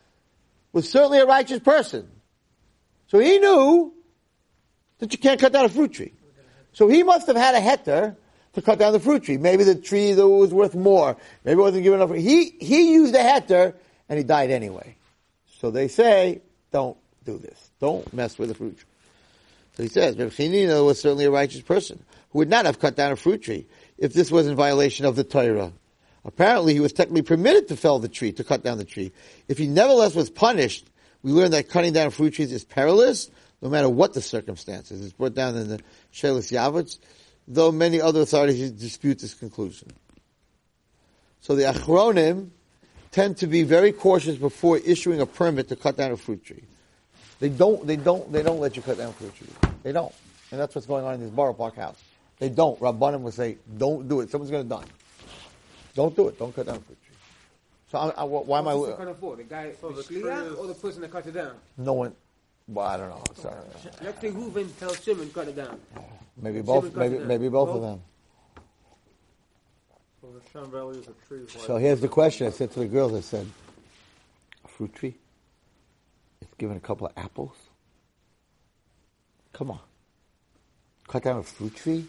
was 0.74 0.90
certainly 0.90 1.20
a 1.20 1.24
righteous 1.24 1.60
person. 1.60 2.06
So 3.06 3.18
he 3.18 3.38
knew 3.38 3.94
that 4.98 5.10
you 5.10 5.18
can't 5.18 5.40
cut 5.40 5.54
down 5.54 5.64
a 5.64 5.70
fruit 5.70 5.94
tree. 5.94 6.12
So 6.74 6.86
he 6.88 7.02
must 7.02 7.26
have 7.28 7.36
had 7.36 7.54
a 7.54 7.60
heter 7.60 8.14
to 8.52 8.60
cut 8.60 8.78
down 8.78 8.92
the 8.92 9.00
fruit 9.00 9.22
tree. 9.22 9.38
Maybe 9.38 9.64
the 9.64 9.74
tree 9.74 10.14
was 10.14 10.52
worth 10.52 10.74
more. 10.74 11.16
Maybe 11.44 11.58
it 11.58 11.62
wasn't 11.62 11.82
given 11.82 12.02
enough. 12.02 12.14
He, 12.14 12.50
he 12.60 12.92
used 12.92 13.14
a 13.14 13.20
heter 13.20 13.72
and 14.10 14.18
he 14.18 14.22
died 14.22 14.50
anyway. 14.50 14.96
So 15.60 15.70
they 15.70 15.88
say, 15.88 16.42
don't 16.72 16.98
do 17.24 17.38
this. 17.38 17.70
Don't 17.80 18.12
mess 18.12 18.38
with 18.38 18.50
the 18.50 18.54
fruit 18.54 18.76
tree. 18.76 18.88
So 19.76 19.82
he 19.82 19.88
says, 19.88 20.16
Reb 20.16 20.30
Chanina 20.30 20.84
was 20.84 21.00
certainly 21.00 21.24
a 21.24 21.30
righteous 21.30 21.62
person 21.62 22.02
who 22.30 22.38
would 22.38 22.50
not 22.50 22.64
have 22.64 22.78
cut 22.78 22.96
down 22.96 23.12
a 23.12 23.16
fruit 23.16 23.42
tree 23.42 23.66
if 23.98 24.12
this 24.12 24.30
was 24.30 24.46
in 24.46 24.54
violation 24.54 25.04
of 25.04 25.16
the 25.16 25.24
Torah. 25.24 25.72
Apparently, 26.24 26.72
he 26.72 26.80
was 26.80 26.92
technically 26.92 27.22
permitted 27.22 27.68
to 27.68 27.76
fell 27.76 27.98
the 27.98 28.08
tree, 28.08 28.32
to 28.32 28.44
cut 28.44 28.62
down 28.62 28.78
the 28.78 28.84
tree. 28.84 29.12
If 29.48 29.58
he 29.58 29.66
nevertheless 29.66 30.14
was 30.14 30.30
punished, 30.30 30.88
we 31.22 31.32
learn 31.32 31.50
that 31.50 31.68
cutting 31.68 31.92
down 31.92 32.10
fruit 32.10 32.34
trees 32.34 32.52
is 32.52 32.64
perilous, 32.64 33.30
no 33.60 33.68
matter 33.68 33.88
what 33.88 34.14
the 34.14 34.22
circumstances. 34.22 35.02
It's 35.02 35.12
brought 35.12 35.34
down 35.34 35.56
in 35.56 35.68
the 35.68 35.80
Sheilas 36.12 36.52
Yaavetz, 36.52 36.98
though 37.46 37.72
many 37.72 38.00
other 38.00 38.22
authorities 38.22 38.70
dispute 38.70 39.18
this 39.18 39.34
conclusion. 39.34 39.88
So 41.40 41.54
the 41.54 41.64
Achronim 41.64 42.50
tend 43.10 43.38
to 43.38 43.46
be 43.46 43.62
very 43.62 43.92
cautious 43.92 44.36
before 44.36 44.78
issuing 44.78 45.20
a 45.20 45.26
permit 45.26 45.68
to 45.68 45.76
cut 45.76 45.96
down 45.96 46.10
a 46.10 46.16
fruit 46.16 46.44
tree. 46.44 46.64
They 47.44 47.50
don't, 47.50 47.86
they 47.86 47.96
don't, 47.96 48.32
they 48.32 48.42
don't 48.42 48.58
let 48.58 48.74
you 48.74 48.80
cut 48.80 48.96
down 48.96 49.12
fruit 49.12 49.36
trees. 49.36 49.52
They 49.82 49.92
don't. 49.92 50.14
And 50.50 50.58
that's 50.58 50.74
what's 50.74 50.86
going 50.86 51.04
on 51.04 51.12
in 51.12 51.20
this 51.20 51.28
Borough 51.28 51.52
Park 51.52 51.76
house. 51.76 52.02
They 52.38 52.48
don't. 52.48 52.80
Rabbanim 52.80 53.20
will 53.20 53.32
say, 53.32 53.58
don't 53.76 54.08
do 54.08 54.22
it. 54.22 54.30
Someone's 54.30 54.50
going 54.50 54.62
to 54.62 54.68
die. 54.70 54.86
Don't 55.94 56.16
do 56.16 56.28
it. 56.28 56.38
Don't 56.38 56.56
cut 56.56 56.64
down 56.64 56.80
fruit 56.80 56.96
trees. 57.04 57.18
So 57.90 57.98
I, 57.98 58.08
I, 58.22 58.24
why 58.24 58.60
am 58.60 58.68
I? 58.68 58.72
What's 58.72 58.96
the 58.96 59.04
cut 59.04 59.20
for? 59.20 59.36
The 59.36 59.42
guy, 59.42 59.72
So 59.78 59.90
the 59.90 59.96
the 59.96 60.02
shliach, 60.04 60.46
tree 60.46 60.56
or 60.56 60.66
the 60.68 60.72
person 60.72 61.02
that 61.02 61.10
cut 61.10 61.26
it 61.26 61.32
down? 61.32 61.52
No 61.76 61.92
one. 61.92 62.14
Well, 62.66 62.86
I 62.86 62.96
don't 62.96 63.10
know. 63.10 63.22
Sorry. 63.34 63.56
Let's 64.02 64.22
say 64.22 64.30
Reuven 64.30 64.78
tells 64.78 65.04
Shimon 65.04 65.28
cut 65.28 65.48
it 65.48 65.56
down. 65.56 65.78
Maybe 66.40 66.62
both. 66.62 66.96
Maybe 66.96 67.18
down. 67.18 67.28
maybe 67.28 67.50
both 67.50 67.76
of 67.76 67.82
them. 67.82 68.02
So 70.22 70.28
the 70.28 70.40
Shem 70.50 70.70
Valley 70.70 70.98
is 70.98 71.08
a 71.08 71.28
tree. 71.28 71.44
So 71.46 71.76
here's 71.76 72.00
the 72.00 72.08
question. 72.08 72.46
I 72.46 72.50
said 72.50 72.70
to 72.72 72.78
the 72.78 72.86
girls. 72.86 73.12
I 73.12 73.20
said, 73.20 73.46
a 74.64 74.68
fruit 74.68 74.94
tree. 74.94 75.16
Given 76.58 76.76
a 76.76 76.80
couple 76.80 77.06
of 77.06 77.12
apples. 77.16 77.56
Come 79.52 79.70
on. 79.70 79.80
Cut 81.08 81.22
down 81.22 81.38
a 81.38 81.42
fruit 81.42 81.74
tree. 81.74 82.06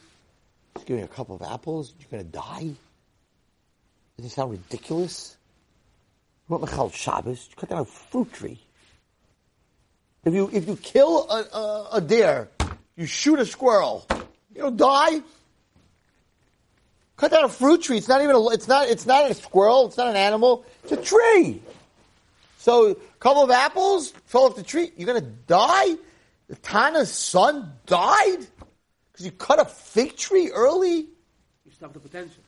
It's 0.75 0.85
giving 0.85 1.03
a 1.03 1.07
couple 1.07 1.35
of 1.35 1.41
apples. 1.41 1.93
You're 1.99 2.09
going 2.09 2.25
to 2.25 2.31
die. 2.31 2.75
Doesn't 4.17 4.31
it 4.31 4.31
sound 4.31 4.51
ridiculous? 4.51 5.37
What 6.47 6.61
Michal 6.61 6.89
Shabbos? 6.91 7.49
Cut 7.55 7.69
down 7.69 7.79
a 7.79 7.85
fruit 7.85 8.31
tree. 8.33 8.59
If 10.23 10.33
you 10.33 10.49
if 10.51 10.67
you 10.67 10.75
kill 10.75 11.29
a, 11.29 11.55
a, 11.55 11.89
a 11.93 12.01
deer, 12.01 12.49
you 12.95 13.05
shoot 13.05 13.39
a 13.39 13.45
squirrel, 13.45 14.05
you 14.53 14.61
don't 14.61 14.77
die. 14.77 15.21
Cut 17.17 17.31
down 17.31 17.45
a 17.45 17.49
fruit 17.49 17.81
tree. 17.81 17.97
It's 17.97 18.07
not 18.07 18.21
even 18.21 18.35
a, 18.35 18.49
it's 18.49 18.67
not, 18.67 18.89
it's 18.89 19.05
not 19.05 19.29
a 19.29 19.33
squirrel. 19.33 19.87
It's 19.87 19.97
not 19.97 20.07
an 20.07 20.15
animal. 20.15 20.65
It's 20.83 20.91
a 20.91 20.97
tree. 20.97 21.61
So 22.65 22.87
a 22.87 22.95
couple 23.19 23.43
of 23.43 23.51
apples 23.51 24.09
fell 24.25 24.45
off 24.45 24.55
the 24.55 24.63
tree. 24.63 24.91
You're 24.97 25.05
going 25.05 25.21
to 25.21 25.29
die? 25.45 25.97
The 26.47 26.55
Tana's 26.55 27.13
son 27.13 27.71
died? 27.85 28.39
Because 29.11 29.23
you 29.23 29.31
cut 29.31 29.61
a 29.61 29.65
fig 29.65 30.17
tree 30.17 30.49
early? 30.49 30.95
You 30.95 31.71
stop 31.71 31.93
the 31.93 31.99
potential. 31.99 32.41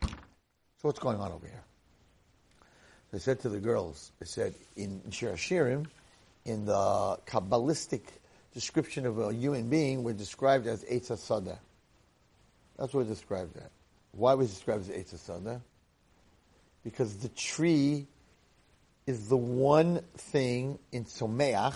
So 0.00 0.08
what's 0.80 0.98
going 0.98 1.20
on 1.20 1.32
over 1.32 1.46
here? 1.46 1.62
They 3.12 3.18
said 3.18 3.40
to 3.40 3.50
the 3.50 3.58
girls, 3.58 4.10
they 4.20 4.26
said 4.26 4.54
in 4.74 5.02
Shir 5.10 5.32
Hashirim, 5.32 5.86
in 6.46 6.64
the 6.64 7.18
Kabbalistic 7.26 8.04
description 8.54 9.04
of 9.04 9.18
a 9.18 9.34
human 9.34 9.68
being, 9.68 10.02
we're 10.02 10.14
described 10.14 10.66
as 10.66 10.82
Eitz 10.84 11.14
Sada. 11.18 11.58
That's 12.78 12.94
what 12.94 13.04
we're 13.04 13.12
described 13.12 13.58
as. 13.58 13.68
Why 14.12 14.32
was 14.32 14.48
described 14.48 14.88
as 14.88 14.96
Eitz 14.96 15.18
Sada? 15.18 15.60
Because 16.82 17.18
the 17.18 17.28
tree 17.28 18.06
is 19.10 19.28
the 19.28 19.36
one 19.36 20.00
thing 20.16 20.78
in 20.92 21.04
Tzemeach, 21.04 21.74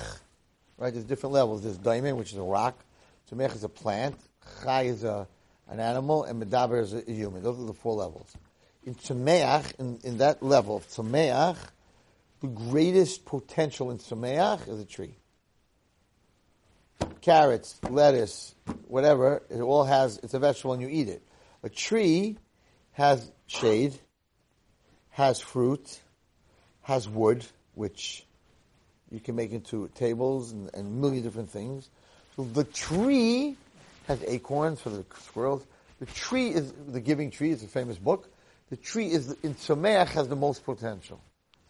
right? 0.79 0.93
There's 0.93 1.05
different 1.05 1.35
levels. 1.35 1.63
There's 1.63 1.79
Daimon, 1.79 2.17
which 2.17 2.33
is 2.33 2.39
a 2.39 2.43
rock. 2.43 2.83
Tzemeach 3.31 3.55
is 3.55 3.65
a 3.65 3.69
plant. 3.69 4.17
Chai 4.63 4.83
is 4.83 5.05
a, 5.05 5.29
an 5.69 5.81
animal. 5.81 6.25
And 6.25 6.43
Medaber 6.43 6.81
is 6.81 6.95
a, 6.95 6.99
a 6.99 7.13
human. 7.13 7.43
Those 7.43 7.59
are 7.59 7.67
the 7.67 7.75
four 7.75 7.95
levels 7.95 8.35
in 8.87 8.95
Tzemeach, 8.95 9.79
in, 9.79 9.99
in 10.05 10.19
that 10.19 10.43
level 10.43 10.77
of 10.77 10.87
Tzemeach, 10.89 11.57
the 12.41 12.49
greatest 12.49 13.25
potential 13.25 13.91
in 13.91 13.99
Tzemeach 13.99 14.69
is 14.69 14.81
a 14.81 14.85
tree. 14.85 15.15
Carrots, 17.21 17.81
lettuce, 17.89 18.55
whatever, 18.87 19.43
it 19.49 19.61
all 19.61 19.85
has, 19.85 20.19
it's 20.23 20.35
a 20.35 20.39
vegetable 20.39 20.75
and 20.75 20.83
you 20.83 20.89
eat 20.89 21.09
it. 21.09 21.23
A 21.63 21.69
tree 21.69 22.37
has 22.93 23.31
shade, 23.47 23.95
has 25.11 25.41
fruit, 25.41 26.01
has 26.85 27.09
wood, 27.09 27.45
which 27.75 28.25
you 29.11 29.21
can 29.21 29.37
make 29.37 29.53
into 29.53 29.89
tables 29.95 30.53
and, 30.53 30.71
and 30.75 30.87
a 30.87 30.91
million 30.91 31.23
different 31.23 31.51
things. 31.51 31.89
So 32.37 32.45
the 32.45 32.65
tree 32.65 33.57
has 34.07 34.23
acorns 34.25 34.81
for 34.81 34.91
the 34.91 35.05
squirrels. 35.19 35.65
The 36.01 36.07
tree 36.07 36.49
is, 36.49 36.73
the 36.89 37.01
giving 37.01 37.31
tree 37.31 37.51
is 37.51 37.63
a 37.63 37.69
famous 37.69 37.99
book. 37.99 38.29
The 38.71 38.77
tree 38.77 39.11
is, 39.11 39.35
in 39.43 39.55
Tzemeach 39.55 40.09
has 40.09 40.29
the 40.29 40.37
most 40.37 40.65
potential. 40.65 41.21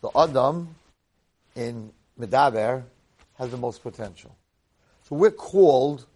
The 0.00 0.10
Adam 0.16 0.74
in 1.54 1.92
Medaber 2.18 2.84
has 3.38 3.50
the 3.50 3.56
most 3.56 3.82
potential. 3.82 4.34
So 5.08 5.16
we're 5.16 5.30
called 5.30 6.06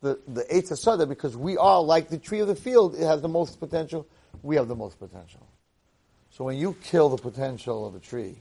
the, 0.00 0.18
the 0.26 0.42
Eitz 0.42 0.70
HaSada 0.70 1.08
because 1.08 1.36
we 1.36 1.56
are 1.56 1.80
like 1.82 2.08
the 2.08 2.18
tree 2.18 2.40
of 2.40 2.48
the 2.48 2.56
field. 2.56 2.94
It 2.94 3.04
has 3.04 3.22
the 3.22 3.28
most 3.28 3.60
potential. 3.60 4.06
We 4.42 4.56
have 4.56 4.68
the 4.68 4.76
most 4.76 4.98
potential. 4.98 5.46
So 6.36 6.42
when 6.42 6.58
you 6.58 6.76
kill 6.82 7.10
the 7.10 7.16
potential 7.16 7.86
of 7.86 7.94
a 7.94 8.00
tree, 8.00 8.34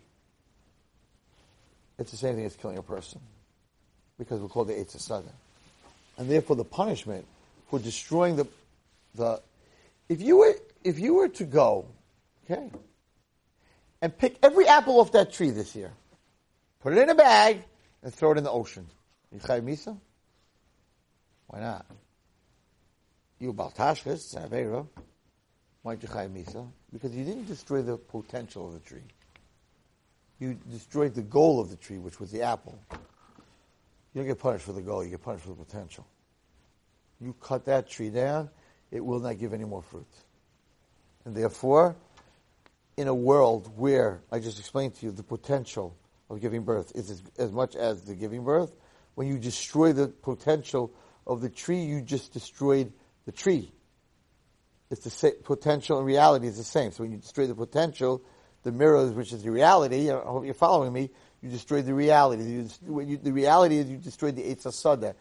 it's 1.99 2.09
the 2.09 2.17
same 2.17 2.35
thing 2.35 2.45
as 2.45 2.55
killing 2.55 2.79
a 2.79 2.81
person. 2.81 3.21
Because 4.17 4.41
we're 4.41 4.47
called 4.47 4.69
the 4.69 4.73
Eitz 4.73 4.97
HaSada. 4.97 5.31
And 6.17 6.27
therefore 6.27 6.55
the 6.55 6.65
punishment 6.65 7.23
for 7.69 7.77
destroying 7.77 8.35
the, 8.35 8.47
the, 9.13 9.39
if 10.09 10.23
you 10.23 10.37
were, 10.37 10.55
if 10.83 10.97
you 10.97 11.13
were 11.13 11.29
to 11.29 11.43
go, 11.43 11.85
okay, 12.45 12.67
and 14.01 14.17
pick 14.17 14.39
every 14.41 14.67
apple 14.67 14.99
off 14.99 15.11
that 15.11 15.31
tree 15.31 15.51
this 15.51 15.75
year, 15.75 15.91
put 16.81 16.93
it 16.93 16.99
in 16.99 17.09
a 17.09 17.15
bag, 17.15 17.59
and 18.01 18.11
throw 18.11 18.31
it 18.31 18.39
in 18.39 18.43
the 18.43 18.51
ocean. 18.51 18.87
You 19.31 19.39
misa? 19.39 19.95
Why 21.45 21.59
not? 21.59 21.85
You 23.37 23.53
bal 23.53 23.71
tashchis, 23.77 24.35
avera. 24.35 24.87
Why 25.83 25.95
don't 25.95 26.03
you 26.03 26.09
chayiv 26.09 26.31
misa? 26.31 26.67
Because 26.91 27.13
you 27.15 27.23
didn't 27.23 27.45
destroy 27.45 27.81
the 27.81 27.97
potential 27.97 28.67
of 28.67 28.73
the 28.73 28.79
tree. 28.79 29.03
You 30.39 30.57
destroyed 30.71 31.13
the 31.13 31.21
goal 31.21 31.59
of 31.59 31.69
the 31.69 31.75
tree, 31.75 31.99
which 31.99 32.19
was 32.19 32.31
the 32.31 32.41
apple. 32.41 32.79
You 32.91 34.21
don't 34.21 34.27
get 34.27 34.39
punished 34.39 34.65
for 34.65 34.73
the 34.73 34.81
goal, 34.81 35.03
you 35.03 35.09
get 35.09 35.21
punished 35.21 35.43
for 35.43 35.51
the 35.51 35.63
potential. 35.63 36.07
You 37.19 37.35
cut 37.39 37.65
that 37.65 37.89
tree 37.89 38.09
down, 38.09 38.49
it 38.91 39.03
will 39.03 39.19
not 39.19 39.39
give 39.39 39.53
any 39.53 39.65
more 39.65 39.81
fruit. 39.81 40.07
And 41.25 41.35
therefore, 41.35 41.95
in 42.97 43.07
a 43.07 43.13
world 43.13 43.71
where, 43.77 44.21
I 44.31 44.39
just 44.39 44.59
explained 44.59 44.95
to 44.95 45.05
you, 45.05 45.11
the 45.11 45.23
potential 45.23 45.95
of 46.29 46.41
giving 46.41 46.63
birth 46.63 46.91
is 46.95 47.09
as, 47.09 47.23
as 47.37 47.51
much 47.51 47.75
as 47.75 48.03
the 48.03 48.15
giving 48.15 48.43
birth, 48.43 48.73
when 49.15 49.27
you 49.27 49.37
destroy 49.37 49.93
the 49.93 50.07
potential 50.07 50.93
of 51.27 51.41
the 51.41 51.49
tree, 51.49 51.83
you 51.83 52.01
just 52.01 52.33
destroyed 52.33 52.91
the 53.25 53.31
tree. 53.31 53.71
It's 54.93 55.03
the 55.03 55.09
same, 55.09 55.33
potential 55.43 55.97
and 55.97 56.05
reality 56.05 56.47
is 56.47 56.57
the 56.57 56.63
same. 56.63 56.91
So 56.91 57.03
when 57.03 57.11
you 57.11 57.17
destroy 57.17 57.47
the 57.47 57.55
potential, 57.55 58.21
the 58.61 58.71
mirror, 58.71 59.07
which 59.07 59.33
is 59.33 59.43
the 59.43 59.49
reality, 59.49 60.11
I 60.11 60.19
hope 60.19 60.45
you're 60.45 60.53
following 60.53 60.93
me, 60.93 61.09
you 61.41 61.49
destroy 61.49 61.81
the 61.81 61.95
reality. 61.95 62.43
You, 62.43 62.69
you, 63.01 63.17
the 63.17 63.31
reality 63.31 63.77
is 63.77 63.89
you 63.89 63.97
destroy 63.97 64.31
the 64.31 64.43
Eitz 64.43 64.63
HaSada. 64.63 65.15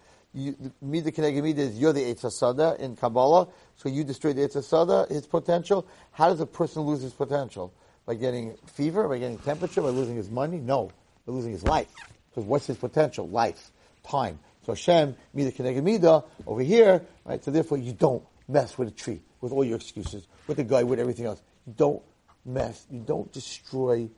Mida 0.80 1.10
Keneged 1.10 1.42
Mida 1.42 1.62
is 1.62 1.78
you're 1.78 1.94
the 1.94 2.02
Eitz 2.02 2.20
HaSada 2.20 2.78
in 2.78 2.96
Kabbalah, 2.96 3.48
so 3.76 3.88
you 3.88 4.04
destroy 4.04 4.34
the 4.34 4.42
Eitz 4.42 4.56
HaSada, 4.56 5.10
his 5.10 5.26
potential. 5.26 5.86
How 6.10 6.28
does 6.28 6.40
a 6.40 6.46
person 6.46 6.82
lose 6.82 7.00
his 7.00 7.14
potential? 7.14 7.72
By 8.04 8.14
getting 8.14 8.56
fever, 8.66 9.08
by 9.08 9.18
getting 9.18 9.38
temperature, 9.38 9.80
by 9.80 9.88
losing 9.88 10.16
his 10.16 10.30
money? 10.30 10.58
No, 10.58 10.90
by 11.26 11.32
losing 11.32 11.52
his 11.52 11.64
life. 11.64 11.88
Because 12.30 12.44
what's 12.44 12.66
his 12.66 12.76
potential? 12.76 13.26
Life, 13.28 13.70
time. 14.04 14.38
So 14.66 14.72
Hashem, 14.72 15.16
Mida 15.32 15.50
Keneged 15.50 15.82
Mida, 15.82 16.24
over 16.46 16.60
here, 16.60 17.06
right? 17.24 17.42
So 17.42 17.50
therefore 17.50 17.78
you 17.78 17.92
don't 17.92 18.22
mess 18.48 18.76
with 18.76 18.88
a 18.88 18.92
tree, 18.92 19.22
with 19.42 19.52
all 19.52 19.64
your 19.64 19.76
excuses, 19.76 20.26
with 20.46 20.56
the 20.56 20.64
guy, 20.64 20.82
with 20.84 20.98
everything 20.98 21.26
else. 21.26 21.42
You 21.66 21.74
don't 21.76 22.02
mess, 22.46 22.86
you 22.90 23.00
don't 23.00 23.30
destroy 23.30 24.08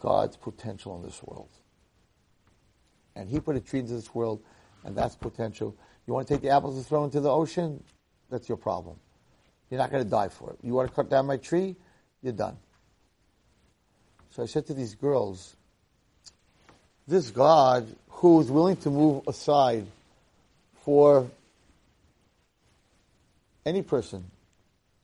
God's 0.00 0.36
potential 0.36 0.96
in 0.96 1.02
this 1.02 1.22
world. 1.22 1.48
And 3.16 3.30
He 3.30 3.40
put 3.40 3.56
a 3.56 3.60
tree 3.60 3.80
into 3.80 3.94
this 3.94 4.14
world, 4.14 4.42
and 4.84 4.94
that's 4.94 5.16
potential. 5.16 5.74
You 6.06 6.12
want 6.12 6.28
to 6.28 6.34
take 6.34 6.42
the 6.42 6.50
apples 6.50 6.76
and 6.76 6.84
throw 6.84 7.00
them 7.00 7.06
into 7.06 7.20
the 7.20 7.30
ocean? 7.30 7.82
That's 8.28 8.48
your 8.48 8.58
problem. 8.58 8.96
You're 9.70 9.80
not 9.80 9.90
going 9.90 10.04
to 10.04 10.10
die 10.10 10.28
for 10.28 10.50
it. 10.50 10.58
You 10.62 10.74
want 10.74 10.90
to 10.90 10.94
cut 10.94 11.08
down 11.08 11.26
my 11.26 11.38
tree? 11.38 11.76
You're 12.20 12.32
done. 12.32 12.58
So 14.30 14.42
I 14.42 14.46
said 14.46 14.66
to 14.66 14.74
these 14.74 14.96
girls, 14.96 15.56
this 17.06 17.30
God 17.30 17.86
who 18.08 18.40
is 18.40 18.50
willing 18.50 18.76
to 18.78 18.90
move 18.90 19.22
aside 19.28 19.86
for 20.84 21.30
any 23.66 23.82
person, 23.82 24.24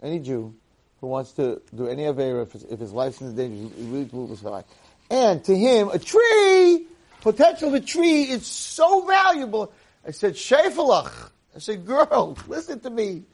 any 0.02 0.18
Jew, 0.18 0.54
who 1.00 1.06
wants 1.06 1.32
to 1.32 1.60
do 1.74 1.88
any 1.88 2.02
Avera, 2.04 2.42
if, 2.42 2.52
his- 2.52 2.64
if 2.64 2.78
his 2.78 2.92
life's 2.92 3.20
in 3.20 3.34
danger, 3.34 3.74
he 3.76 3.84
really 3.84 4.08
move 4.12 4.30
aside. 4.30 4.64
And 5.10 5.42
to 5.44 5.56
him, 5.56 5.88
a 5.88 5.98
tree, 5.98 6.86
potential 7.20 7.68
of 7.68 7.74
a 7.74 7.80
tree 7.80 8.22
is 8.24 8.46
so 8.46 9.06
valuable. 9.06 9.72
I 10.06 10.10
said, 10.12 10.34
Shefalach. 10.34 11.30
I 11.54 11.58
said, 11.58 11.84
girl, 11.84 12.36
listen 12.46 12.78
to 12.80 12.90
me. 12.90 13.24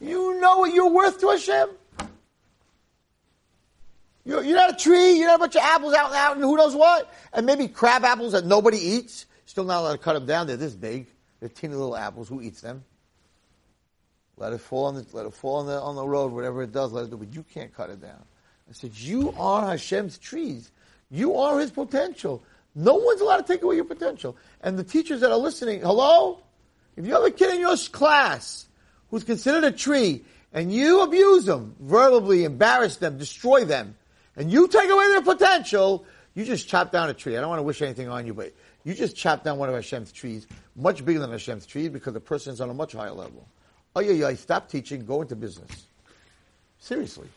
You 0.00 0.40
know 0.40 0.58
what 0.58 0.72
you're 0.72 0.88
worth 0.88 1.20
to 1.20 1.28
Hashem? 1.28 1.68
You're, 4.24 4.42
you're 4.44 4.56
not 4.56 4.70
a 4.72 4.76
tree, 4.76 5.14
you're 5.18 5.26
not 5.28 5.36
a 5.36 5.38
bunch 5.40 5.56
of 5.56 5.62
apples 5.62 5.94
out 5.94 6.06
and 6.06 6.14
out 6.14 6.36
and 6.36 6.44
who 6.44 6.56
knows 6.56 6.74
what. 6.74 7.12
And 7.32 7.44
maybe 7.46 7.68
crab 7.68 8.04
apples 8.04 8.32
that 8.32 8.46
nobody 8.46 8.78
eats. 8.78 9.26
Still 9.46 9.64
not 9.64 9.80
allowed 9.80 9.92
to 9.92 9.98
cut 9.98 10.12
them 10.14 10.26
down. 10.26 10.46
They're 10.46 10.56
this 10.56 10.74
big. 10.74 11.06
They're 11.40 11.48
teeny 11.48 11.74
little 11.74 11.96
apples. 11.96 12.28
Who 12.28 12.40
eats 12.40 12.60
them? 12.60 12.84
Let 14.40 14.54
it 14.54 14.58
fall 14.58 14.86
on 14.86 14.94
the 14.94 15.06
let 15.12 15.26
it 15.26 15.34
fall 15.34 15.56
on 15.56 15.66
the 15.66 15.78
on 15.78 15.94
the 15.94 16.06
road, 16.06 16.32
whatever 16.32 16.62
it 16.62 16.72
does, 16.72 16.92
let 16.92 17.04
it 17.04 17.10
do, 17.10 17.18
but 17.18 17.32
you 17.32 17.44
can't 17.52 17.72
cut 17.74 17.90
it 17.90 18.00
down. 18.00 18.24
I 18.68 18.72
said, 18.72 18.96
You 18.96 19.34
are 19.36 19.66
Hashem's 19.66 20.16
trees. 20.16 20.70
You 21.10 21.36
are 21.36 21.60
his 21.60 21.70
potential. 21.70 22.42
No 22.74 22.94
one's 22.94 23.20
allowed 23.20 23.38
to 23.38 23.52
take 23.52 23.62
away 23.62 23.76
your 23.76 23.84
potential. 23.84 24.36
And 24.62 24.78
the 24.78 24.84
teachers 24.84 25.20
that 25.20 25.30
are 25.30 25.36
listening, 25.36 25.80
hello? 25.80 26.40
If 26.96 27.04
you 27.04 27.12
have 27.12 27.24
a 27.24 27.30
kid 27.30 27.54
in 27.54 27.60
your 27.60 27.76
class 27.76 28.66
who's 29.10 29.24
considered 29.24 29.64
a 29.64 29.72
tree, 29.72 30.24
and 30.52 30.72
you 30.72 31.02
abuse 31.02 31.44
them, 31.44 31.74
verbally 31.80 32.44
embarrass 32.44 32.96
them, 32.96 33.18
destroy 33.18 33.64
them, 33.64 33.96
and 34.36 34.50
you 34.50 34.68
take 34.68 34.88
away 34.88 35.08
their 35.08 35.22
potential, 35.22 36.04
you 36.34 36.44
just 36.44 36.68
chop 36.68 36.92
down 36.92 37.10
a 37.10 37.14
tree. 37.14 37.36
I 37.36 37.40
don't 37.40 37.50
want 37.50 37.58
to 37.58 37.64
wish 37.64 37.82
anything 37.82 38.08
on 38.08 38.26
you, 38.26 38.34
but 38.34 38.52
you 38.84 38.94
just 38.94 39.16
chop 39.16 39.44
down 39.44 39.58
one 39.58 39.68
of 39.68 39.74
Hashem's 39.74 40.12
trees, 40.12 40.46
much 40.76 41.04
bigger 41.04 41.18
than 41.18 41.30
Hashem's 41.30 41.66
trees, 41.66 41.88
because 41.90 42.14
the 42.14 42.20
person 42.20 42.52
is 42.52 42.60
on 42.60 42.70
a 42.70 42.74
much 42.74 42.92
higher 42.92 43.12
level. 43.12 43.46
Oh 43.96 44.00
yeah, 44.00 44.12
yeah, 44.12 44.34
stop 44.34 44.68
teaching, 44.68 45.04
go 45.04 45.22
into 45.22 45.36
business. 45.36 45.86
Seriously. 46.78 47.28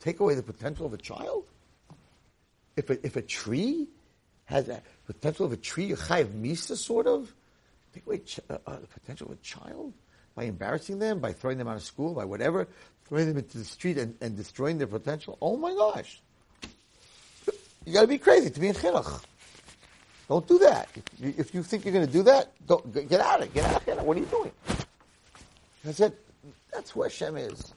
Take 0.00 0.20
away 0.20 0.34
the 0.34 0.42
potential 0.42 0.86
of 0.86 0.92
a 0.92 0.98
child? 0.98 1.44
If 2.76 2.90
a, 2.90 3.06
if 3.06 3.16
a 3.16 3.22
tree 3.22 3.88
has 4.44 4.68
a 4.68 4.80
potential 5.06 5.46
of 5.46 5.52
a 5.52 5.56
tree, 5.56 5.92
a 5.92 5.96
chayiv 5.96 6.26
misa 6.26 6.76
sort 6.76 7.06
of, 7.06 7.32
take 7.92 8.06
away 8.06 8.18
ch- 8.18 8.40
uh, 8.48 8.58
uh, 8.66 8.78
the 8.78 8.86
potential 8.86 9.26
of 9.26 9.32
a 9.32 9.42
child 9.42 9.92
by 10.34 10.44
embarrassing 10.44 10.98
them, 10.98 11.18
by 11.18 11.32
throwing 11.32 11.58
them 11.58 11.68
out 11.68 11.76
of 11.76 11.82
school, 11.82 12.14
by 12.14 12.24
whatever, 12.24 12.68
throwing 13.06 13.26
them 13.26 13.38
into 13.38 13.58
the 13.58 13.64
street 13.64 13.98
and, 13.98 14.14
and 14.20 14.36
destroying 14.36 14.78
their 14.78 14.86
potential. 14.86 15.38
Oh 15.40 15.56
my 15.56 15.72
gosh. 15.72 16.20
You 17.84 17.92
gotta 17.92 18.08
be 18.08 18.18
crazy 18.18 18.50
to 18.50 18.60
be 18.60 18.68
in 18.68 18.74
chinuch. 18.74 19.22
Don't 20.28 20.46
do 20.46 20.58
that. 20.58 20.88
If 20.94 21.20
you, 21.20 21.34
if 21.38 21.54
you 21.54 21.62
think 21.62 21.84
you're 21.84 21.94
gonna 21.94 22.06
do 22.06 22.22
that, 22.24 22.52
don't, 22.66 22.92
get 23.08 23.20
out 23.20 23.40
of 23.40 23.46
it. 23.46 23.54
Get 23.54 23.64
out 23.64 23.76
of 23.76 23.86
chinuch. 23.86 24.02
What 24.02 24.16
are 24.16 24.20
you 24.20 24.26
doing? 24.26 24.52
I 25.88 25.92
said, 25.92 26.12
that's 26.72 26.90
who 26.90 27.02
Hashem 27.02 27.36
is. 27.36 27.72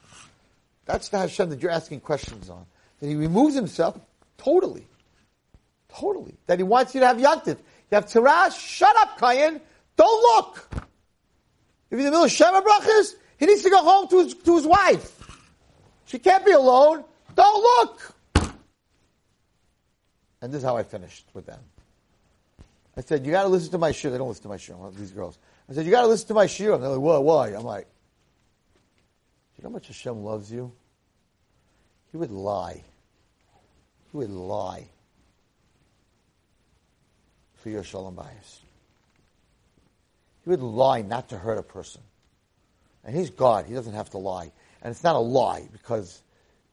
That's 0.84 1.08
the 1.08 1.18
Hashem 1.18 1.50
that 1.50 1.62
you're 1.62 1.70
asking 1.70 2.00
questions 2.00 2.50
on. 2.50 2.66
That 3.00 3.06
he 3.06 3.14
removes 3.14 3.54
himself 3.54 3.98
totally. 4.38 4.86
Totally. 5.88 6.34
That 6.46 6.58
he 6.58 6.62
wants 6.62 6.94
you 6.94 7.00
to 7.00 7.06
have 7.06 7.16
yantif. 7.16 7.58
You 7.90 7.94
have 7.96 8.06
tirash, 8.06 8.58
shut 8.58 8.94
up, 8.98 9.18
Kayan. 9.18 9.60
Don't 9.96 10.22
look. 10.22 10.68
If 11.90 11.98
you're 11.98 12.00
in 12.00 12.06
the 12.06 12.10
middle 12.10 12.24
of 12.24 12.30
Shema 12.30 12.60
brachas, 12.60 13.14
he 13.38 13.46
needs 13.46 13.62
to 13.62 13.70
go 13.70 13.82
home 13.82 14.08
to 14.08 14.18
his, 14.22 14.34
to 14.34 14.56
his 14.56 14.66
wife. 14.66 15.16
She 16.06 16.18
can't 16.18 16.44
be 16.44 16.52
alone. 16.52 17.04
Don't 17.34 17.62
look. 17.62 18.14
And 20.42 20.52
this 20.52 20.58
is 20.58 20.64
how 20.64 20.76
I 20.76 20.82
finished 20.82 21.26
with 21.34 21.46
them. 21.46 21.60
I 22.96 23.02
said, 23.02 23.24
you 23.24 23.32
gotta 23.32 23.48
listen 23.48 23.70
to 23.72 23.78
my 23.78 23.92
shiur. 23.92 24.10
They 24.10 24.18
don't 24.18 24.28
listen 24.28 24.42
to 24.42 24.48
my 24.48 24.56
shiur, 24.56 24.94
these 24.96 25.12
girls. 25.12 25.38
I 25.68 25.74
said, 25.74 25.84
you 25.84 25.90
gotta 25.90 26.08
listen 26.08 26.28
to 26.28 26.34
my 26.34 26.46
shiur. 26.46 26.74
And 26.74 26.82
they're 26.82 26.90
like, 26.90 27.00
why, 27.00 27.18
why? 27.18 27.48
I'm 27.48 27.64
like, 27.64 27.86
you 29.60 29.64
know 29.64 29.72
how 29.72 29.74
much 29.74 29.88
Hashem 29.88 30.24
loves 30.24 30.50
you? 30.50 30.72
He 32.12 32.16
would 32.16 32.30
lie. 32.30 32.82
He 34.10 34.16
would 34.16 34.30
lie 34.30 34.88
for 37.56 37.68
your 37.68 37.84
shalom 37.84 38.16
bayis. 38.16 38.60
He 40.44 40.48
would 40.48 40.62
lie 40.62 41.02
not 41.02 41.28
to 41.28 41.36
hurt 41.36 41.58
a 41.58 41.62
person. 41.62 42.00
And 43.04 43.14
he's 43.14 43.28
God. 43.28 43.66
He 43.66 43.74
doesn't 43.74 43.92
have 43.92 44.08
to 44.10 44.18
lie. 44.18 44.50
And 44.80 44.92
it's 44.92 45.04
not 45.04 45.14
a 45.14 45.20
lie 45.20 45.68
because 45.72 46.22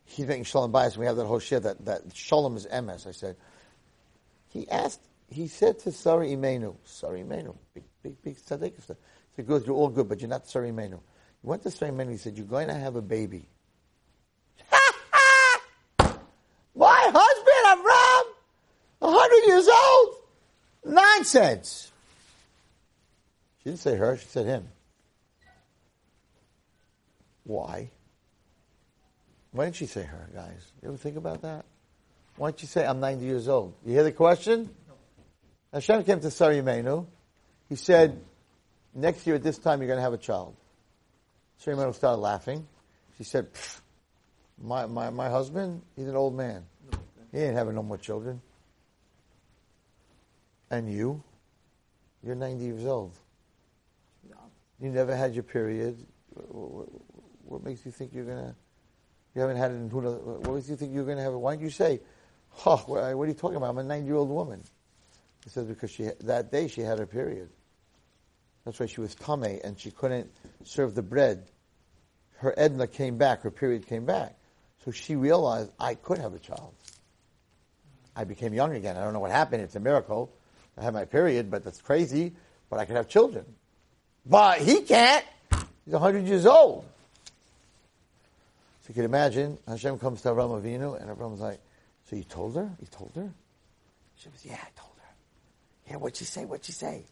he's 0.05 0.25
making 0.25 0.45
shalom 0.45 0.71
bayis. 0.71 0.95
We 0.95 1.07
have 1.07 1.17
that 1.17 1.25
whole 1.25 1.39
shit 1.39 1.63
that, 1.63 1.83
that 1.83 2.15
shalom 2.15 2.55
is 2.55 2.67
emes. 2.67 3.05
I 3.05 3.11
said, 3.11 3.35
He 4.47 4.69
asked, 4.69 5.01
he 5.29 5.49
said 5.49 5.79
to 5.79 5.91
Sarah 5.91 6.25
Imenu, 6.25 6.77
Sarah 6.85 7.19
Imenu, 7.19 7.53
big, 7.73 7.83
big, 8.01 8.23
big 8.23 8.37
tzaddik. 8.37 8.75
He 8.75 8.81
said, 8.81 8.95
good, 9.45 9.65
you're 9.65 9.75
all 9.75 9.89
good, 9.89 10.07
but 10.07 10.21
you're 10.21 10.29
not 10.29 10.47
Sarah 10.47 10.69
Imenu. 10.69 11.01
Went 11.43 11.63
to 11.63 11.69
Imenu, 11.69 12.11
he 12.11 12.17
said, 12.17 12.37
you're 12.37 12.45
going 12.45 12.67
to 12.67 12.73
have 12.73 12.95
a 12.95 13.01
baby. 13.01 13.45
My 16.75 17.11
husband, 17.13 17.83
Avram, 17.85 18.23
a 19.01 19.11
hundred 19.11 19.47
years 19.47 19.67
old? 19.67 20.15
Nonsense. 20.93 21.91
She 23.59 23.69
didn't 23.69 23.79
say 23.79 23.95
her, 23.95 24.17
she 24.17 24.27
said 24.27 24.45
him. 24.45 24.67
Why? 27.43 27.89
Why 29.51 29.65
didn't 29.65 29.77
she 29.77 29.85
say 29.85 30.03
her, 30.03 30.29
guys? 30.33 30.71
You 30.81 30.89
ever 30.89 30.97
think 30.97 31.17
about 31.17 31.41
that? 31.43 31.65
Why 32.35 32.49
don't 32.49 32.61
you 32.61 32.67
say, 32.67 32.85
I'm 32.85 32.99
90 32.99 33.25
years 33.25 33.47
old? 33.47 33.73
You 33.85 33.93
hear 33.93 34.03
the 34.03 34.11
question? 34.11 34.69
Hashem 35.73 36.03
came 36.03 36.19
to 36.19 36.29
Sarah 36.29 36.55
Imenu. 36.55 37.05
He 37.69 37.75
said, 37.75 38.21
next 38.93 39.25
year 39.25 39.35
at 39.37 39.43
this 39.43 39.57
time 39.57 39.79
you're 39.79 39.87
going 39.87 39.97
to 39.97 40.03
have 40.03 40.13
a 40.13 40.17
child. 40.17 40.55
Imenu 41.65 41.93
started 41.93 42.21
laughing. 42.21 42.65
She 43.17 43.23
said, 43.23 43.47
my, 44.61 44.85
my, 44.85 45.09
my 45.09 45.29
husband, 45.29 45.81
he's 45.95 46.07
an 46.07 46.15
old 46.15 46.35
man. 46.35 46.65
He 47.31 47.39
ain't 47.39 47.55
having 47.55 47.75
no 47.75 47.83
more 47.83 47.97
children. 47.97 48.41
And 50.69 50.91
you? 50.91 51.21
You're 52.23 52.35
90 52.35 52.63
years 52.63 52.85
old. 52.85 53.13
No. 54.29 54.37
You 54.79 54.89
never 54.89 55.15
had 55.15 55.33
your 55.33 55.43
period. 55.43 55.97
What, 56.33 56.87
what 57.43 57.63
makes 57.63 57.85
you 57.85 57.91
think 57.91 58.13
you're 58.13 58.25
going 58.25 58.37
to, 58.37 58.55
you 59.35 59.41
haven't 59.41 59.57
had 59.57 59.71
it 59.71 59.75
in 59.75 59.89
who 59.89 60.01
knows, 60.01 60.21
what 60.23 60.55
makes 60.55 60.69
you 60.69 60.75
think 60.75 60.93
you're 60.93 61.05
going 61.05 61.17
to 61.17 61.23
have 61.23 61.33
it? 61.33 61.37
Why 61.37 61.55
don't 61.55 61.63
you 61.63 61.69
say, 61.69 62.01
oh, 62.65 62.77
what 62.87 63.01
are 63.01 63.27
you 63.27 63.33
talking 63.33 63.57
about? 63.57 63.69
I'm 63.69 63.77
a 63.77 63.83
90 63.83 64.05
year 64.05 64.15
old 64.15 64.29
woman. 64.29 64.63
He 65.43 65.49
says 65.49 65.65
because 65.65 65.91
she, 65.91 66.09
that 66.21 66.51
day 66.51 66.67
she 66.67 66.81
had 66.81 66.99
her 66.99 67.05
period. 67.05 67.49
That's 68.67 68.81
why 68.81 68.85
she 68.85 68.99
was 68.99 69.15
tame 69.15 69.61
and 69.63 69.79
she 69.79 69.91
couldn't 69.91 70.29
serve 70.65 70.93
the 70.93 71.01
bread. 71.01 71.45
Her 72.39 72.53
Edna 72.57 72.85
came 72.85 73.17
back, 73.17 73.43
her 73.43 73.49
period 73.49 73.87
came 73.87 74.05
back. 74.05 74.35
So 74.83 74.91
she 74.91 75.15
realized 75.15 75.71
I 75.79 75.95
could 75.95 76.17
have 76.17 76.33
a 76.33 76.39
child. 76.39 76.73
I 78.13 78.25
became 78.25 78.53
young 78.53 78.75
again. 78.75 78.97
I 78.97 79.05
don't 79.05 79.13
know 79.13 79.21
what 79.21 79.31
happened. 79.31 79.61
It's 79.61 79.77
a 79.77 79.79
miracle. 79.79 80.33
I 80.77 80.83
had 80.83 80.93
my 80.93 81.05
period, 81.05 81.49
but 81.49 81.63
that's 81.63 81.81
crazy. 81.81 82.33
But 82.69 82.81
I 82.81 82.83
could 82.83 82.97
have 82.97 83.07
children. 83.07 83.45
But 84.25 84.59
he 84.59 84.81
can't. 84.81 85.23
He's 85.85 85.93
100 85.93 86.27
years 86.27 86.45
old. 86.45 86.83
So 88.81 88.89
you 88.89 88.95
can 88.95 89.05
imagine, 89.05 89.57
Hashem 89.65 89.97
comes 89.97 90.23
to 90.23 90.29
Avram 90.31 90.61
Avinu, 90.61 91.01
and 91.01 91.09
Avram's 91.09 91.39
like, 91.39 91.61
so 92.09 92.17
you 92.17 92.25
told 92.25 92.55
her? 92.55 92.69
You 92.81 92.87
told 92.91 93.13
her? 93.15 93.31
She 94.17 94.27
was, 94.27 94.45
yeah, 94.45 94.55
I 94.55 94.69
told 94.77 94.97
her. 94.97 95.13
Yeah, 95.89 95.95
what'd 95.95 96.17
she 96.17 96.25
say? 96.25 96.43
What'd 96.43 96.65
she 96.65 96.73
say? 96.73 97.05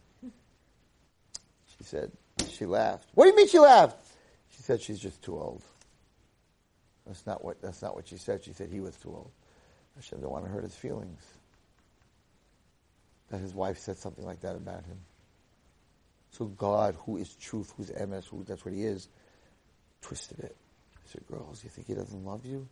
She 1.77 1.83
said, 1.83 2.11
she 2.49 2.65
laughed. 2.65 3.09
What 3.13 3.25
do 3.25 3.31
you 3.31 3.35
mean 3.35 3.47
she 3.47 3.59
laughed? 3.59 3.97
She 4.55 4.61
said 4.63 4.81
she's 4.81 4.99
just 4.99 5.21
too 5.21 5.37
old. 5.37 5.61
That's 7.05 7.25
not 7.25 7.43
what, 7.43 7.61
that's 7.61 7.81
not 7.81 7.95
what 7.95 8.07
she 8.07 8.17
said. 8.17 8.43
She 8.43 8.53
said 8.53 8.69
he 8.69 8.79
was 8.79 8.95
too 8.95 9.09
old. 9.09 9.31
Hashem 9.95 10.19
didn't 10.19 10.31
want 10.31 10.45
to 10.45 10.51
hurt 10.51 10.63
his 10.63 10.75
feelings. 10.75 11.21
That 13.29 13.41
his 13.41 13.53
wife 13.53 13.79
said 13.79 13.97
something 13.97 14.25
like 14.25 14.41
that 14.41 14.55
about 14.55 14.85
him. 14.85 14.97
So 16.31 16.45
God, 16.45 16.97
who 17.05 17.17
is 17.17 17.33
truth, 17.35 17.73
who's 17.77 17.89
emes, 17.91 18.25
who 18.27 18.43
that's 18.43 18.65
what 18.65 18.73
he 18.73 18.83
is, 18.83 19.07
twisted 20.01 20.39
it. 20.39 20.55
He 21.03 21.09
said, 21.09 21.27
girls, 21.27 21.63
you 21.63 21.69
think 21.69 21.87
he 21.87 21.93
doesn't 21.93 22.25
love 22.25 22.45
you? 22.45 22.67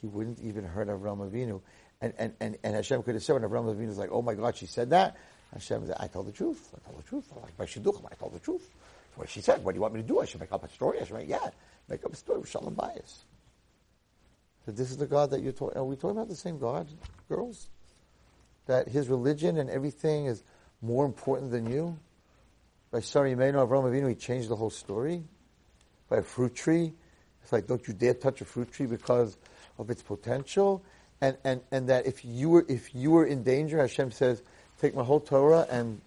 He 0.00 0.06
wouldn't 0.06 0.40
even 0.40 0.64
hurt 0.64 0.88
Avram 0.88 1.30
Avinu. 1.30 1.60
And, 2.00 2.12
and, 2.18 2.34
and, 2.40 2.58
and 2.64 2.74
Hashem 2.74 3.02
could 3.04 3.14
have 3.14 3.22
said 3.22 3.34
when 3.34 3.42
Avram 3.42 3.72
Avinu 3.74 3.88
was 3.88 3.98
like, 3.98 4.10
oh 4.12 4.22
my 4.22 4.34
God, 4.34 4.56
she 4.56 4.66
said 4.66 4.90
that. 4.90 5.16
Hashem 5.52 5.86
said, 5.86 5.96
I 6.00 6.06
told 6.06 6.26
the 6.26 6.32
truth. 6.32 6.74
I 6.74 6.88
told 6.88 7.02
the 7.02 7.08
truth. 7.08 7.32
I 7.36 7.40
like 7.40 7.58
my 7.58 7.66
shidduchim. 7.66 8.04
I 8.10 8.14
told 8.14 8.34
the 8.34 8.40
truth. 8.40 8.68
That's 9.08 9.18
what 9.18 9.28
she 9.28 9.40
said. 9.40 9.62
What 9.62 9.72
do 9.72 9.76
you 9.76 9.82
want 9.82 9.94
me 9.94 10.00
to 10.00 10.06
do? 10.06 10.20
I 10.20 10.24
should 10.24 10.40
make 10.40 10.52
up 10.52 10.64
a 10.64 10.68
story. 10.68 11.00
I 11.00 11.04
should 11.04 11.16
make, 11.16 11.28
yeah, 11.28 11.50
make 11.88 12.04
up 12.04 12.12
a 12.12 12.16
story 12.16 12.40
with 12.40 12.48
Shalom 12.48 12.74
Bayis. 12.74 13.18
That 14.66 14.76
this 14.76 14.90
is 14.90 14.96
the 14.96 15.06
God 15.06 15.30
that 15.30 15.42
you're 15.42 15.52
talking, 15.52 15.76
are 15.76 15.84
we 15.84 15.96
talking 15.96 16.16
about 16.16 16.28
the 16.28 16.36
same 16.36 16.58
God, 16.58 16.88
girls? 17.28 17.68
That 18.66 18.88
his 18.88 19.08
religion 19.08 19.58
and 19.58 19.68
everything 19.68 20.26
is 20.26 20.42
more 20.80 21.04
important 21.04 21.50
than 21.50 21.70
you? 21.70 21.98
By 22.90 23.00
Sarah 23.00 23.30
Imenu 23.30 23.54
Avram 23.54 23.84
Avinu, 23.84 24.08
he 24.08 24.14
changed 24.14 24.48
the 24.48 24.56
whole 24.56 24.70
story. 24.70 25.22
By 26.08 26.18
a 26.18 26.22
fruit 26.22 26.54
tree, 26.54 26.92
it's 27.42 27.52
like, 27.52 27.66
don't 27.66 27.86
you 27.88 27.94
dare 27.94 28.14
touch 28.14 28.40
a 28.40 28.44
fruit 28.44 28.70
tree 28.70 28.86
because 28.86 29.36
of 29.78 29.90
its 29.90 30.02
potential. 30.02 30.82
And, 31.20 31.36
and, 31.44 31.60
and 31.70 31.88
that 31.88 32.06
if 32.06 32.24
you 32.24 32.50
were 32.50 32.66
if 32.68 32.94
you 32.94 33.12
were 33.12 33.24
in 33.24 33.42
danger, 33.44 33.78
Hashem 33.78 34.10
says, 34.10 34.42
take 34.82 34.96
my 34.96 35.04
whole 35.04 35.20
Torah 35.20 35.64
and 35.70 36.00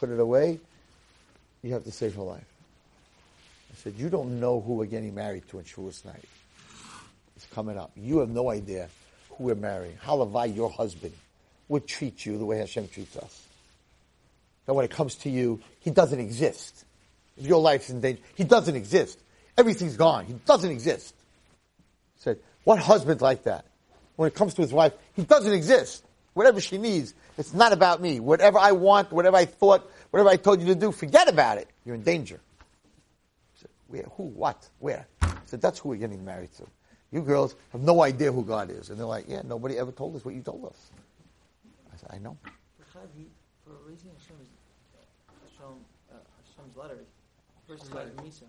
put 0.00 0.08
it 0.08 0.18
away. 0.18 0.58
You 1.62 1.74
have 1.74 1.84
to 1.84 1.92
save 1.92 2.14
her 2.14 2.22
life. 2.22 2.46
I 3.70 3.76
said, 3.76 3.94
you 3.98 4.08
don't 4.08 4.40
know 4.40 4.60
who 4.60 4.74
we're 4.74 4.86
getting 4.86 5.14
married 5.14 5.46
to 5.50 5.58
in 5.58 5.64
Shavuos 5.64 6.04
night. 6.04 6.24
It's 7.36 7.46
coming 7.46 7.76
up. 7.76 7.92
You 7.94 8.18
have 8.20 8.30
no 8.30 8.50
idea 8.50 8.88
who 9.30 9.44
we're 9.44 9.54
marrying. 9.54 9.98
Halavai, 9.98 10.56
your 10.56 10.70
husband, 10.70 11.12
would 11.68 11.86
treat 11.86 12.24
you 12.24 12.38
the 12.38 12.46
way 12.46 12.58
Hashem 12.58 12.88
treats 12.88 13.16
us. 13.18 13.46
That 14.64 14.72
when 14.72 14.86
it 14.86 14.90
comes 14.90 15.16
to 15.16 15.30
you, 15.30 15.60
he 15.80 15.90
doesn't 15.90 16.18
exist. 16.18 16.84
If 17.36 17.46
your 17.46 17.60
life's 17.60 17.90
in 17.90 18.00
danger, 18.00 18.22
he 18.34 18.44
doesn't 18.44 18.76
exist. 18.76 19.18
Everything's 19.58 19.96
gone. 19.96 20.24
He 20.24 20.34
doesn't 20.46 20.70
exist. 20.70 21.14
I 22.16 22.20
said, 22.20 22.38
what 22.64 22.78
husband's 22.78 23.22
like 23.22 23.44
that? 23.44 23.66
When 24.16 24.26
it 24.26 24.34
comes 24.34 24.54
to 24.54 24.62
his 24.62 24.72
wife, 24.72 24.94
he 25.14 25.22
doesn't 25.22 25.52
exist. 25.52 26.02
Whatever 26.34 26.60
she 26.60 26.78
needs, 26.78 27.14
it's 27.36 27.52
not 27.52 27.72
about 27.72 28.00
me. 28.00 28.20
Whatever 28.20 28.58
I 28.58 28.72
want, 28.72 29.12
whatever 29.12 29.36
I 29.36 29.44
thought, 29.44 29.90
whatever 30.10 30.30
I 30.30 30.36
told 30.36 30.60
you 30.60 30.66
to 30.68 30.74
do, 30.74 30.92
forget 30.92 31.28
about 31.28 31.58
it. 31.58 31.68
You're 31.84 31.94
in 31.94 32.02
danger. 32.02 32.40
Said, 33.56 33.70
where? 33.88 34.06
Who? 34.16 34.24
What? 34.24 34.68
Where? 34.78 35.06
I 35.20 35.34
said, 35.44 35.60
that's 35.60 35.78
who 35.78 35.90
we're 35.90 35.96
getting 35.96 36.24
married 36.24 36.52
to. 36.54 36.64
You 37.10 37.20
girls 37.20 37.54
have 37.72 37.82
no 37.82 38.02
idea 38.02 38.32
who 38.32 38.44
God 38.44 38.70
is. 38.70 38.88
And 38.88 38.98
they're 38.98 39.06
like, 39.06 39.26
yeah, 39.28 39.42
nobody 39.44 39.78
ever 39.78 39.92
told 39.92 40.16
us 40.16 40.24
what 40.24 40.34
you 40.34 40.40
told 40.40 40.64
us. 40.64 40.90
I 41.92 41.96
said, 41.96 42.10
I 42.14 42.18
know. 42.18 42.38
For 42.76 42.84
Hashem's, 43.90 44.48
Hashem, 45.44 45.84
uh, 46.10 46.14
Misa. 48.22 48.44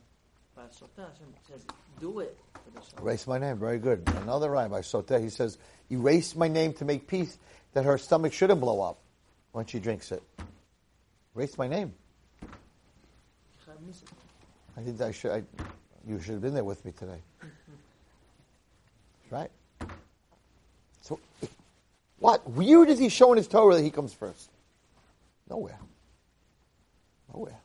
Says, 1.48 1.66
do 2.00 2.20
it 2.20 2.38
for 2.54 2.80
the 2.80 2.86
Shalom. 2.86 3.06
Erase 3.08 3.28
my 3.28 3.38
name. 3.38 3.58
Very 3.58 3.80
good. 3.80 4.04
Another 4.22 4.50
rhyme 4.50 4.72
by 4.72 4.82
Soteh. 4.82 5.22
He 5.22 5.30
says, 5.30 5.58
erase 5.92 6.36
my 6.36 6.48
name 6.48 6.74
to 6.74 6.86
make 6.86 7.08
peace 7.08 7.38
that 7.74 7.86
her 7.86 7.98
stomach 7.98 8.34
shouldn't 8.34 8.62
blow 8.62 8.82
up 8.82 9.00
when 9.52 9.66
she 9.66 9.80
drinks 9.80 10.12
it. 10.12 10.24
Erase 11.36 11.58
my 11.58 11.68
name. 11.68 11.94
I 14.78 14.82
think 14.82 15.02
I 15.02 15.12
should. 15.12 15.32
I, 15.32 15.44
you 16.08 16.20
should 16.20 16.34
have 16.34 16.42
been 16.42 16.54
there 16.54 16.64
with 16.64 16.84
me 16.86 16.92
today. 16.92 17.22
Right. 19.32 19.50
So, 21.02 21.20
what? 22.20 22.48
Where 22.52 22.86
does 22.86 23.00
he 23.00 23.10
show 23.10 23.32
in 23.32 23.38
his 23.38 23.48
Torah 23.48 23.74
that 23.74 23.82
he 23.82 23.90
comes 23.90 24.14
first? 24.14 24.52
Nowhere. 25.50 25.80
Nowhere. 27.34 27.60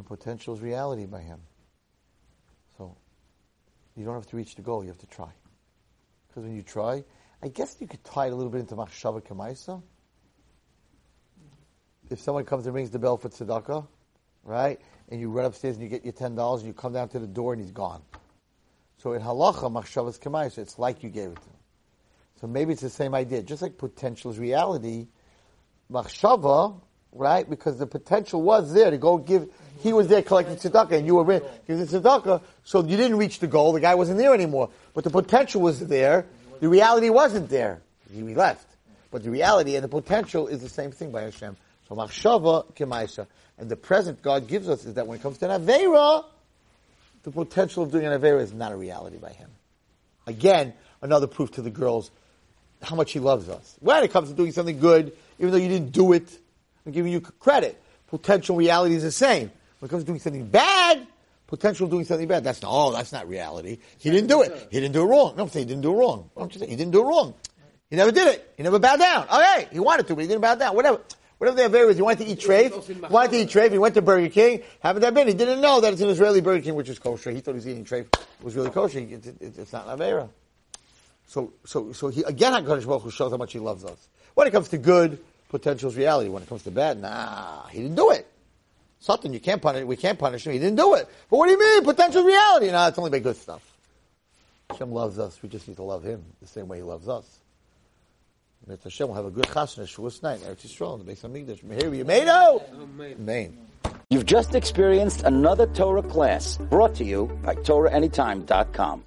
And 0.00 0.06
potential 0.06 0.54
is 0.54 0.62
reality 0.62 1.04
by 1.04 1.20
him. 1.20 1.40
So, 2.78 2.96
you 3.94 4.06
don't 4.06 4.14
have 4.14 4.26
to 4.28 4.36
reach 4.38 4.54
the 4.54 4.62
goal. 4.62 4.82
You 4.82 4.88
have 4.88 4.98
to 5.00 5.06
try. 5.06 5.28
Because 6.26 6.44
when 6.44 6.56
you 6.56 6.62
try, 6.62 7.04
I 7.42 7.48
guess 7.48 7.76
you 7.80 7.86
could 7.86 8.02
tie 8.02 8.28
it 8.28 8.32
a 8.32 8.34
little 8.34 8.50
bit 8.50 8.60
into 8.60 8.76
Machshava 8.76 9.22
Kamaisa. 9.22 9.82
If 12.08 12.18
someone 12.18 12.46
comes 12.46 12.64
and 12.64 12.74
rings 12.74 12.88
the 12.88 12.98
bell 12.98 13.18
for 13.18 13.28
tzedakah, 13.28 13.86
right? 14.42 14.80
And 15.10 15.20
you 15.20 15.28
run 15.28 15.44
upstairs 15.44 15.76
and 15.76 15.82
you 15.82 15.90
get 15.90 16.02
your 16.02 16.14
ten 16.14 16.34
dollars 16.34 16.62
and 16.62 16.68
you 16.68 16.72
come 16.72 16.94
down 16.94 17.10
to 17.10 17.18
the 17.18 17.26
door 17.26 17.52
and 17.52 17.60
he's 17.60 17.72
gone. 17.72 18.00
So 19.02 19.12
in 19.12 19.20
halacha, 19.20 19.70
machshavas 19.70 20.18
kemaisa, 20.18 20.60
it's 20.60 20.78
like 20.78 21.02
you 21.02 21.10
gave 21.10 21.28
it 21.32 21.36
to 21.42 21.42
him. 21.42 21.56
So 22.40 22.46
maybe 22.46 22.72
it's 22.72 22.80
the 22.80 22.88
same 22.88 23.14
idea. 23.14 23.42
Just 23.42 23.60
like 23.60 23.76
potential 23.76 24.30
is 24.30 24.38
reality, 24.38 25.08
machshava, 25.92 26.80
right? 27.12 27.48
Because 27.48 27.78
the 27.78 27.86
potential 27.86 28.42
was 28.42 28.72
there 28.72 28.90
to 28.90 28.98
go 28.98 29.18
give. 29.18 29.48
He 29.80 29.92
was 29.92 30.08
there 30.08 30.22
collecting 30.22 30.56
tzedakah, 30.56 30.92
and 30.92 31.06
you 31.06 31.16
were 31.16 31.32
in- 31.32 31.42
giving 31.66 31.86
tzedakah. 31.86 32.42
So 32.64 32.84
you 32.84 32.96
didn't 32.96 33.16
reach 33.16 33.38
the 33.38 33.46
goal. 33.46 33.72
The 33.72 33.80
guy 33.80 33.94
wasn't 33.94 34.18
there 34.18 34.34
anymore. 34.34 34.70
But 34.94 35.04
the 35.04 35.10
potential 35.10 35.60
was 35.60 35.80
there. 35.80 36.26
The 36.60 36.68
reality 36.68 37.08
wasn't 37.10 37.48
there. 37.48 37.80
He 38.12 38.22
left. 38.34 38.66
But 39.10 39.22
the 39.22 39.30
reality 39.30 39.76
and 39.76 39.84
the 39.84 39.88
potential 39.88 40.46
is 40.46 40.60
the 40.60 40.68
same 40.68 40.92
thing 40.92 41.10
by 41.10 41.22
Hashem. 41.22 41.56
So 41.88 41.94
machshava 41.94 42.72
kemaisa. 42.74 43.26
And 43.58 43.68
the 43.68 43.76
present 43.76 44.22
God 44.22 44.46
gives 44.46 44.68
us 44.68 44.84
is 44.84 44.94
that 44.94 45.06
when 45.06 45.18
it 45.18 45.22
comes 45.22 45.38
to 45.38 45.50
an 45.50 45.60
avera, 45.60 46.24
the 47.22 47.30
potential 47.30 47.82
of 47.82 47.90
doing 47.90 48.06
an 48.06 48.18
Avera 48.18 48.40
is 48.40 48.52
not 48.52 48.72
a 48.72 48.76
reality 48.76 49.18
by 49.18 49.30
him. 49.30 49.50
Again, 50.26 50.72
another 51.02 51.26
proof 51.26 51.52
to 51.52 51.62
the 51.62 51.70
girls 51.70 52.10
how 52.82 52.96
much 52.96 53.12
he 53.12 53.18
loves 53.18 53.48
us. 53.48 53.76
When 53.80 54.02
it 54.02 54.10
comes 54.10 54.30
to 54.30 54.34
doing 54.34 54.52
something 54.52 54.80
good, 54.80 55.12
even 55.38 55.50
though 55.50 55.58
you 55.58 55.68
didn't 55.68 55.92
do 55.92 56.12
it, 56.14 56.30
I'm 56.86 56.92
giving 56.92 57.12
you 57.12 57.20
credit. 57.20 57.80
Potential 58.08 58.56
reality 58.56 58.94
is 58.94 59.02
the 59.02 59.12
same. 59.12 59.50
When 59.78 59.88
it 59.88 59.90
comes 59.90 60.02
to 60.02 60.06
doing 60.06 60.20
something 60.20 60.46
bad, 60.46 61.06
potential 61.46 61.88
doing 61.88 62.04
something 62.04 62.28
bad. 62.28 62.44
That's 62.44 62.62
not, 62.62 62.70
oh, 62.72 62.92
that's 62.92 63.12
not 63.12 63.28
reality. 63.28 63.78
He 63.98 64.10
didn't 64.10 64.28
do 64.28 64.42
it. 64.42 64.68
He 64.70 64.80
didn't 64.80 64.92
do 64.92 65.02
it 65.02 65.06
wrong. 65.06 65.34
No, 65.36 65.44
I'm 65.44 65.48
saying 65.48 65.66
he 65.66 65.74
didn't 65.74 65.82
do 65.82 65.92
it 65.92 65.96
wrong. 65.96 66.30
I'm 66.36 66.48
just 66.48 66.60
saying 66.60 66.70
he 66.70 66.76
didn't 66.76 66.92
do 66.92 67.02
it 67.02 67.06
wrong. 67.06 67.34
He 67.88 67.96
never 67.96 68.12
did 68.12 68.28
it. 68.28 68.54
He 68.56 68.62
never 68.62 68.78
bowed 68.78 68.98
down. 68.98 69.26
Oh, 69.28 69.40
okay, 69.40 69.68
he 69.72 69.80
wanted 69.80 70.06
to, 70.08 70.14
but 70.14 70.22
he 70.22 70.28
didn't 70.28 70.42
bow 70.42 70.54
down. 70.54 70.74
Whatever. 70.74 71.00
Whatever 71.38 71.56
the 71.56 71.66
affair 71.66 71.88
is, 71.88 71.96
he 71.96 72.02
wanted 72.02 72.18
to 72.26 72.30
eat 72.30 72.38
treif. 72.38 72.84
He 72.84 72.92
wanted 72.92 73.30
to 73.30 73.38
eat 73.38 73.48
treif. 73.48 73.72
He 73.72 73.78
went 73.78 73.94
to 73.94 74.02
Burger 74.02 74.28
King. 74.28 74.62
Haven't 74.80 75.00
that 75.00 75.14
been? 75.14 75.26
He 75.26 75.32
didn't 75.32 75.62
know 75.62 75.80
that 75.80 75.90
it's 75.90 76.02
an 76.02 76.10
Israeli 76.10 76.42
Burger 76.42 76.62
King, 76.62 76.74
which 76.74 76.90
is 76.90 76.98
kosher. 76.98 77.30
He 77.30 77.40
thought 77.40 77.52
he 77.52 77.54
was 77.54 77.66
eating 77.66 77.86
treif. 77.86 78.00
It 78.12 78.26
was 78.42 78.54
really 78.54 78.68
kosher. 78.68 78.98
It's, 78.98 79.26
it's, 79.26 79.56
it's 79.56 79.72
not 79.72 79.88
an 79.88 79.98
avera. 79.98 80.28
So, 81.28 81.54
so, 81.64 81.92
so 81.92 82.08
he, 82.08 82.22
again, 82.24 82.52
HaKadosh 82.52 82.86
Baruch 82.86 83.04
Hu 83.04 83.10
shows 83.10 83.30
how 83.30 83.38
much 83.38 83.54
he 83.54 83.58
loves 83.58 83.86
us. 83.86 84.06
When 84.34 84.48
it 84.48 84.50
comes 84.50 84.68
to 84.68 84.76
good, 84.76 85.18
potential 85.50 85.90
is 85.90 85.96
reality. 85.96 86.30
When 86.30 86.42
it 86.42 86.48
comes 86.48 86.62
to 86.62 86.70
bad, 86.70 87.00
nah, 87.00 87.66
he 87.66 87.82
didn't 87.82 87.96
do 87.96 88.10
it. 88.10 88.26
Something 89.00 89.32
you 89.32 89.40
can't 89.40 89.60
punish, 89.60 89.84
we 89.84 89.96
can't 89.96 90.18
punish 90.18 90.46
him. 90.46 90.52
He 90.52 90.58
didn't 90.58 90.76
do 90.76 90.94
it. 90.94 91.08
But 91.28 91.36
what 91.36 91.46
do 91.46 91.52
you 91.52 91.58
mean, 91.58 91.84
potential 91.84 92.22
reality? 92.22 92.70
Nah, 92.70 92.88
it's 92.88 92.98
only 92.98 93.10
by 93.10 93.18
good 93.18 93.36
stuff. 93.36 93.62
Hashem 94.70 94.92
loves 94.92 95.18
us. 95.18 95.38
We 95.42 95.48
just 95.48 95.68
need 95.68 95.76
to 95.76 95.82
love 95.82 96.04
him 96.04 96.24
the 96.40 96.46
same 96.46 96.68
way 96.68 96.78
he 96.78 96.82
loves 96.82 97.08
us. 97.08 97.26
And 98.62 98.72
that 98.76 98.82
Hashem 98.82 99.08
will 99.08 99.14
have 99.14 99.24
a 99.24 99.30
good 99.30 99.46
chasna, 99.46 99.84
Shavuos 99.84 100.22
night, 100.22 100.40
Eretz 100.40 100.66
Yisrael, 100.66 101.00
in 101.00 101.06
the 101.06 101.12
Beis 101.12 101.20
Hamikdash. 101.22 101.64
Meher 101.64 102.04
Yemeinu! 102.04 103.18
Amen. 103.18 103.58
You've 104.10 104.26
just 104.26 104.54
experienced 104.54 105.22
another 105.22 105.66
Torah 105.66 106.02
class 106.02 106.58
brought 106.58 106.94
to 106.96 107.04
you 107.04 107.26
by 107.42 107.54
TorahAnytime.com. 107.54 109.04